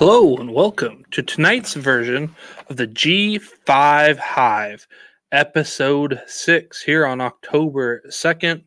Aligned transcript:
Hello 0.00 0.34
and 0.38 0.54
welcome 0.54 1.04
to 1.10 1.22
tonight's 1.22 1.74
version 1.74 2.34
of 2.70 2.78
the 2.78 2.86
G5 2.86 4.16
Hive, 4.16 4.88
episode 5.30 6.22
6, 6.26 6.80
here 6.80 7.04
on 7.04 7.20
October 7.20 8.00
2nd. 8.08 8.64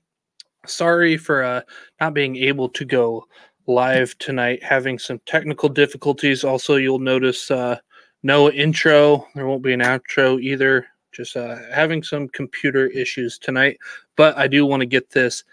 Sorry 0.67 1.17
for 1.17 1.43
uh, 1.43 1.61
not 1.99 2.13
being 2.13 2.35
able 2.35 2.69
to 2.69 2.85
go 2.85 3.25
live 3.65 4.15
tonight, 4.19 4.61
having 4.61 4.99
some 4.99 5.19
technical 5.25 5.69
difficulties. 5.69 6.43
Also, 6.43 6.75
you'll 6.75 6.99
notice 6.99 7.49
uh, 7.49 7.79
no 8.21 8.51
intro, 8.51 9.27
there 9.33 9.47
won't 9.47 9.63
be 9.63 9.73
an 9.73 9.79
outro 9.79 10.39
either. 10.39 10.85
Just 11.13 11.35
uh, 11.35 11.57
having 11.73 12.03
some 12.03 12.27
computer 12.27 12.85
issues 12.89 13.39
tonight, 13.39 13.79
but 14.17 14.37
I 14.37 14.47
do 14.47 14.67
want 14.67 14.81
to 14.81 14.85
get 14.85 15.09
this 15.09 15.43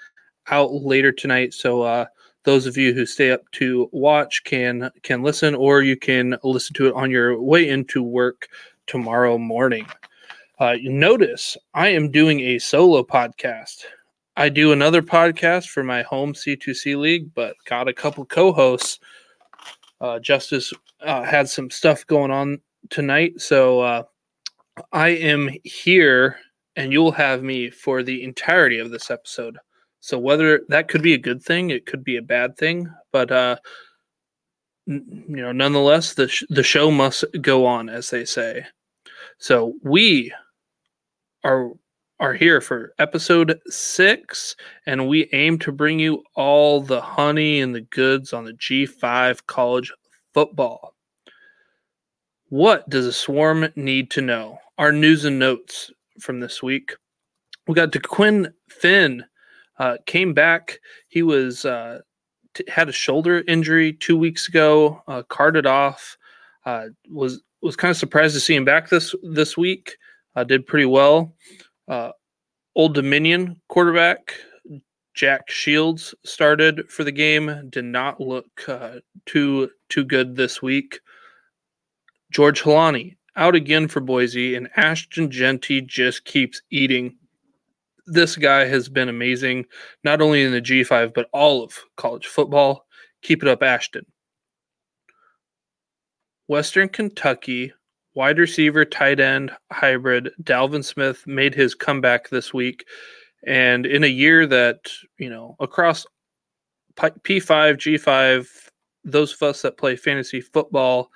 out 0.50 0.74
later 0.74 1.10
tonight. 1.10 1.54
So, 1.54 1.80
uh, 1.80 2.04
those 2.44 2.66
of 2.66 2.76
you 2.76 2.94
who 2.94 3.04
stay 3.06 3.30
up 3.30 3.42
to 3.52 3.88
watch 3.92 4.42
can 4.44 4.90
can 5.02 5.22
listen 5.22 5.54
or 5.54 5.82
you 5.82 5.96
can 5.96 6.36
listen 6.42 6.74
to 6.74 6.86
it 6.86 6.94
on 6.94 7.10
your 7.10 7.40
way 7.40 7.68
into 7.68 8.02
work 8.02 8.48
tomorrow 8.86 9.36
morning. 9.38 9.86
Uh, 10.60 10.72
you 10.72 10.90
notice 10.90 11.56
i 11.74 11.88
am 11.88 12.10
doing 12.10 12.40
a 12.40 12.58
solo 12.58 13.02
podcast. 13.02 13.84
I 14.36 14.48
do 14.48 14.72
another 14.72 15.02
podcast 15.02 15.68
for 15.68 15.84
my 15.84 16.02
home 16.02 16.32
c2c 16.32 16.96
league 16.96 17.34
but 17.34 17.56
got 17.64 17.88
a 17.88 17.92
couple 17.92 18.24
co-hosts. 18.24 19.00
Uh, 20.00 20.18
justice 20.18 20.72
uh, 21.02 21.22
had 21.22 21.48
some 21.48 21.70
stuff 21.70 22.06
going 22.06 22.30
on 22.30 22.58
tonight 22.88 23.38
so 23.38 23.80
uh, 23.80 24.02
i 24.92 25.08
am 25.08 25.50
here 25.62 26.38
and 26.76 26.90
you'll 26.90 27.12
have 27.12 27.42
me 27.42 27.68
for 27.68 28.02
the 28.02 28.22
entirety 28.22 28.78
of 28.78 28.90
this 28.90 29.10
episode 29.10 29.58
so 30.00 30.18
whether 30.18 30.62
that 30.68 30.88
could 30.88 31.02
be 31.02 31.14
a 31.14 31.18
good 31.18 31.42
thing, 31.42 31.70
it 31.70 31.86
could 31.86 32.02
be 32.02 32.16
a 32.16 32.22
bad 32.22 32.56
thing, 32.56 32.90
but 33.12 33.30
uh, 33.30 33.56
n- 34.88 35.24
you 35.28 35.36
know, 35.36 35.52
nonetheless, 35.52 36.14
the 36.14 36.28
sh- 36.28 36.44
the 36.48 36.62
show 36.62 36.90
must 36.90 37.24
go 37.40 37.66
on, 37.66 37.88
as 37.88 38.10
they 38.10 38.24
say. 38.24 38.66
So 39.38 39.74
we 39.82 40.32
are 41.44 41.70
are 42.18 42.34
here 42.34 42.60
for 42.60 42.92
episode 42.98 43.58
six, 43.68 44.56
and 44.86 45.08
we 45.08 45.28
aim 45.32 45.58
to 45.58 45.72
bring 45.72 45.98
you 45.98 46.22
all 46.34 46.80
the 46.80 47.00
honey 47.00 47.60
and 47.60 47.74
the 47.74 47.80
goods 47.80 48.32
on 48.32 48.44
the 48.44 48.52
G5 48.52 49.46
college 49.46 49.92
football. 50.34 50.94
What 52.50 52.88
does 52.90 53.06
a 53.06 53.12
swarm 53.12 53.68
need 53.76 54.10
to 54.12 54.20
know? 54.22 54.58
Our 54.76 54.92
news 54.92 55.24
and 55.24 55.38
notes 55.38 55.90
from 56.20 56.40
this 56.40 56.62
week. 56.62 56.94
We 57.66 57.74
got 57.74 57.92
Dequan 57.92 58.52
Finn 58.68 59.24
uh, 59.80 59.96
came 60.04 60.34
back. 60.34 60.78
He 61.08 61.22
was 61.22 61.64
uh, 61.64 62.00
t- 62.54 62.64
had 62.68 62.90
a 62.90 62.92
shoulder 62.92 63.42
injury 63.48 63.94
two 63.94 64.16
weeks 64.16 64.46
ago. 64.46 65.02
Uh, 65.08 65.22
carted 65.22 65.66
off. 65.66 66.16
Uh, 66.66 66.88
was 67.08 67.42
was 67.62 67.76
kind 67.76 67.90
of 67.90 67.96
surprised 67.96 68.34
to 68.34 68.40
see 68.40 68.54
him 68.54 68.66
back 68.66 68.90
this 68.90 69.14
this 69.22 69.56
week. 69.56 69.96
Uh, 70.36 70.44
did 70.44 70.66
pretty 70.66 70.84
well. 70.84 71.34
Uh, 71.88 72.10
Old 72.76 72.94
Dominion 72.94 73.58
quarterback 73.68 74.34
Jack 75.14 75.50
Shields 75.50 76.14
started 76.24 76.88
for 76.90 77.02
the 77.02 77.10
game. 77.10 77.68
Did 77.70 77.86
not 77.86 78.20
look 78.20 78.46
too 79.24 79.70
too 79.88 80.04
good 80.04 80.36
this 80.36 80.60
week. 80.60 81.00
George 82.30 82.62
Holani 82.62 83.16
out 83.34 83.54
again 83.54 83.88
for 83.88 84.00
Boise, 84.00 84.54
and 84.56 84.68
Ashton 84.76 85.30
Jeanty 85.30 85.80
just 85.80 86.26
keeps 86.26 86.60
eating 86.70 87.16
this 88.06 88.36
guy 88.36 88.64
has 88.66 88.88
been 88.88 89.08
amazing, 89.08 89.66
not 90.04 90.20
only 90.20 90.42
in 90.42 90.52
the 90.52 90.60
G5, 90.60 91.14
but 91.14 91.28
all 91.32 91.62
of 91.62 91.78
college 91.96 92.26
football. 92.26 92.86
Keep 93.22 93.42
it 93.42 93.48
up, 93.48 93.62
Ashton. 93.62 94.06
Western 96.48 96.88
Kentucky 96.88 97.72
wide 98.14 98.38
receiver, 98.38 98.84
tight 98.84 99.20
end 99.20 99.52
hybrid 99.72 100.30
Dalvin 100.42 100.84
Smith 100.84 101.26
made 101.26 101.54
his 101.54 101.74
comeback 101.74 102.28
this 102.28 102.52
week. 102.52 102.86
And 103.46 103.86
in 103.86 104.04
a 104.04 104.08
year 104.08 104.46
that, 104.46 104.90
you 105.18 105.30
know, 105.30 105.56
across 105.60 106.06
P5, 106.96 107.76
G5, 107.76 108.46
those 109.04 109.32
of 109.32 109.42
us 109.42 109.62
that 109.62 109.78
play 109.78 109.96
fantasy 109.96 110.40
football, 110.40 111.10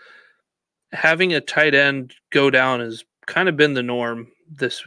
having 0.93 1.35
a 1.35 1.41
tight 1.41 1.75
end 1.75 2.15
go 2.31 2.51
down 2.51 2.81
has 2.81 3.05
kind 3.27 3.49
of 3.49 3.57
been 3.57 3.75
the 3.75 3.83
norm 3.83 4.29
this 4.51 4.87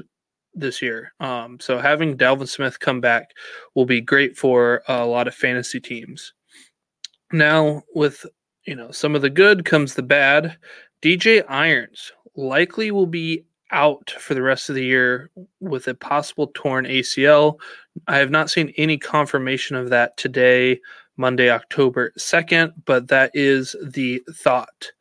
this 0.60 0.82
year. 0.82 1.14
Um, 1.20 1.60
so 1.60 1.80
having 1.80 2.18
Dalvin 2.18 2.48
Smith 2.48 2.80
come 2.80 3.02
back 3.02 3.32
will 3.76 3.86
be 3.86 4.02
great 4.02 4.38
for 4.38 4.82
a 4.88 5.06
lot 5.06 5.28
of 5.28 5.36
fantasy 5.36 5.80
teams. 5.80 6.34
Now, 7.32 7.84
with 7.94 8.26
you 8.66 8.76
know 8.76 8.92
some 8.92 9.16
of 9.16 9.22
the 9.22 9.30
good 9.30 9.66
comes 9.66 9.94
the 9.94 10.04
bad. 10.04 10.58
DJ 11.02 11.44
Irons 11.48 12.12
likely 12.36 12.92
will 12.92 13.08
be 13.08 13.46
out 13.72 14.12
for 14.12 14.34
the 14.34 14.42
rest 14.42 14.70
of 14.70 14.76
the 14.76 14.84
year 14.84 15.30
with 15.60 15.88
a 15.88 15.94
possible 15.94 16.52
torn 16.54 16.86
ACL. 16.86 17.60
I 18.08 18.18
have 18.18 18.32
not 18.32 18.50
seen 18.50 18.74
any 18.78 18.98
confirmation 18.98 19.76
of 19.76 19.90
that 19.90 20.16
today, 20.18 20.80
Monday, 21.18 21.50
October 21.50 22.14
2nd, 22.18 22.74
but 22.86 23.08
that 23.10 23.32
is 23.34 23.76
the 23.84 24.22
thought. 24.32 24.92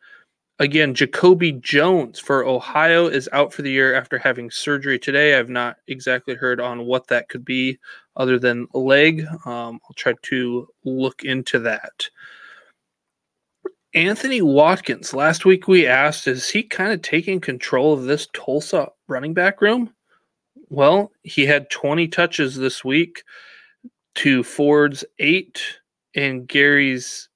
Again, 0.58 0.94
Jacoby 0.94 1.52
Jones 1.52 2.18
for 2.18 2.46
Ohio 2.46 3.08
is 3.08 3.28
out 3.32 3.52
for 3.52 3.60
the 3.60 3.70
year 3.70 3.94
after 3.94 4.16
having 4.16 4.50
surgery 4.50 4.98
today. 4.98 5.38
I've 5.38 5.50
not 5.50 5.76
exactly 5.86 6.34
heard 6.34 6.60
on 6.60 6.86
what 6.86 7.08
that 7.08 7.28
could 7.28 7.44
be 7.44 7.78
other 8.16 8.38
than 8.38 8.66
leg. 8.72 9.26
Um, 9.44 9.80
I'll 9.84 9.94
try 9.96 10.14
to 10.22 10.66
look 10.84 11.24
into 11.24 11.58
that. 11.60 12.08
Anthony 13.92 14.40
Watkins, 14.40 15.12
last 15.12 15.44
week 15.44 15.68
we 15.68 15.86
asked, 15.86 16.26
is 16.26 16.48
he 16.48 16.62
kind 16.62 16.92
of 16.92 17.02
taking 17.02 17.40
control 17.40 17.92
of 17.92 18.04
this 18.04 18.26
Tulsa 18.32 18.88
running 19.08 19.34
back 19.34 19.60
room? 19.60 19.92
Well, 20.70 21.12
he 21.22 21.44
had 21.44 21.70
20 21.70 22.08
touches 22.08 22.56
this 22.56 22.82
week 22.82 23.24
to 24.16 24.42
Ford's 24.42 25.04
eight 25.18 25.62
and 26.14 26.48
Gary's 26.48 27.28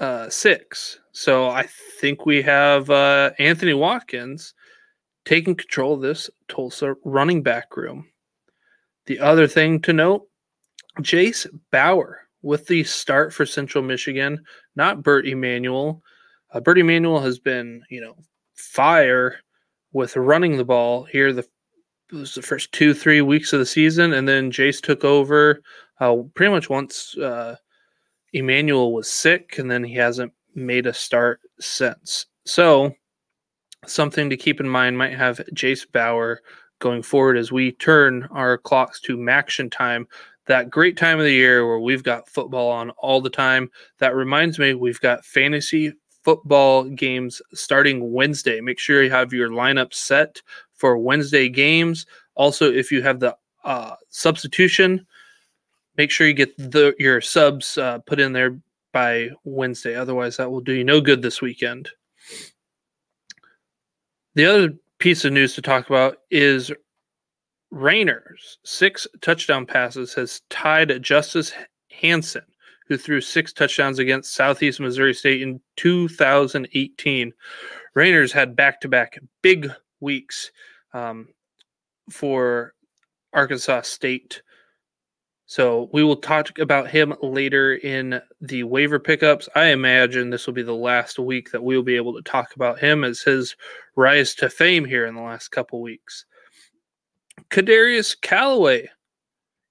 uh, 0.00 0.28
six. 0.28 0.98
So 1.12 1.48
I 1.48 1.66
think 2.00 2.26
we 2.26 2.42
have 2.42 2.90
uh, 2.90 3.30
Anthony 3.38 3.74
Watkins 3.74 4.54
taking 5.24 5.54
control 5.54 5.94
of 5.94 6.00
this 6.00 6.28
Tulsa 6.48 6.94
running 7.04 7.42
back 7.42 7.76
room. 7.76 8.06
The 9.06 9.20
other 9.20 9.46
thing 9.46 9.80
to 9.82 9.92
note 9.92 10.26
Jase 11.00 11.46
Bauer 11.70 12.20
with 12.42 12.66
the 12.66 12.84
start 12.84 13.32
for 13.32 13.46
Central 13.46 13.82
Michigan, 13.82 14.44
not 14.76 15.02
Bert 15.02 15.26
Emanuel. 15.26 16.02
Uh, 16.52 16.60
Bert 16.60 16.78
Emanuel 16.78 17.20
has 17.20 17.38
been, 17.38 17.82
you 17.90 18.00
know, 18.00 18.16
fire 18.54 19.36
with 19.92 20.16
running 20.16 20.56
the 20.56 20.64
ball 20.64 21.04
here. 21.04 21.32
The 21.32 21.46
was 22.12 22.34
the 22.34 22.42
first 22.42 22.70
two, 22.72 22.94
three 22.94 23.22
weeks 23.22 23.52
of 23.52 23.58
the 23.58 23.66
season, 23.66 24.12
and 24.12 24.28
then 24.28 24.50
Jase 24.50 24.80
took 24.80 25.04
over 25.04 25.60
uh, 26.00 26.16
pretty 26.34 26.52
much 26.52 26.68
once 26.68 27.16
uh, 27.18 27.56
Emanuel 28.34 28.92
was 28.92 29.10
sick, 29.10 29.58
and 29.58 29.70
then 29.70 29.84
he 29.84 29.94
hasn't 29.94 30.32
made 30.54 30.86
a 30.86 30.92
start 30.92 31.40
since. 31.60 32.26
So, 32.44 32.92
something 33.86 34.28
to 34.28 34.36
keep 34.36 34.60
in 34.60 34.68
mind 34.68 34.98
might 34.98 35.16
have 35.16 35.40
Jase 35.54 35.84
Bauer 35.86 36.40
going 36.80 37.02
forward 37.02 37.36
as 37.36 37.52
we 37.52 37.72
turn 37.72 38.28
our 38.32 38.58
clocks 38.58 39.00
to 39.00 39.16
MACtion 39.16 39.70
time, 39.70 40.06
that 40.46 40.68
great 40.68 40.96
time 40.96 41.18
of 41.18 41.24
the 41.24 41.32
year 41.32 41.66
where 41.66 41.78
we've 41.78 42.02
got 42.02 42.28
football 42.28 42.70
on 42.70 42.90
all 42.90 43.20
the 43.20 43.30
time. 43.30 43.70
That 43.98 44.14
reminds 44.14 44.58
me, 44.58 44.74
we've 44.74 45.00
got 45.00 45.24
fantasy 45.24 45.92
football 46.24 46.84
games 46.84 47.40
starting 47.52 48.12
Wednesday. 48.12 48.60
Make 48.60 48.78
sure 48.78 49.02
you 49.02 49.10
have 49.10 49.32
your 49.32 49.50
lineup 49.50 49.94
set 49.94 50.42
for 50.74 50.98
Wednesday 50.98 51.48
games. 51.48 52.04
Also, 52.34 52.70
if 52.70 52.90
you 52.90 53.02
have 53.02 53.20
the 53.20 53.36
uh, 53.64 53.94
substitution, 54.10 55.06
make 55.96 56.10
sure 56.10 56.26
you 56.26 56.34
get 56.34 56.56
the 56.56 56.94
your 56.98 57.20
subs 57.20 57.78
uh, 57.78 57.98
put 58.00 58.20
in 58.20 58.32
there 58.32 58.58
by 58.92 59.30
Wednesday. 59.44 59.94
Otherwise, 59.94 60.36
that 60.36 60.50
will 60.50 60.60
do 60.60 60.72
you 60.72 60.84
no 60.84 61.00
good 61.00 61.22
this 61.22 61.40
weekend. 61.40 61.90
The 64.34 64.46
other 64.46 64.74
piece 64.98 65.24
of 65.24 65.32
news 65.32 65.54
to 65.54 65.62
talk 65.62 65.88
about 65.88 66.18
is 66.30 66.72
Raynor's 67.70 68.58
six 68.64 69.06
touchdown 69.20 69.66
passes 69.66 70.14
has 70.14 70.42
tied 70.48 71.02
Justice 71.02 71.52
Hansen, 71.90 72.44
who 72.88 72.96
threw 72.96 73.20
six 73.20 73.52
touchdowns 73.52 73.98
against 73.98 74.34
Southeast 74.34 74.80
Missouri 74.80 75.14
State 75.14 75.42
in 75.42 75.60
2018. 75.76 77.32
Raynor's 77.94 78.32
had 78.32 78.56
back 78.56 78.80
to 78.80 78.88
back 78.88 79.18
big 79.42 79.70
weeks 80.00 80.50
um, 80.92 81.28
for 82.10 82.74
Arkansas 83.32 83.82
State 83.82 84.42
so 85.46 85.90
we 85.92 86.02
will 86.02 86.16
talk 86.16 86.58
about 86.58 86.88
him 86.88 87.14
later 87.22 87.74
in 87.74 88.20
the 88.40 88.62
waiver 88.62 88.98
pickups. 88.98 89.48
I 89.54 89.66
imagine 89.66 90.30
this 90.30 90.46
will 90.46 90.54
be 90.54 90.62
the 90.62 90.72
last 90.72 91.18
week 91.18 91.50
that 91.50 91.62
we 91.62 91.76
will 91.76 91.82
be 91.82 91.96
able 91.96 92.14
to 92.14 92.22
talk 92.22 92.56
about 92.56 92.78
him 92.78 93.04
as 93.04 93.20
his 93.20 93.54
rise 93.94 94.34
to 94.36 94.48
fame 94.48 94.86
here 94.86 95.04
in 95.06 95.14
the 95.14 95.20
last 95.20 95.48
couple 95.48 95.82
weeks. 95.82 96.24
Kadarius 97.50 98.18
Calloway, 98.20 98.88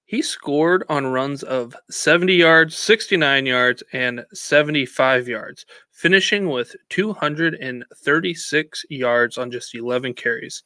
he 0.05 0.21
scored 0.21 0.83
on 0.89 1.07
runs 1.07 1.41
of 1.41 1.75
70 1.89 2.35
yards, 2.35 2.77
69 2.77 3.47
yards, 3.47 3.81
and 3.93 4.23
75 4.31 5.27
yards, 5.27 5.65
finishing 5.91 6.49
with 6.49 6.75
236 6.89 8.85
yards 8.89 9.37
on 9.39 9.49
just 9.49 9.73
11 9.73 10.13
carries. 10.13 10.61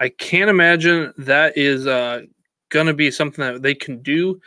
I 0.00 0.08
can't 0.08 0.48
imagine 0.48 1.12
that 1.18 1.58
is 1.58 1.86
uh, 1.86 2.22
going 2.70 2.86
to 2.86 2.94
be 2.94 3.10
something 3.10 3.44
that 3.44 3.62
they 3.62 3.74
can 3.74 4.02
do 4.02 4.40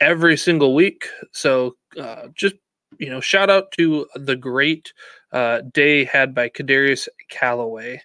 every 0.00 0.36
single 0.36 0.74
week. 0.74 1.08
So 1.32 1.76
uh, 1.98 2.28
just 2.34 2.56
you 2.98 3.10
know, 3.10 3.20
shout 3.20 3.50
out 3.50 3.72
to 3.72 4.06
the 4.14 4.36
great 4.36 4.92
uh, 5.32 5.62
day 5.72 6.04
had 6.04 6.34
by 6.34 6.48
Kadarius 6.48 7.08
Calloway. 7.28 8.02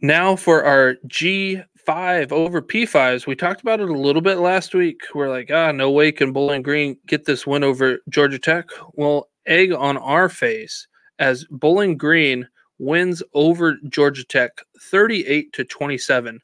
Now 0.00 0.36
for 0.36 0.64
our 0.64 0.96
G5 1.06 2.32
over 2.32 2.62
P5s. 2.62 3.26
We 3.26 3.36
talked 3.36 3.60
about 3.60 3.80
it 3.80 3.88
a 3.88 3.98
little 3.98 4.22
bit 4.22 4.38
last 4.38 4.74
week. 4.74 5.00
We're 5.14 5.30
like, 5.30 5.50
ah, 5.52 5.70
no 5.72 5.90
way 5.90 6.12
can 6.12 6.32
Bowling 6.32 6.62
Green 6.62 6.96
get 7.06 7.24
this 7.24 7.46
win 7.46 7.62
over 7.62 7.98
Georgia 8.08 8.38
Tech. 8.38 8.68
Well, 8.94 9.28
egg 9.46 9.72
on 9.72 9.96
our 9.98 10.28
face 10.28 10.88
as 11.18 11.46
Bowling 11.50 11.96
Green 11.96 12.48
wins 12.78 13.22
over 13.34 13.76
Georgia 13.88 14.24
Tech 14.24 14.50
38 14.80 15.52
to 15.52 15.64
27. 15.64 16.40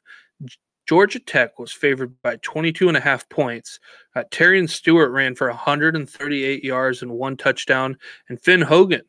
Georgia 0.89 1.19
Tech 1.19 1.59
was 1.59 1.71
favored 1.71 2.19
by 2.23 2.37
22 2.37 2.87
and 2.87 2.97
a 2.97 2.99
half 2.99 3.29
points. 3.29 3.79
Uh, 4.15 4.23
Terion 4.31 4.67
Stewart 4.67 5.11
ran 5.11 5.35
for 5.35 5.47
138 5.47 6.63
yards 6.63 7.03
and 7.03 7.11
one 7.11 7.37
touchdown, 7.37 7.95
and 8.27 8.41
Finn 8.41 8.61
Hogan 8.61 9.03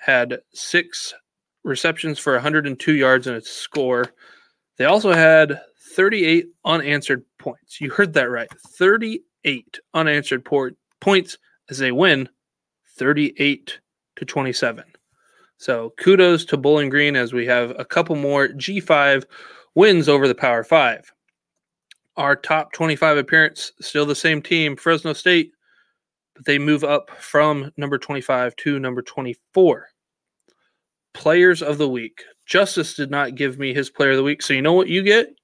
had 0.00 0.40
six 0.54 1.12
receptions 1.64 2.18
for 2.18 2.32
102 2.32 2.94
yards 2.94 3.26
and 3.26 3.36
a 3.36 3.42
score. 3.42 4.06
They 4.78 4.86
also 4.86 5.12
had 5.12 5.60
38 5.94 6.46
unanswered 6.64 7.26
points. 7.38 7.78
You 7.78 7.90
heard 7.90 8.14
that 8.14 8.30
right. 8.30 8.48
38 8.78 9.80
unanswered 9.92 10.46
port 10.46 10.76
points 10.98 11.36
as 11.68 11.76
they 11.76 11.92
win 11.92 12.26
38 12.96 13.80
to 14.16 14.24
27. 14.24 14.84
So 15.58 15.92
kudos 15.98 16.46
to 16.46 16.56
Bowling 16.56 16.88
Green 16.88 17.16
as 17.16 17.34
we 17.34 17.44
have 17.44 17.78
a 17.78 17.84
couple 17.84 18.16
more 18.16 18.48
G5 18.48 19.24
wins 19.74 20.08
over 20.08 20.28
the 20.28 20.34
Power 20.34 20.64
5. 20.64 21.12
Our 22.16 22.36
top 22.36 22.72
25 22.72 23.16
appearance 23.16 23.72
still 23.80 24.04
the 24.04 24.14
same 24.14 24.42
team, 24.42 24.76
Fresno 24.76 25.12
State, 25.12 25.52
but 26.34 26.44
they 26.44 26.58
move 26.58 26.84
up 26.84 27.10
from 27.18 27.72
number 27.76 27.98
25 27.98 28.54
to 28.56 28.78
number 28.78 29.02
24. 29.02 29.88
Players 31.14 31.62
of 31.62 31.78
the 31.78 31.88
week. 31.88 32.22
Justice 32.46 32.94
did 32.94 33.10
not 33.10 33.34
give 33.34 33.58
me 33.58 33.72
his 33.72 33.88
player 33.88 34.10
of 34.10 34.16
the 34.16 34.22
week. 34.22 34.42
So 34.42 34.52
you 34.52 34.62
know 34.62 34.72
what 34.72 34.88
you 34.88 35.02
get? 35.02 35.34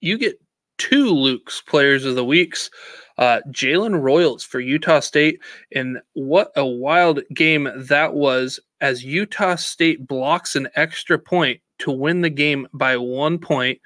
You 0.00 0.18
get 0.18 0.40
two 0.78 1.10
Luke's 1.10 1.60
players 1.60 2.04
of 2.04 2.16
the 2.16 2.24
weeks. 2.24 2.70
Uh, 3.18 3.40
Jalen 3.50 4.00
Royals 4.00 4.42
for 4.42 4.58
Utah 4.58 5.00
State. 5.00 5.40
And 5.74 6.00
what 6.14 6.50
a 6.56 6.66
wild 6.66 7.20
game 7.34 7.68
that 7.76 8.14
was 8.14 8.58
as 8.80 9.04
Utah 9.04 9.54
State 9.54 10.06
blocks 10.06 10.56
an 10.56 10.68
extra 10.74 11.18
point 11.18 11.60
to 11.82 11.92
win 11.92 12.20
the 12.20 12.30
game 12.30 12.66
by 12.72 12.96
one 12.96 13.38
point. 13.38 13.80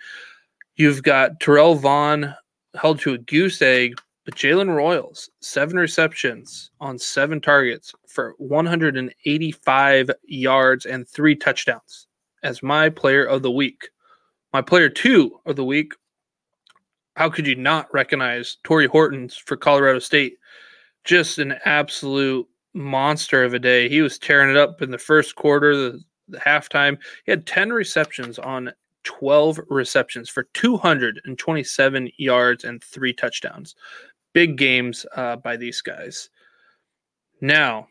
You've 0.76 1.02
got 1.02 1.40
Terrell 1.40 1.74
Vaughn 1.74 2.34
held 2.74 3.00
to 3.00 3.14
a 3.14 3.18
goose 3.18 3.60
egg, 3.62 3.94
but 4.24 4.34
Jalen 4.34 4.74
Royals, 4.74 5.30
seven 5.40 5.76
receptions 5.76 6.70
on 6.80 6.98
seven 6.98 7.40
targets 7.40 7.94
for 8.06 8.34
185 8.38 10.10
yards 10.24 10.86
and 10.86 11.08
three 11.08 11.36
touchdowns 11.36 12.08
as 12.42 12.62
my 12.62 12.88
player 12.88 13.24
of 13.24 13.42
the 13.42 13.50
week. 13.50 13.88
My 14.52 14.62
player 14.62 14.88
two 14.88 15.38
of 15.46 15.56
the 15.56 15.64
week 15.64 15.92
how 17.16 17.30
could 17.30 17.46
you 17.46 17.54
not 17.54 17.92
recognize 17.92 18.58
Tory 18.62 18.86
Horton's 18.86 19.36
for 19.36 19.56
Colorado 19.56 19.98
State? 19.98 20.38
Just 21.04 21.38
an 21.38 21.56
absolute 21.64 22.46
monster 22.74 23.42
of 23.42 23.54
a 23.54 23.58
day. 23.58 23.88
He 23.88 24.02
was 24.02 24.18
tearing 24.18 24.50
it 24.50 24.56
up 24.56 24.82
in 24.82 24.90
the 24.90 24.98
first 24.98 25.34
quarter, 25.34 25.74
the 25.74 26.04
halftime. 26.32 26.98
He 27.24 27.32
had 27.32 27.46
10 27.46 27.72
receptions 27.72 28.38
on 28.38 28.72
12 29.04 29.60
receptions 29.68 30.28
for 30.28 30.44
227 30.54 32.10
yards 32.16 32.64
and 32.64 32.82
three 32.82 33.12
touchdowns. 33.12 33.74
Big 34.32 34.56
games 34.56 35.06
uh, 35.14 35.36
by 35.36 35.56
these 35.56 35.80
guys. 35.80 36.30
Now, 37.40 37.88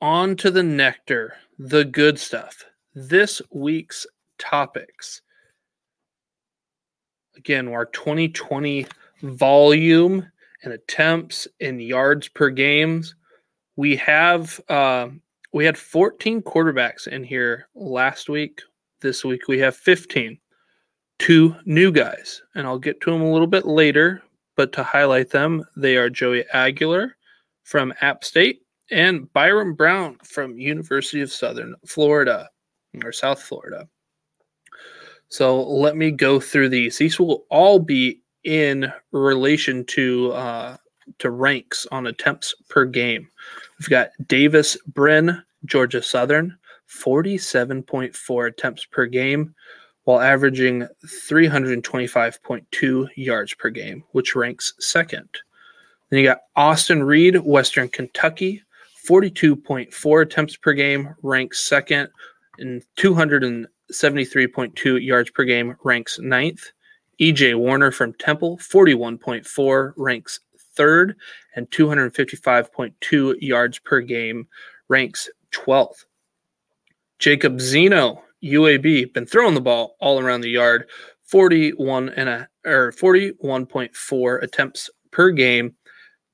on 0.00 0.36
to 0.36 0.50
the 0.50 0.62
nectar, 0.62 1.34
the 1.58 1.84
good 1.84 2.18
stuff. 2.18 2.64
This 2.94 3.42
week's 3.50 4.06
topics 4.38 5.22
again, 7.36 7.68
our 7.68 7.86
2020 7.86 8.86
volume 9.22 10.26
and 10.62 10.72
attempts 10.72 11.46
and 11.60 11.80
yards 11.80 12.28
per 12.28 12.50
games. 12.50 13.14
We 13.76 13.96
have 13.96 14.60
uh, 14.68 15.08
we 15.56 15.64
had 15.64 15.78
14 15.78 16.42
quarterbacks 16.42 17.08
in 17.08 17.24
here 17.24 17.68
last 17.74 18.28
week. 18.28 18.60
This 19.00 19.24
week 19.24 19.48
we 19.48 19.58
have 19.60 19.74
15. 19.74 20.38
Two 21.18 21.56
new 21.64 21.90
guys, 21.90 22.42
and 22.54 22.66
I'll 22.66 22.78
get 22.78 23.00
to 23.00 23.10
them 23.10 23.22
a 23.22 23.32
little 23.32 23.46
bit 23.46 23.64
later. 23.64 24.22
But 24.54 24.70
to 24.74 24.82
highlight 24.82 25.30
them, 25.30 25.64
they 25.74 25.96
are 25.96 26.10
Joey 26.10 26.44
Aguilar 26.52 27.16
from 27.64 27.94
App 28.02 28.22
State 28.22 28.60
and 28.90 29.32
Byron 29.32 29.72
Brown 29.72 30.18
from 30.24 30.58
University 30.58 31.22
of 31.22 31.32
Southern 31.32 31.74
Florida 31.86 32.50
or 33.02 33.10
South 33.10 33.40
Florida. 33.40 33.88
So 35.30 35.62
let 35.62 35.96
me 35.96 36.10
go 36.10 36.38
through 36.38 36.68
these. 36.68 36.98
These 36.98 37.18
will 37.18 37.46
all 37.48 37.78
be 37.78 38.20
in 38.44 38.92
relation 39.10 39.86
to 39.86 40.32
uh, 40.32 40.76
to 41.18 41.30
ranks 41.30 41.86
on 41.90 42.06
attempts 42.06 42.54
per 42.68 42.84
game. 42.84 43.28
We've 43.78 43.88
got 43.88 44.10
Davis 44.26 44.76
Brin, 44.86 45.42
Georgia 45.66 46.02
Southern, 46.02 46.56
47.4 46.88 48.48
attempts 48.48 48.84
per 48.84 49.06
game, 49.06 49.54
while 50.04 50.20
averaging 50.20 50.86
325.2 51.28 53.08
yards 53.16 53.54
per 53.54 53.70
game, 53.70 54.04
which 54.12 54.36
ranks 54.36 54.74
second. 54.78 55.28
Then 56.10 56.20
you 56.20 56.26
got 56.26 56.42
Austin 56.54 57.02
Reed, 57.02 57.36
Western 57.36 57.88
Kentucky, 57.88 58.62
42.4 59.08 60.22
attempts 60.22 60.56
per 60.56 60.72
game, 60.72 61.14
ranks 61.22 61.60
second, 61.60 62.08
and 62.58 62.82
273.2 62.96 65.04
yards 65.04 65.30
per 65.30 65.44
game, 65.44 65.76
ranks 65.82 66.18
ninth. 66.20 66.70
EJ 67.20 67.58
Warner 67.58 67.90
from 67.90 68.12
Temple, 68.14 68.58
41.4, 68.58 69.92
ranks 69.96 70.38
third, 70.76 71.16
and 71.54 71.70
255.2 71.70 73.36
yards 73.40 73.78
per 73.78 74.00
game, 74.00 74.46
ranks 74.88 75.28
12th. 75.56 76.04
Jacob 77.18 77.60
Zeno, 77.60 78.22
UAB, 78.44 79.12
been 79.12 79.26
throwing 79.26 79.54
the 79.54 79.60
ball 79.60 79.96
all 80.00 80.20
around 80.20 80.42
the 80.42 80.50
yard, 80.50 80.88
41 81.24 82.10
and 82.10 82.28
a 82.28 82.48
or 82.64 82.92
41.4 82.92 84.42
attempts 84.42 84.90
per 85.10 85.30
game. 85.30 85.74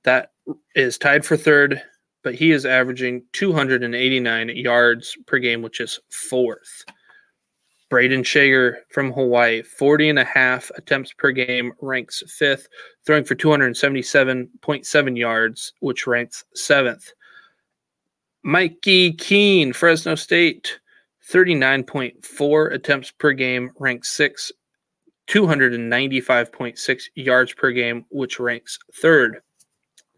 That 0.05 0.31
is 0.75 0.99
tied 0.99 1.25
for 1.25 1.37
third, 1.37 1.81
but 2.25 2.35
he 2.35 2.51
is 2.51 2.67
averaging 2.67 3.25
289 3.33 4.49
yards 4.57 5.17
per 5.27 5.39
game, 5.39 5.63
which 5.63 5.81
is 5.81 6.01
fourth. 6.11 6.85
Brayden 7.93 8.25
Schager 8.25 8.79
from 8.89 9.13
Hawaii, 9.13 9.63
40 9.63 10.09
and 10.09 10.19
a 10.19 10.25
half 10.25 10.71
attempts 10.77 11.13
per 11.13 11.31
game, 11.31 11.75
ranks 11.83 12.23
fifth, 12.27 12.67
throwing 13.05 13.23
for 13.23 13.35
277.7 13.35 15.19
yards, 15.19 15.75
which 15.81 16.07
ranks 16.07 16.43
seventh. 16.55 17.13
Mikey 18.45 19.13
Keene, 19.13 19.73
Fresno 19.73 20.15
State, 20.15 20.81
39.4 21.31 22.73
attempts 22.75 23.11
per 23.13 23.33
game, 23.33 23.71
ranks 23.79 24.11
sixth, 24.11 24.51
295.6 25.29 27.03
yards 27.15 27.53
per 27.53 27.71
game, 27.71 28.05
which 28.11 28.41
ranks 28.41 28.79
third. 29.01 29.41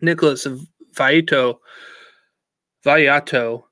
Nicholas 0.00 0.46
Vaito, 0.94 1.58
Vallato, 2.84 3.64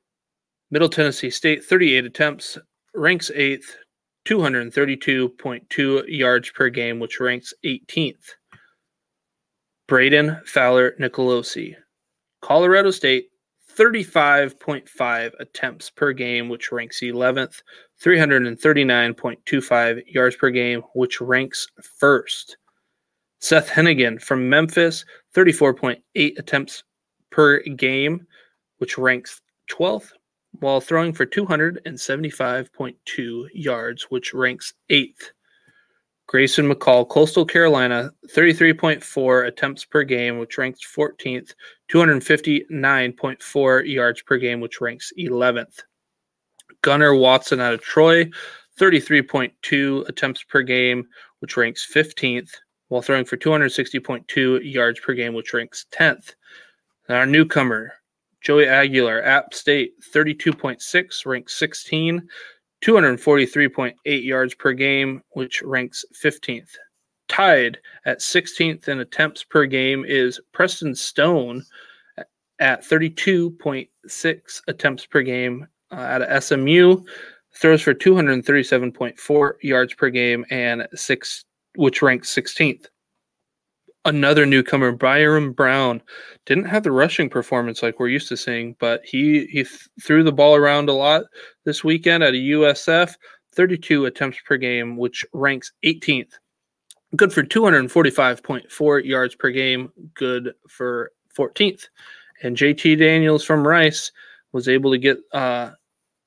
Middle 0.70 0.88
Tennessee 0.88 1.30
State, 1.30 1.64
38 1.64 2.04
attempts, 2.04 2.58
ranks 2.94 3.30
eighth, 3.34 3.76
232.2 4.26 6.04
yards 6.08 6.50
per 6.50 6.68
game, 6.68 6.98
which 7.00 7.20
ranks 7.20 7.52
18th. 7.64 8.34
Brayden 9.88 10.46
Fowler 10.46 10.94
Nicolosi, 11.00 11.74
Colorado 12.40 12.90
State, 12.90 13.31
35.5 13.76 15.32
attempts 15.40 15.90
per 15.90 16.12
game, 16.12 16.48
which 16.48 16.70
ranks 16.72 17.00
11th, 17.00 17.62
339.25 18.02 20.02
yards 20.06 20.36
per 20.36 20.50
game, 20.50 20.82
which 20.94 21.20
ranks 21.20 21.66
first. 21.98 22.56
Seth 23.40 23.68
Henigan 23.68 24.22
from 24.22 24.48
Memphis, 24.48 25.04
34.8 25.34 26.38
attempts 26.38 26.84
per 27.30 27.60
game, 27.60 28.26
which 28.78 28.96
ranks 28.98 29.40
12th, 29.70 30.12
while 30.60 30.80
throwing 30.80 31.12
for 31.12 31.26
275.2 31.26 33.48
yards, 33.54 34.04
which 34.10 34.34
ranks 34.34 34.74
eighth. 34.90 35.32
Grayson 36.32 36.66
McCall, 36.66 37.06
Coastal 37.06 37.44
Carolina, 37.44 38.10
33.4 38.34 39.48
attempts 39.48 39.84
per 39.84 40.02
game, 40.02 40.38
which 40.38 40.56
ranks 40.56 40.80
14th, 40.82 41.52
259.4 41.92 43.92
yards 43.92 44.22
per 44.22 44.38
game, 44.38 44.58
which 44.58 44.80
ranks 44.80 45.12
11th. 45.18 45.80
Gunnar 46.80 47.14
Watson 47.14 47.60
out 47.60 47.74
of 47.74 47.82
Troy, 47.82 48.30
33.2 48.80 50.08
attempts 50.08 50.42
per 50.42 50.62
game, 50.62 51.06
which 51.40 51.58
ranks 51.58 51.86
15th, 51.94 52.52
while 52.88 53.02
throwing 53.02 53.26
for 53.26 53.36
260.2 53.36 54.60
yards 54.64 55.00
per 55.00 55.12
game, 55.12 55.34
which 55.34 55.52
ranks 55.52 55.84
10th. 55.92 56.32
And 57.08 57.18
our 57.18 57.26
newcomer, 57.26 57.92
Joey 58.40 58.68
Aguilar, 58.68 59.22
App 59.22 59.52
State, 59.52 59.92
32.6, 60.14 61.26
ranks 61.26 61.58
16, 61.58 62.26
243.8 62.82 63.94
yards 64.24 64.54
per 64.54 64.72
game, 64.72 65.22
which 65.30 65.62
ranks 65.62 66.04
15th. 66.22 66.70
Tied 67.28 67.78
at 68.04 68.18
16th 68.18 68.88
in 68.88 69.00
attempts 69.00 69.44
per 69.44 69.64
game 69.64 70.04
is 70.06 70.40
Preston 70.52 70.94
Stone 70.94 71.64
at 72.58 72.84
32.6 72.84 74.62
attempts 74.68 75.06
per 75.06 75.22
game 75.22 75.66
uh, 75.90 76.40
SMU. 76.40 77.02
Throws 77.54 77.82
for 77.82 77.94
237.4 77.94 79.52
yards 79.62 79.94
per 79.94 80.10
game 80.10 80.44
and 80.50 80.86
six, 80.94 81.44
which 81.76 82.02
ranks 82.02 82.34
16th 82.34 82.86
another 84.04 84.46
newcomer, 84.46 84.92
Byron 84.92 85.52
Brown, 85.52 86.02
didn't 86.46 86.64
have 86.64 86.82
the 86.82 86.92
rushing 86.92 87.28
performance 87.28 87.82
like 87.82 87.98
we're 87.98 88.08
used 88.08 88.28
to 88.28 88.36
seeing, 88.36 88.76
but 88.78 89.04
he 89.04 89.46
he 89.46 89.64
th- 89.64 89.88
threw 90.00 90.22
the 90.22 90.32
ball 90.32 90.54
around 90.54 90.88
a 90.88 90.92
lot 90.92 91.24
this 91.64 91.84
weekend 91.84 92.22
at 92.22 92.34
a 92.34 92.38
USF, 92.38 93.14
32 93.54 94.06
attempts 94.06 94.38
per 94.46 94.56
game, 94.56 94.96
which 94.96 95.24
ranks 95.32 95.72
18th. 95.84 96.32
Good 97.14 97.32
for 97.32 97.42
245.4 97.42 99.04
yards 99.04 99.34
per 99.34 99.50
game, 99.50 99.92
good 100.14 100.54
for 100.68 101.12
14th. 101.36 101.84
And 102.42 102.56
JT 102.56 102.98
Daniels 102.98 103.44
from 103.44 103.66
Rice 103.66 104.10
was 104.52 104.68
able 104.68 104.90
to 104.90 104.98
get 104.98 105.18
uh 105.32 105.70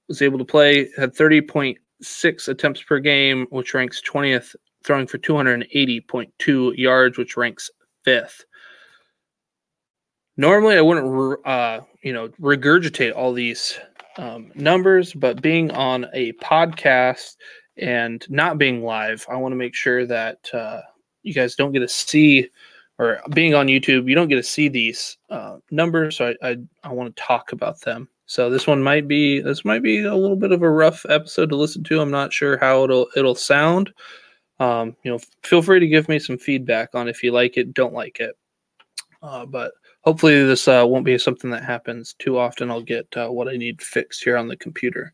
was 0.08 0.22
able 0.22 0.38
to 0.38 0.46
play 0.46 0.90
had 0.98 1.16
30.6 1.16 2.48
attempts 2.48 2.84
per 2.84 3.00
game, 3.00 3.48
which 3.50 3.74
ranks 3.74 4.02
20th 4.08 4.56
throwing 4.86 5.08
for 5.08 5.18
280.2 5.18 6.78
yards, 6.78 7.18
which 7.18 7.38
ranks 7.38 7.70
fifth. 8.04 8.46
Normally, 10.38 10.78
I 10.78 10.82
wouldn't, 10.82 11.46
uh, 11.46 11.82
you 12.04 12.14
know, 12.14 12.28
regurgitate 12.42 13.16
all 13.16 13.34
these 13.34 13.80
um, 14.18 14.52
numbers, 14.54 15.14
but 15.14 15.42
being 15.42 15.72
on 15.72 16.08
a 16.14 16.34
podcast 16.34 17.36
and 17.78 18.26
not 18.30 18.58
being 18.58 18.84
live, 18.84 19.26
I 19.30 19.38
want 19.38 19.54
to 19.54 19.58
make 19.58 19.76
sure 19.76 20.06
that 20.06 20.54
uh, 20.54 20.82
you 21.24 21.34
guys 21.34 21.56
don't 21.56 21.72
get 21.72 21.80
to 21.80 21.88
see, 21.88 22.50
or 23.00 23.22
being 23.34 23.54
on 23.54 23.68
YouTube, 23.68 24.10
you 24.10 24.16
don't 24.16 24.28
get 24.28 24.36
to 24.36 24.44
see 24.44 24.68
these 24.68 25.18
uh, 25.30 25.58
numbers. 25.72 26.18
So 26.18 26.34
I, 26.42 26.50
I, 26.50 26.58
I 26.84 26.94
want 26.94 27.16
to 27.16 27.22
talk 27.22 27.52
about 27.54 27.82
them. 27.82 28.10
So 28.28 28.50
this 28.50 28.68
one 28.68 28.82
might 28.82 29.08
be 29.08 29.40
this 29.40 29.64
might 29.64 29.84
be 29.84 30.04
a 30.04 30.16
little 30.16 30.36
bit 30.36 30.52
of 30.52 30.64
a 30.64 30.70
rough 30.70 31.06
episode 31.10 31.50
to 31.50 31.56
listen 31.56 31.84
to. 31.86 32.02
I'm 32.02 32.12
not 32.12 32.34
sure 32.34 32.58
how 32.58 32.84
it'll 32.84 33.08
it'll 33.16 33.36
sound 33.36 33.94
um, 34.60 34.96
you 35.04 35.12
know, 35.12 35.20
feel 35.44 35.62
free 35.62 35.80
to 35.80 35.88
give 35.88 36.08
me 36.08 36.20
some 36.20 36.38
feedback 36.38 36.96
on 36.96 37.08
if 37.08 37.24
you 37.24 37.32
like 37.32 37.58
it, 37.58 37.74
don't 37.74 37.94
like 37.94 38.20
it. 38.20 38.38
Uh, 39.22 39.46
but 39.46 39.74
hopefully, 40.02 40.46
this 40.46 40.68
uh, 40.68 40.86
won't 40.88 41.06
be 41.06 41.18
something 41.18 41.50
that 41.50 41.64
happens 41.64 42.16
too 42.20 42.38
often. 42.38 42.70
I'll 42.70 42.82
get 42.82 43.08
uh, 43.18 43.28
what 43.28 43.48
I 43.48 43.58
need 43.58 43.82
fixed 43.82 44.24
here 44.24 44.38
on 44.38 44.48
the 44.48 44.56
computer. 44.56 45.14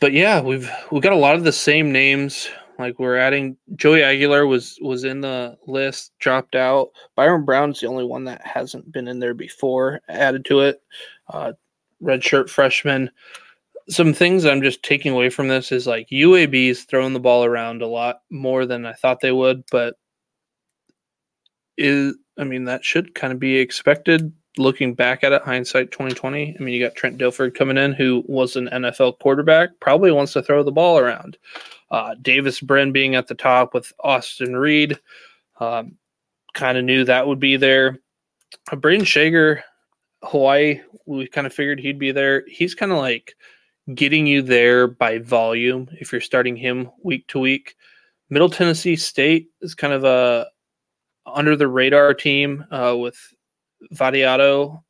But 0.00 0.12
yeah, 0.12 0.40
we've 0.40 0.70
we've 0.90 1.02
got 1.02 1.14
a 1.14 1.16
lot 1.16 1.36
of 1.36 1.44
the 1.44 1.52
same 1.52 1.90
names. 1.90 2.48
Like 2.78 2.98
we're 2.98 3.16
adding 3.16 3.56
Joey 3.76 4.02
Aguilar 4.02 4.46
was 4.46 4.78
was 4.82 5.04
in 5.04 5.22
the 5.22 5.56
list, 5.66 6.12
dropped 6.18 6.54
out. 6.54 6.90
Byron 7.14 7.46
Brown's 7.46 7.80
the 7.80 7.86
only 7.86 8.04
one 8.04 8.24
that 8.24 8.46
hasn't 8.46 8.92
been 8.92 9.08
in 9.08 9.18
there 9.18 9.34
before, 9.34 10.02
added 10.08 10.44
to 10.46 10.60
it. 10.60 10.82
Uh, 11.28 11.54
red 12.00 12.22
shirt 12.22 12.50
freshman 12.50 13.10
some 13.88 14.12
things 14.12 14.44
I'm 14.44 14.62
just 14.62 14.82
taking 14.82 15.12
away 15.12 15.30
from 15.30 15.48
this 15.48 15.70
is 15.70 15.86
like 15.86 16.08
UAB's 16.08 16.84
throwing 16.84 17.12
the 17.12 17.20
ball 17.20 17.44
around 17.44 17.82
a 17.82 17.86
lot 17.86 18.22
more 18.30 18.66
than 18.66 18.84
I 18.84 18.92
thought 18.92 19.20
they 19.20 19.32
would, 19.32 19.64
but 19.70 19.96
is 21.78 22.14
I 22.38 22.44
mean 22.44 22.64
that 22.64 22.84
should 22.84 23.14
kind 23.14 23.32
of 23.32 23.38
be 23.38 23.56
expected 23.56 24.32
looking 24.58 24.94
back 24.94 25.22
at 25.22 25.32
it 25.32 25.42
hindsight 25.42 25.92
2020. 25.92 26.56
I 26.58 26.62
mean 26.62 26.74
you 26.74 26.84
got 26.84 26.94
Trent 26.94 27.18
Dilfer 27.18 27.54
coming 27.54 27.76
in 27.76 27.92
who 27.92 28.24
was 28.26 28.56
an 28.56 28.68
NFL 28.72 29.20
quarterback, 29.20 29.70
probably 29.80 30.10
wants 30.10 30.32
to 30.32 30.42
throw 30.42 30.62
the 30.62 30.72
ball 30.72 30.98
around. 30.98 31.38
Uh, 31.90 32.14
Davis 32.20 32.60
Brin 32.60 32.90
being 32.90 33.14
at 33.14 33.28
the 33.28 33.34
top 33.34 33.72
with 33.72 33.92
Austin 34.00 34.56
Reed, 34.56 34.98
um, 35.60 35.96
kind 36.54 36.76
of 36.76 36.84
knew 36.84 37.04
that 37.04 37.26
would 37.26 37.38
be 37.38 37.56
there. 37.56 38.00
Uh, 38.72 38.76
Schager, 39.04 39.62
Hawaii, 40.24 40.80
we 41.04 41.28
kind 41.28 41.46
of 41.46 41.52
figured 41.54 41.78
he'd 41.78 41.98
be 41.98 42.10
there. 42.10 42.44
He's 42.48 42.74
kind 42.74 42.90
of 42.90 42.98
like 42.98 43.36
getting 43.94 44.26
you 44.26 44.42
there 44.42 44.86
by 44.86 45.18
volume 45.18 45.88
if 46.00 46.12
you're 46.12 46.20
starting 46.20 46.56
him 46.56 46.90
week 47.02 47.26
to 47.28 47.38
week. 47.38 47.76
Middle 48.30 48.50
Tennessee 48.50 48.96
State 48.96 49.48
is 49.60 49.74
kind 49.74 49.92
of 49.92 50.04
a 50.04 50.46
under 51.26 51.56
the 51.56 51.68
radar 51.68 52.14
team 52.14 52.64
uh, 52.70 52.96
with 52.98 53.16
Vattiato, 53.94 54.82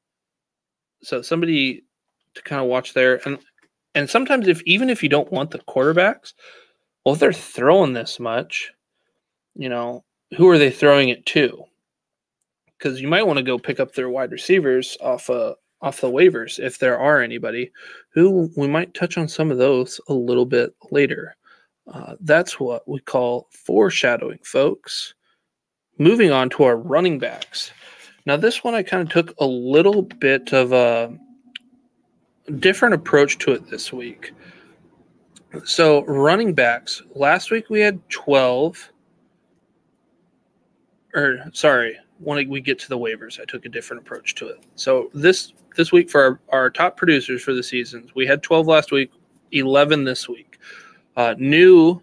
So 1.03 1.23
somebody 1.23 1.85
to 2.35 2.43
kind 2.43 2.61
of 2.61 2.69
watch 2.69 2.95
there. 2.95 3.21
And 3.26 3.38
and 3.95 4.09
sometimes 4.09 4.49
if 4.49 4.62
even 4.62 4.91
if 4.91 5.03
you 5.03 5.09
don't 5.09 5.33
want 5.33 5.50
the 5.50 5.59
quarterbacks, 5.59 6.35
well, 7.05 7.15
if 7.15 7.21
they're 7.21 7.33
throwing 7.33 7.93
this 7.93 8.21
much, 8.21 8.73
you 9.55 9.69
know, 9.69 10.05
who 10.37 10.49
are 10.49 10.59
they 10.59 10.71
throwing 10.71 11.09
it 11.09 11.25
to? 11.26 11.65
Because 12.79 13.00
you 13.00 13.09
might 13.09 13.26
want 13.26 13.38
to 13.38 13.43
go 13.43 13.59
pick 13.59 13.81
up 13.81 13.95
their 13.95 14.11
wide 14.11 14.33
receivers 14.33 14.99
off 15.00 15.29
a 15.31 15.55
off 15.83 16.00
the 16.00 16.11
waivers 16.11 16.59
if 16.59 16.78
there 16.78 16.99
are 16.99 17.21
anybody 17.21 17.71
who 18.11 18.50
we 18.56 18.66
might 18.66 18.95
touch 18.95 19.18
on 19.18 19.28
some 19.28 19.50
of 19.50 19.59
those 19.59 20.00
a 20.09 20.14
little 20.14 20.47
bit 20.47 20.75
later. 20.90 21.37
Uh, 21.92 22.14
that's 22.21 22.59
what 22.59 22.87
we 22.88 22.99
call 23.00 23.49
foreshadowing, 23.50 24.38
folks. 24.42 25.14
Moving 25.99 26.30
on 26.30 26.50
to 26.50 26.64
our 26.64 26.76
running 26.76 27.18
backs. 27.18 27.71
Now, 28.26 28.37
this 28.37 28.64
one 28.64 28.75
I 28.75 28.83
kind 28.83 29.02
of 29.02 29.09
took 29.09 29.35
a 29.38 29.47
little 29.47 30.02
bit 30.02 30.52
of 30.52 30.73
a 30.73 31.16
different 32.59 32.95
approach 32.95 33.38
to 33.38 33.52
it 33.52 33.71
this 33.71 33.92
week. 33.92 34.33
So, 35.64 36.04
running 36.04 36.52
backs, 36.52 37.02
last 37.14 37.50
week 37.50 37.71
we 37.71 37.80
had 37.80 38.00
12, 38.11 38.92
or 41.14 41.38
sorry, 41.52 41.97
when 42.18 42.49
we 42.49 42.61
get 42.61 42.78
to 42.80 42.88
the 42.88 42.99
waivers, 42.99 43.40
I 43.40 43.44
took 43.44 43.66
a 43.66 43.68
different 43.68 44.02
approach 44.02 44.35
to 44.37 44.49
it. 44.49 44.64
So, 44.75 45.11
this 45.14 45.52
this 45.76 45.92
week 45.92 46.11
for 46.11 46.23
our, 46.23 46.40
our 46.61 46.70
top 46.70 46.96
producers 46.96 47.42
for 47.42 47.52
the 47.52 47.62
seasons. 47.62 48.14
We 48.14 48.26
had 48.26 48.42
12 48.42 48.66
last 48.66 48.90
week, 48.90 49.12
11 49.52 50.04
this 50.04 50.28
week. 50.28 50.58
Uh, 51.16 51.35
new, 51.38 52.00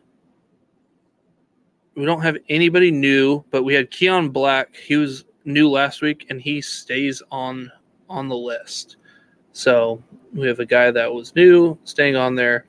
we 1.95 2.05
don't 2.05 2.21
have 2.21 2.37
anybody 2.49 2.91
new, 2.91 3.43
but 3.51 3.63
we 3.63 3.73
had 3.73 3.91
Keon 3.91 4.29
Black. 4.29 4.75
He 4.75 4.95
was 4.95 5.25
new 5.45 5.69
last 5.69 6.01
week, 6.01 6.27
and 6.29 6.41
he 6.41 6.61
stays 6.61 7.21
on 7.31 7.71
on 8.09 8.27
the 8.27 8.35
list. 8.35 8.97
So 9.53 10.01
we 10.33 10.47
have 10.47 10.59
a 10.59 10.65
guy 10.65 10.91
that 10.91 11.11
was 11.11 11.35
new, 11.35 11.77
staying 11.83 12.15
on 12.15 12.35
there. 12.35 12.65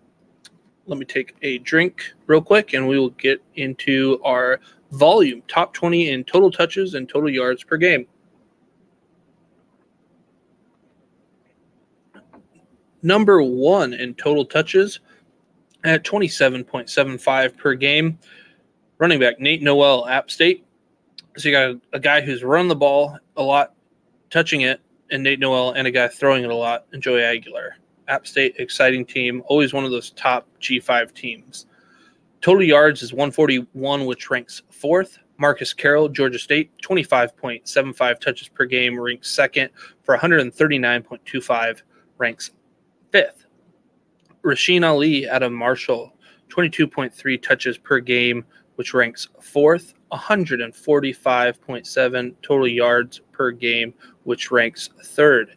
Let 0.86 0.98
me 0.98 1.06
take 1.06 1.34
a 1.42 1.58
drink 1.58 2.12
real 2.26 2.42
quick, 2.42 2.74
and 2.74 2.86
we 2.86 2.98
will 2.98 3.10
get 3.10 3.42
into 3.54 4.20
our 4.22 4.60
volume 4.94 5.42
top 5.48 5.74
20 5.74 6.10
in 6.10 6.24
total 6.24 6.50
touches 6.50 6.94
and 6.94 7.08
total 7.08 7.30
yards 7.30 7.62
per 7.62 7.76
game. 7.76 8.06
number 13.04 13.42
one 13.42 13.92
in 13.92 14.14
total 14.14 14.44
touches 14.44 14.98
at 15.84 16.02
27.75 16.02 17.56
per 17.56 17.74
game. 17.74 18.18
Running 18.98 19.20
back 19.20 19.38
Nate 19.38 19.62
Noel, 19.62 20.08
App 20.08 20.30
State. 20.30 20.64
So 21.36 21.48
you 21.48 21.54
got 21.54 21.70
a, 21.70 21.80
a, 21.92 22.00
guy 22.00 22.20
who's 22.20 22.42
run 22.42 22.68
the 22.68 22.76
ball 22.76 23.18
a 23.36 23.42
lot, 23.42 23.74
touching 24.30 24.62
it, 24.62 24.80
and 25.10 25.22
Nate 25.22 25.40
Noel, 25.40 25.72
and 25.72 25.86
a 25.86 25.90
guy 25.90 26.08
throwing 26.08 26.44
it 26.44 26.50
a 26.50 26.54
lot, 26.54 26.86
and 26.92 27.02
Joey 27.02 27.22
Aguilar. 27.22 27.76
App 28.08 28.26
State, 28.26 28.54
exciting 28.58 29.04
team, 29.04 29.42
always 29.46 29.72
one 29.72 29.84
of 29.84 29.90
those 29.90 30.10
top 30.10 30.46
G5 30.60 31.12
teams. 31.12 31.66
Total 32.44 32.62
yards 32.62 33.02
is 33.02 33.12
141, 33.14 34.04
which 34.04 34.28
ranks 34.28 34.60
fourth. 34.68 35.18
Marcus 35.38 35.72
Carroll, 35.72 36.10
Georgia 36.10 36.38
State, 36.38 36.70
25.75 36.82 38.20
touches 38.20 38.48
per 38.48 38.66
game, 38.66 39.00
ranks 39.00 39.30
second 39.30 39.70
for 40.02 40.14
139.25, 40.18 41.80
ranks 42.18 42.50
fifth. 43.10 43.46
Rasheen 44.42 44.86
Ali 44.86 45.26
out 45.26 45.42
of 45.42 45.52
Marshall, 45.52 46.12
22.3 46.50 47.42
touches 47.42 47.78
per 47.78 47.98
game, 47.98 48.44
which 48.74 48.92
ranks 48.92 49.26
fourth. 49.40 49.94
145.7 50.12 52.34
total 52.42 52.68
yards 52.68 53.22
per 53.32 53.52
game, 53.52 53.94
which 54.24 54.50
ranks 54.50 54.90
third. 55.02 55.56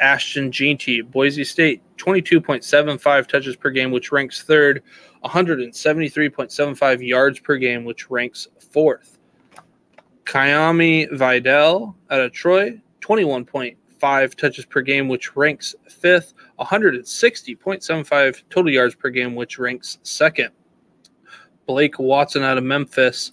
Ashton 0.00 0.52
Jeanty, 0.52 1.00
Boise 1.00 1.44
State, 1.44 1.82
22.75 1.96 3.26
touches 3.26 3.56
per 3.56 3.70
game, 3.70 3.90
which 3.90 4.12
ranks 4.12 4.42
third, 4.42 4.82
173.75 5.24 7.06
yards 7.06 7.40
per 7.40 7.56
game, 7.56 7.84
which 7.84 8.10
ranks 8.10 8.48
fourth. 8.70 9.18
Kimani 10.24 11.10
Vidal 11.10 11.96
out 12.10 12.20
of 12.20 12.32
Troy, 12.32 12.80
21.5 13.00 14.34
touches 14.34 14.64
per 14.66 14.82
game, 14.82 15.08
which 15.08 15.34
ranks 15.36 15.74
fifth, 15.88 16.34
160.75 16.60 18.42
total 18.50 18.70
yards 18.70 18.94
per 18.94 19.08
game, 19.10 19.34
which 19.34 19.58
ranks 19.58 19.98
second. 20.02 20.50
Blake 21.66 21.98
Watson 21.98 22.42
out 22.42 22.58
of 22.58 22.64
Memphis, 22.64 23.32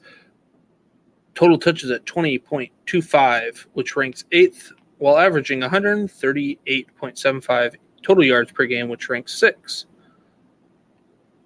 total 1.36 1.58
touches 1.58 1.92
at 1.92 2.06
20.25, 2.06 3.66
which 3.74 3.96
ranks 3.96 4.24
eighth, 4.32 4.72
while 4.98 5.18
averaging 5.18 5.62
138.75 5.62 7.76
total 8.02 8.24
yards 8.24 8.52
per 8.52 8.66
game, 8.66 8.90
which 8.90 9.10
ranks 9.10 9.38
sixth. 9.38 9.86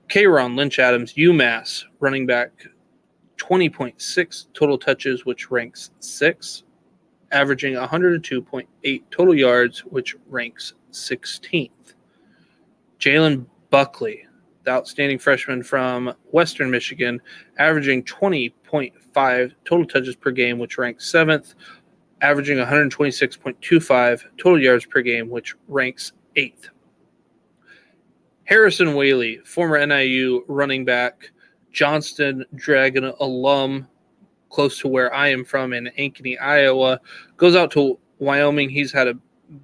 Kayron 0.10 0.56
Lynch 0.56 0.80
Adams, 0.80 1.14
UMass, 1.14 1.84
running 2.00 2.26
back, 2.26 2.52
20.6 3.38 4.48
total 4.54 4.78
touches, 4.78 5.26
which 5.26 5.52
ranks 5.52 5.92
sixth, 6.00 6.64
averaging 7.32 7.76
102.8 7.76 9.04
total 9.12 9.36
yards, 9.36 9.86
which 9.86 10.16
ranks 10.28 10.74
16th. 10.92 11.70
Jalen 13.00 13.46
Buckley, 13.70 14.26
the 14.64 14.72
outstanding 14.72 15.20
freshman 15.20 15.64
from 15.64 16.14
Western 16.32 16.70
Michigan, 16.70 17.22
averaging 17.58 18.04
20.5 18.04 19.54
total 19.64 19.86
touches 19.86 20.16
per 20.16 20.32
game, 20.32 20.60
which 20.60 20.78
ranks 20.78 21.10
seventh, 21.10 21.56
averaging 22.22 22.58
126.25 22.58 24.24
total 24.38 24.62
yards 24.62 24.86
per 24.86 25.02
game, 25.02 25.30
which 25.30 25.56
ranks 25.68 26.14
eighth. 26.36 26.70
Harrison 28.46 28.90
Waylee, 28.90 29.46
former 29.46 29.86
NIU 29.86 30.44
running 30.48 30.84
back, 30.84 31.32
Johnston 31.72 32.44
Dragon 32.56 33.14
alum, 33.20 33.88
close 34.50 34.80
to 34.80 34.88
where 34.88 35.14
I 35.14 35.28
am 35.28 35.46
from 35.46 35.74
in 35.74 35.92
Ankeny, 36.00 36.42
Iowa, 36.42 37.00
goes 37.38 37.56
out 37.56 37.70
to 37.72 38.00
Wyoming. 38.18 38.70
He's 38.70 38.92
had 38.92 39.08
a 39.08 39.14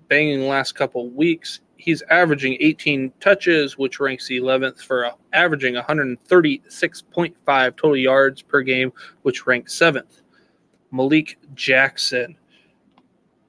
banging 0.08 0.48
last 0.48 0.76
couple 0.76 1.10
weeks. 1.10 1.62
He's 1.78 2.02
averaging 2.04 2.58
18 2.60 3.12
touches, 3.20 3.78
which 3.78 4.00
ranks 4.00 4.30
11th 4.30 4.82
for 4.82 5.12
averaging 5.34 5.76
136.5 5.76 7.76
total 7.76 7.98
yards 7.98 8.42
per 8.42 8.62
game, 8.62 8.94
which 9.24 9.46
ranks 9.46 9.78
7th. 9.78 10.22
Malik 10.92 11.38
Jackson, 11.54 12.38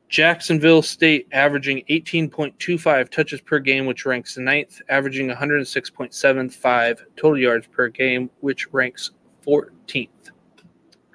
Jacksonville 0.08 0.82
State 0.82 1.26
averaging 1.32 1.82
18.25 1.90 3.10
touches 3.10 3.40
per 3.40 3.58
game, 3.58 3.86
which 3.86 4.06
ranks 4.06 4.38
ninth, 4.38 4.80
averaging 4.88 5.28
106.75 5.28 6.98
total 7.16 7.38
yards 7.38 7.66
per 7.66 7.88
game, 7.88 8.30
which 8.40 8.72
ranks 8.72 9.10
14th. 9.44 10.08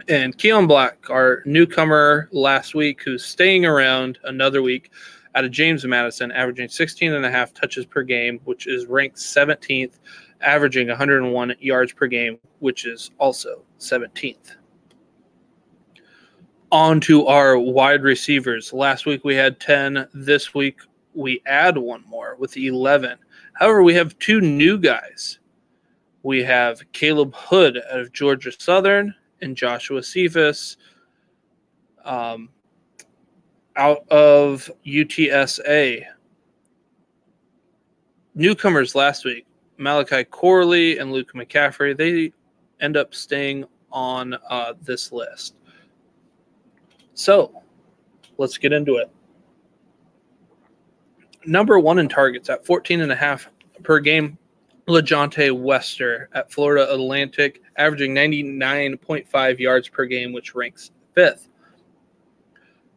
And 0.07 0.37
Keon 0.37 0.67
Black, 0.67 1.09
our 1.09 1.41
newcomer 1.45 2.27
last 2.31 2.75
week, 2.75 3.01
who's 3.03 3.23
staying 3.23 3.65
around 3.65 4.19
another 4.25 4.61
week 4.61 4.91
out 5.35 5.45
of 5.45 5.51
James 5.51 5.85
Madison, 5.85 6.31
averaging 6.33 6.67
16 6.67 7.13
and 7.13 7.25
a 7.25 7.31
half 7.31 7.53
touches 7.53 7.85
per 7.85 8.03
game, 8.03 8.41
which 8.43 8.67
is 8.67 8.87
ranked 8.87 9.17
17th, 9.17 9.99
averaging 10.41 10.89
101 10.89 11.53
yards 11.59 11.93
per 11.93 12.07
game, 12.07 12.39
which 12.59 12.85
is 12.85 13.11
also 13.19 13.63
17th 13.79 14.55
on 16.71 16.99
to 17.01 17.27
our 17.27 17.57
wide 17.57 18.03
receivers. 18.03 18.71
Last 18.71 19.05
week 19.05 19.23
we 19.23 19.35
had 19.35 19.59
10. 19.59 20.07
This 20.13 20.53
week 20.53 20.79
we 21.13 21.41
add 21.45 21.77
one 21.77 22.03
more 22.07 22.35
with 22.39 22.55
11. 22.55 23.17
However, 23.53 23.83
we 23.83 23.93
have 23.93 24.17
two 24.19 24.41
new 24.41 24.77
guys. 24.77 25.39
We 26.23 26.43
have 26.43 26.81
Caleb 26.93 27.35
Hood 27.35 27.77
out 27.91 27.99
of 27.99 28.13
Georgia 28.13 28.51
Southern 28.57 29.13
and 29.41 29.57
Joshua 29.57 30.01
Cephus 30.03 30.77
um, 32.05 32.49
out 33.75 34.07
of 34.09 34.69
UTSA. 34.85 36.05
Newcomers 38.35 38.95
last 38.95 39.25
week, 39.25 39.45
Malachi 39.77 40.23
Corley 40.23 40.99
and 40.99 41.11
Luke 41.11 41.33
McCaffrey, 41.33 41.97
they 41.97 42.31
end 42.79 42.95
up 42.95 43.13
staying 43.13 43.65
on 43.91 44.35
uh, 44.49 44.73
this 44.81 45.11
list. 45.11 45.55
So 47.21 47.51
let's 48.39 48.57
get 48.57 48.73
into 48.73 48.95
it. 48.95 49.11
Number 51.45 51.77
one 51.77 51.99
in 51.99 52.09
targets 52.09 52.49
at 52.49 52.65
14 52.65 53.01
and 53.01 53.11
a 53.11 53.15
half 53.15 53.47
per 53.83 53.99
game, 53.99 54.39
LaJohntay 54.87 55.51
Wester 55.51 56.29
at 56.33 56.51
Florida 56.51 56.91
Atlantic, 56.91 57.61
averaging 57.77 58.15
99.5 58.15 59.59
yards 59.59 59.87
per 59.87 60.05
game, 60.05 60.33
which 60.33 60.55
ranks 60.55 60.89
fifth. 61.13 61.47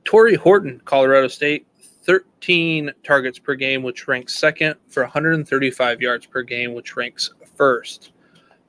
Tory 0.04 0.37
Horton, 0.37 0.80
Colorado 0.87 1.28
State, 1.28 1.66
13 2.04 2.92
targets 3.02 3.38
per 3.38 3.54
game, 3.54 3.82
which 3.82 4.08
ranks 4.08 4.38
second 4.38 4.76
for 4.88 5.02
135 5.02 6.00
yards 6.00 6.24
per 6.24 6.40
game, 6.40 6.72
which 6.72 6.96
ranks 6.96 7.34
first. 7.58 8.13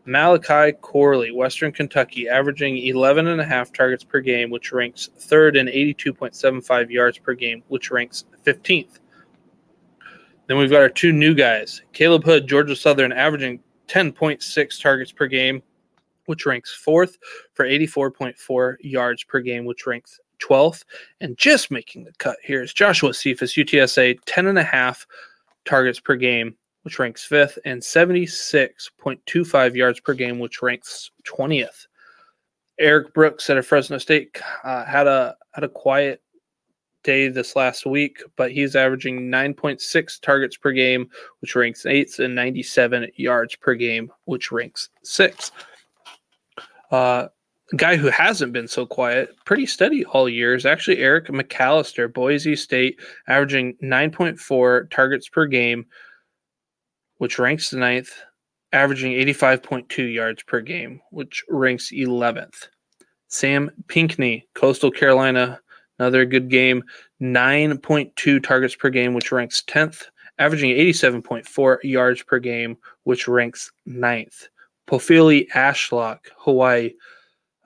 Malachi 0.05 0.71
Corley, 0.81 1.31
Western 1.31 1.71
Kentucky, 1.71 2.29
averaging 2.29 2.77
11 2.77 3.27
and 3.27 3.41
a 3.41 3.45
half 3.45 3.73
targets 3.73 4.03
per 4.03 4.19
game, 4.19 4.49
which 4.49 4.71
ranks 4.71 5.09
third 5.17 5.55
and 5.57 5.67
82.75 5.67 6.89
yards 6.89 7.17
per 7.17 7.33
game, 7.33 7.63
which 7.67 7.89
ranks 7.89 8.25
15th. 8.45 8.99
Then 10.47 10.57
we've 10.57 10.69
got 10.69 10.81
our 10.81 10.89
two 10.89 11.11
new 11.11 11.33
guys, 11.33 11.81
Caleb 11.93 12.23
Hood, 12.23 12.47
Georgia 12.47 12.75
Southern, 12.75 13.11
averaging 13.11 13.59
10.6 13.87 14.81
targets 14.81 15.11
per 15.11 15.25
game, 15.25 15.63
which 16.25 16.45
ranks 16.45 16.73
fourth 16.73 17.17
for 17.53 17.65
84.4 17.65 18.75
yards 18.81 19.23
per 19.23 19.39
game, 19.39 19.65
which 19.65 19.87
ranks 19.87 20.19
12th. 20.39 20.83
And 21.19 21.37
just 21.37 21.71
making 21.71 22.03
the 22.03 22.13
cut 22.19 22.37
here 22.43 22.61
is 22.61 22.73
Joshua 22.73 23.13
Cephus, 23.13 23.55
UTSA, 23.55 24.19
10 24.25 24.47
and 24.47 24.59
a 24.59 24.63
half 24.63 25.07
targets 25.65 25.99
per 25.99 26.15
game, 26.15 26.55
which 26.85 26.99
ranks 26.99 27.25
fifth, 27.25 27.57
and 27.65 27.81
76.25 27.81 29.75
yards 29.75 29.99
per 29.99 30.13
game, 30.13 30.37
which 30.37 30.61
ranks 30.61 31.09
20th. 31.27 31.87
Erik 32.79 33.11
Brooks 33.13 33.49
at 33.49 33.65
Fresno 33.65 33.97
State 33.97 34.39
uh, 34.63 34.85
had 34.85 35.07
a 35.07 35.35
had 35.53 35.63
a 35.63 35.69
quiet 35.69 36.21
day 37.03 37.27
this 37.27 37.55
last 37.55 37.87
week, 37.87 38.21
but 38.35 38.51
he's 38.51 38.75
averaging 38.75 39.31
9.6 39.31 40.21
targets 40.21 40.57
per 40.57 40.71
game, 40.71 41.09
which 41.39 41.55
ranks 41.55 41.87
eighth, 41.87 42.19
and 42.19 42.35
97 42.35 43.07
yards 43.15 43.55
per 43.55 43.73
game, 43.73 44.11
which 44.25 44.51
ranks 44.51 44.89
sixth. 45.03 45.51
Uh, 46.91 47.29
guy 47.77 47.95
who 47.95 48.09
hasn't 48.09 48.53
been 48.53 48.67
so 48.67 48.85
quiet, 48.85 49.29
pretty 49.45 49.65
steady 49.65 50.05
all 50.05 50.29
year, 50.29 50.53
is 50.53 50.65
actually 50.65 50.97
Eric 50.97 51.27
McAlister, 51.29 52.13
Boise 52.13 52.55
State, 52.55 52.99
averaging 53.27 53.75
9.4 53.81 54.91
targets 54.91 55.27
per 55.29 55.45
game, 55.45 55.85
which 57.17 57.39
ranks 57.39 57.69
the 57.69 57.77
ninth, 57.77 58.11
averaging 58.71 59.13
85.2 59.13 60.13
yards 60.13 60.43
per 60.43 60.61
game, 60.61 61.01
which 61.11 61.43
ranks 61.49 61.91
11th. 61.91 62.67
Sam 63.27 63.71
Pinckney, 63.87 64.47
Coastal 64.53 64.91
Carolina, 64.91 65.59
another 65.99 66.25
good 66.25 66.49
game, 66.49 66.83
9.2 67.21 68.43
targets 68.43 68.75
per 68.75 68.89
game, 68.89 69.13
which 69.13 69.31
ranks 69.31 69.63
10th, 69.67 70.05
averaging 70.39 70.71
87.4 70.71 71.77
yards 71.83 72.21
per 72.23 72.39
game, 72.39 72.77
which 73.03 73.27
ranks 73.27 73.71
9th. 73.87 74.47
Pofele 74.87 75.47
Ashlock, 75.49 76.19
Hawaii. 76.37 76.93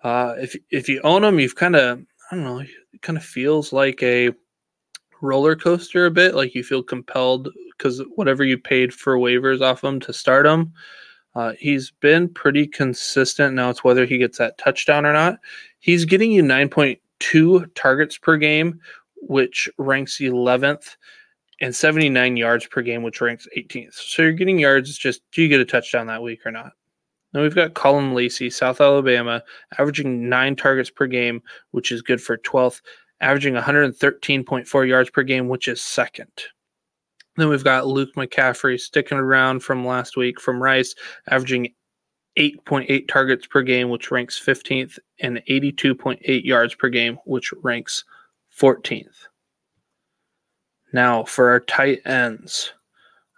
Uh, 0.04 0.36
if 0.38 0.56
if 0.72 0.88
you 0.88 1.02
own 1.02 1.24
them, 1.24 1.40
you've 1.40 1.56
kind 1.56 1.76
of 1.76 2.00
I 2.32 2.36
don't 2.36 2.46
know, 2.46 2.60
it 2.60 3.02
kind 3.02 3.18
of 3.18 3.24
feels 3.24 3.74
like 3.74 4.02
a 4.02 4.32
roller 5.22 5.56
coaster 5.56 6.06
a 6.06 6.12
bit. 6.12 6.36
Like 6.36 6.56
you 6.56 6.64
feel 6.64 6.84
compelled 6.84 7.50
because 7.80 8.04
whatever 8.16 8.44
you 8.44 8.58
paid 8.58 8.94
for 8.94 9.18
waivers 9.18 9.62
off 9.62 9.84
him 9.84 10.00
to 10.02 10.14
start 10.14 10.46
him, 10.46 10.74
uh, 11.36 11.54
he's 11.58 11.92
been 12.02 12.28
pretty 12.28 12.68
consistent. 12.68 13.56
Now 13.56 13.70
it's 13.70 13.84
whether 13.84 14.06
he 14.06 14.18
gets 14.18 14.38
that 14.38 14.58
touchdown 14.58 15.06
or 15.06 15.14
not. 15.14 15.40
He's 15.80 16.06
getting 16.06 16.32
you 16.32 16.44
9.2 16.44 17.74
targets 17.76 18.18
per 18.18 18.38
game, 18.38 18.80
which 19.22 19.70
ranks 19.78 20.18
11th, 20.20 20.98
and 21.62 21.76
79 21.76 22.38
yards 22.38 22.68
per 22.68 22.82
game, 22.82 23.04
which 23.04 23.22
ranks 23.22 23.48
18th. 23.58 23.94
So 23.94 24.22
you're 24.22 24.34
getting 24.34 24.60
yards. 24.60 24.90
It's 24.90 24.98
just 24.98 25.22
do 25.32 25.42
you 25.42 25.48
get 25.48 25.60
a 25.60 25.66
touchdown 25.66 26.08
that 26.08 26.22
week 26.22 26.46
or 26.46 26.52
not? 26.52 26.74
Now 27.34 27.42
we've 27.42 27.56
got 27.56 27.74
Caullin 27.74 28.14
Lacy, 28.14 28.50
South 28.50 28.82
Alabama, 28.82 29.44
averaging 29.78 30.30
nine 30.30 30.56
targets 30.56 30.90
per 30.90 31.06
game, 31.06 31.42
which 31.72 31.92
is 31.92 32.02
good 32.02 32.22
for 32.22 32.38
12th, 32.38 32.82
averaging 33.22 33.54
113.4 33.54 34.88
yards 34.88 35.10
per 35.10 35.24
game, 35.24 35.48
which 35.48 35.68
is 35.68 35.82
second. 35.82 36.32
Then 37.40 37.50
we've 37.50 37.64
got 37.64 37.88
Luke 37.88 38.16
McCaffrey 38.16 38.78
sticking 38.80 39.18
around 39.18 39.62
from 39.62 39.86
last 39.86 40.18
week 40.18 40.42
from 40.42 40.62
Rice, 40.62 40.94
averaging 41.30 41.74
8.8 42.38 43.08
targets 43.08 43.48
per 43.48 43.62
game, 43.62 43.90
which 43.90 44.12
ranks 44.12 44.40
15th, 44.40 45.00
and 45.22 45.42
82.8 45.50 46.44
yards 46.44 46.76
per 46.76 46.90
game, 46.90 47.18
which 47.26 47.54
ranks 47.62 48.04
14th. 48.58 49.28
Now, 50.92 51.24
for 51.24 51.50
our 51.52 51.62
tight 51.62 52.02
ends, 52.06 52.74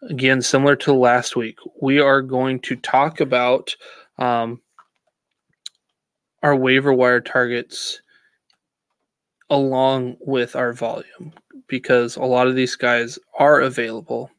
again, 0.10 0.42
similar 0.42 0.76
to 0.78 0.94
last 0.94 1.36
week, 1.36 1.58
we 1.80 2.00
are 2.00 2.22
going 2.22 2.60
to 2.62 2.76
talk 2.78 3.20
about 3.20 3.76
um, 4.18 4.62
our 6.42 6.56
waiver 6.56 6.94
wire 6.94 7.22
targets 7.22 8.02
along 9.52 10.16
with 10.22 10.56
our 10.56 10.74
volume 10.74 11.34
because 11.68 12.16
a 12.16 12.24
lot 12.24 12.48
of 12.48 12.56
these 12.56 12.76
guys 12.76 13.20
are 13.38 13.62
available 13.62 14.32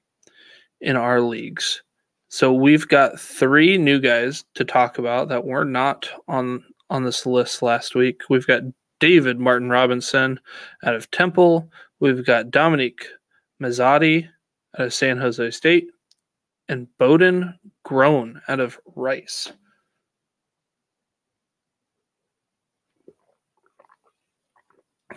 in 0.81 0.97
our 0.97 1.21
leagues. 1.21 1.83
So 2.29 2.53
we've 2.53 2.89
got 2.89 3.21
three 3.21 3.77
new 3.79 4.01
guys 4.01 4.45
to 4.55 4.65
talk 4.65 4.99
about 4.99 5.29
that 5.29 5.45
were 5.45 5.65
not 5.65 6.09
on 6.27 6.65
on 6.91 7.05
this 7.05 7.25
list 7.25 7.63
last 7.63 7.95
week. 7.95 8.23
We've 8.29 8.47
got 8.47 8.63
David 9.01 9.39
Martin 9.39 9.69
Robinson 9.71 10.41
out 10.85 10.95
of 10.95 11.11
Temple. 11.11 11.71
We've 12.01 12.25
got 12.25 12.51
Dominique 12.51 13.07
Mazzotti 13.63 14.29
out 14.79 14.87
of 14.87 14.95
San 14.95 15.19
Jose 15.19 15.51
State, 15.51 15.89
and 16.69 16.87
Boden 16.99 17.59
Groen 17.85 18.41
out 18.49 18.61
of 18.61 18.79
Rice. 18.97 19.53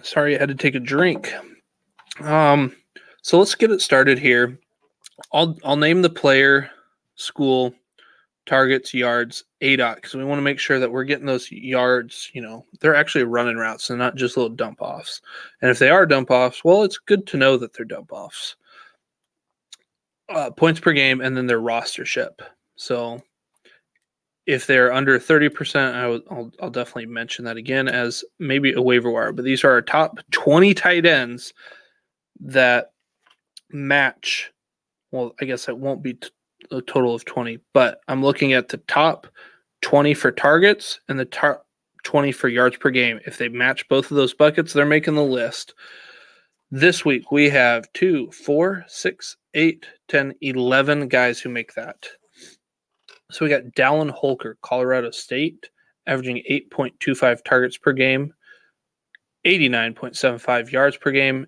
Sorry, 0.06 0.36
I 0.36 0.40
had 0.40 0.50
to 0.50 0.56
take 0.56 0.76
a 0.76 0.80
drink. 0.80 1.34
Um, 2.22 2.76
so 3.24 3.40
let's 3.40 3.56
get 3.56 3.72
it 3.72 3.82
started 3.82 4.20
here. 4.20 4.60
I'll 5.34 5.58
I'll 5.64 5.78
name 5.78 6.04
the 6.04 6.12
player, 6.12 6.70
school, 7.16 7.74
targets, 8.46 8.94
yards, 8.94 9.46
aDOT 9.62 9.96
because 9.96 10.14
we 10.14 10.24
want 10.24 10.38
to 10.38 10.44
make 10.44 10.60
sure 10.60 10.80
that 10.80 10.92
we're 10.92 11.06
getting 11.06 11.26
those 11.26 11.52
yards. 11.52 12.30
You 12.34 12.42
know, 12.42 12.66
they're 12.80 12.96
actually 12.96 13.24
running 13.24 13.58
routes 13.58 13.90
and 13.90 13.98
not 13.98 14.16
just 14.16 14.38
little 14.38 14.56
dump 14.56 14.80
offs. 14.80 15.22
And 15.64 15.72
if 15.72 15.80
they 15.80 15.90
are 15.90 16.06
dump 16.06 16.30
offs, 16.30 16.64
well, 16.64 16.84
it's 16.84 17.00
good 17.00 17.26
to 17.28 17.38
know 17.38 17.58
that 17.58 17.74
they're 17.74 17.84
dump 17.84 18.12
offs. 18.12 18.58
Uh, 20.30 20.52
points 20.52 20.80
per 20.80 20.94
game, 20.94 21.20
and 21.20 21.36
then 21.36 21.48
their 21.48 21.62
rostership. 21.62 22.42
So 22.76 23.24
if 24.46 24.68
they're 24.68 24.94
under 24.94 25.18
30%, 25.20 25.94
I 25.94 26.08
will, 26.08 26.22
I'll, 26.30 26.52
I'll 26.62 26.70
definitely 26.70 27.08
mention 27.08 27.46
that 27.46 27.58
again 27.58 27.88
as 27.88 28.24
maybe 28.40 28.74
a 28.74 28.82
waiver 28.82 29.10
wire. 29.10 29.32
But 29.32 29.46
these 29.46 29.64
are 29.64 29.72
our 29.72 29.82
top 29.82 30.20
20 30.32 30.74
tight 30.74 31.06
ends 31.06 31.54
that 32.42 32.92
match. 33.72 34.52
Well, 35.12 35.34
I 35.42 35.46
guess 35.46 35.68
it 35.68 35.78
won't 35.78 36.04
be 36.04 36.16
t- 36.16 36.30
a 36.72 36.82
total 36.82 37.16
of 37.16 37.26
20, 37.26 37.60
but 37.74 38.02
I'm 38.08 38.24
looking 38.24 38.54
at 38.54 38.70
the 38.70 38.78
top 38.78 39.28
20 39.82 40.14
for 40.14 40.32
targets 40.32 41.00
and 41.10 41.20
the 41.20 41.26
top 41.26 41.66
20 42.04 42.32
for 42.32 42.48
yards 42.48 42.78
per 42.78 42.92
game. 42.92 43.20
If 43.26 43.38
they 43.38 43.50
match 43.50 43.88
both 43.88 44.12
of 44.12 44.18
those 44.18 44.34
buckets, 44.34 44.74
they're 44.74 44.86
making 44.86 45.16
the 45.16 45.24
list. 45.24 45.74
This 46.72 47.04
week 47.04 47.32
we 47.32 47.50
have 47.50 47.92
two, 47.94 48.30
four, 48.32 48.84
six, 48.88 49.38
eight, 49.54 49.86
10, 50.08 50.34
11 50.42 51.08
guys 51.08 51.40
who 51.40 51.50
make 51.50 51.74
that. 51.74 52.08
So 53.32 53.46
we 53.46 53.50
got 53.50 53.64
Dallin 53.76 54.12
Holker, 54.12 54.58
Colorado 54.62 55.12
State, 55.12 55.70
averaging 56.08 56.44
8.25 56.50 57.44
targets 57.44 57.78
per 57.78 57.94
game, 57.94 58.34
89.75 59.46 60.72
yards 60.72 60.98
per 60.98 61.12
game, 61.12 61.48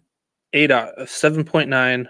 aDOT 0.53 0.93
of 0.93 1.07
7.9, 1.07 2.07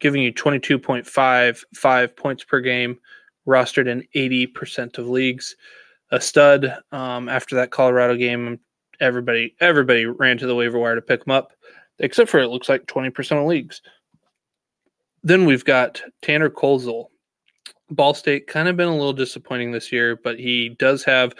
giving 0.00 0.22
you 0.22 0.32
22.55 0.32 2.16
points 2.16 2.44
per 2.44 2.60
game, 2.60 2.98
rostered 3.46 3.88
in 3.88 4.06
80% 4.14 4.98
of 4.98 5.08
leagues. 5.08 5.56
A 6.10 6.20
stud. 6.20 6.76
Um, 6.92 7.28
after 7.28 7.56
that 7.56 7.70
Colorado 7.70 8.14
game, 8.14 8.60
everybody 9.00 9.54
everybody 9.60 10.06
ran 10.06 10.38
to 10.38 10.46
the 10.46 10.54
waiver 10.54 10.78
wire 10.78 10.94
to 10.94 11.02
pick 11.02 11.26
him 11.26 11.32
up, 11.32 11.52
except 11.98 12.30
for 12.30 12.38
it 12.38 12.48
looks 12.48 12.68
like 12.68 12.86
20% 12.86 13.40
of 13.40 13.46
leagues. 13.46 13.80
Then 15.22 15.46
we've 15.46 15.64
got 15.64 16.02
Tanner 16.22 16.50
Koziol, 16.50 17.06
Ball 17.90 18.14
State 18.14 18.46
kind 18.46 18.68
of 18.68 18.76
been 18.76 18.88
a 18.88 18.96
little 18.96 19.12
disappointing 19.12 19.72
this 19.72 19.92
year, 19.92 20.16
but 20.16 20.38
he 20.38 20.70
does 20.78 21.04
have 21.04 21.34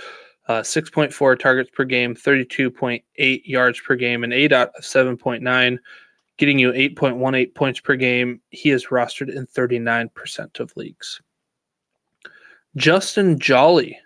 uh, 0.48 0.61
6.4 0.61 1.38
targets 1.38 1.70
per 1.70 1.85
game, 1.85 2.14
32.8 2.14 3.42
yards 3.44 3.80
per 3.80 3.96
game, 3.96 4.24
and 4.24 4.33
aDOT 4.33 4.68
of 4.76 4.85
7.9, 4.85 5.78
getting 6.37 6.59
you 6.59 6.72
8.18 6.72 7.54
points 7.54 7.80
per 7.80 7.96
game. 7.96 8.40
He 8.50 8.70
is 8.70 8.88
rostered 8.88 9.35
in 9.35 9.46
39% 9.46 10.61
of 10.61 10.72
leagues. 10.76 11.20
Justin 12.76 13.38
Joly 13.38 13.96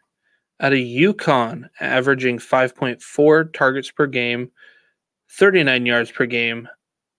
at 0.60 0.72
a 0.72 0.76
UConn, 0.76 1.68
averaging 1.80 2.38
5.4 2.38 3.52
targets 3.52 3.90
per 3.90 4.06
game, 4.06 4.50
39 5.30 5.86
yards 5.86 6.10
per 6.10 6.26
game, 6.26 6.68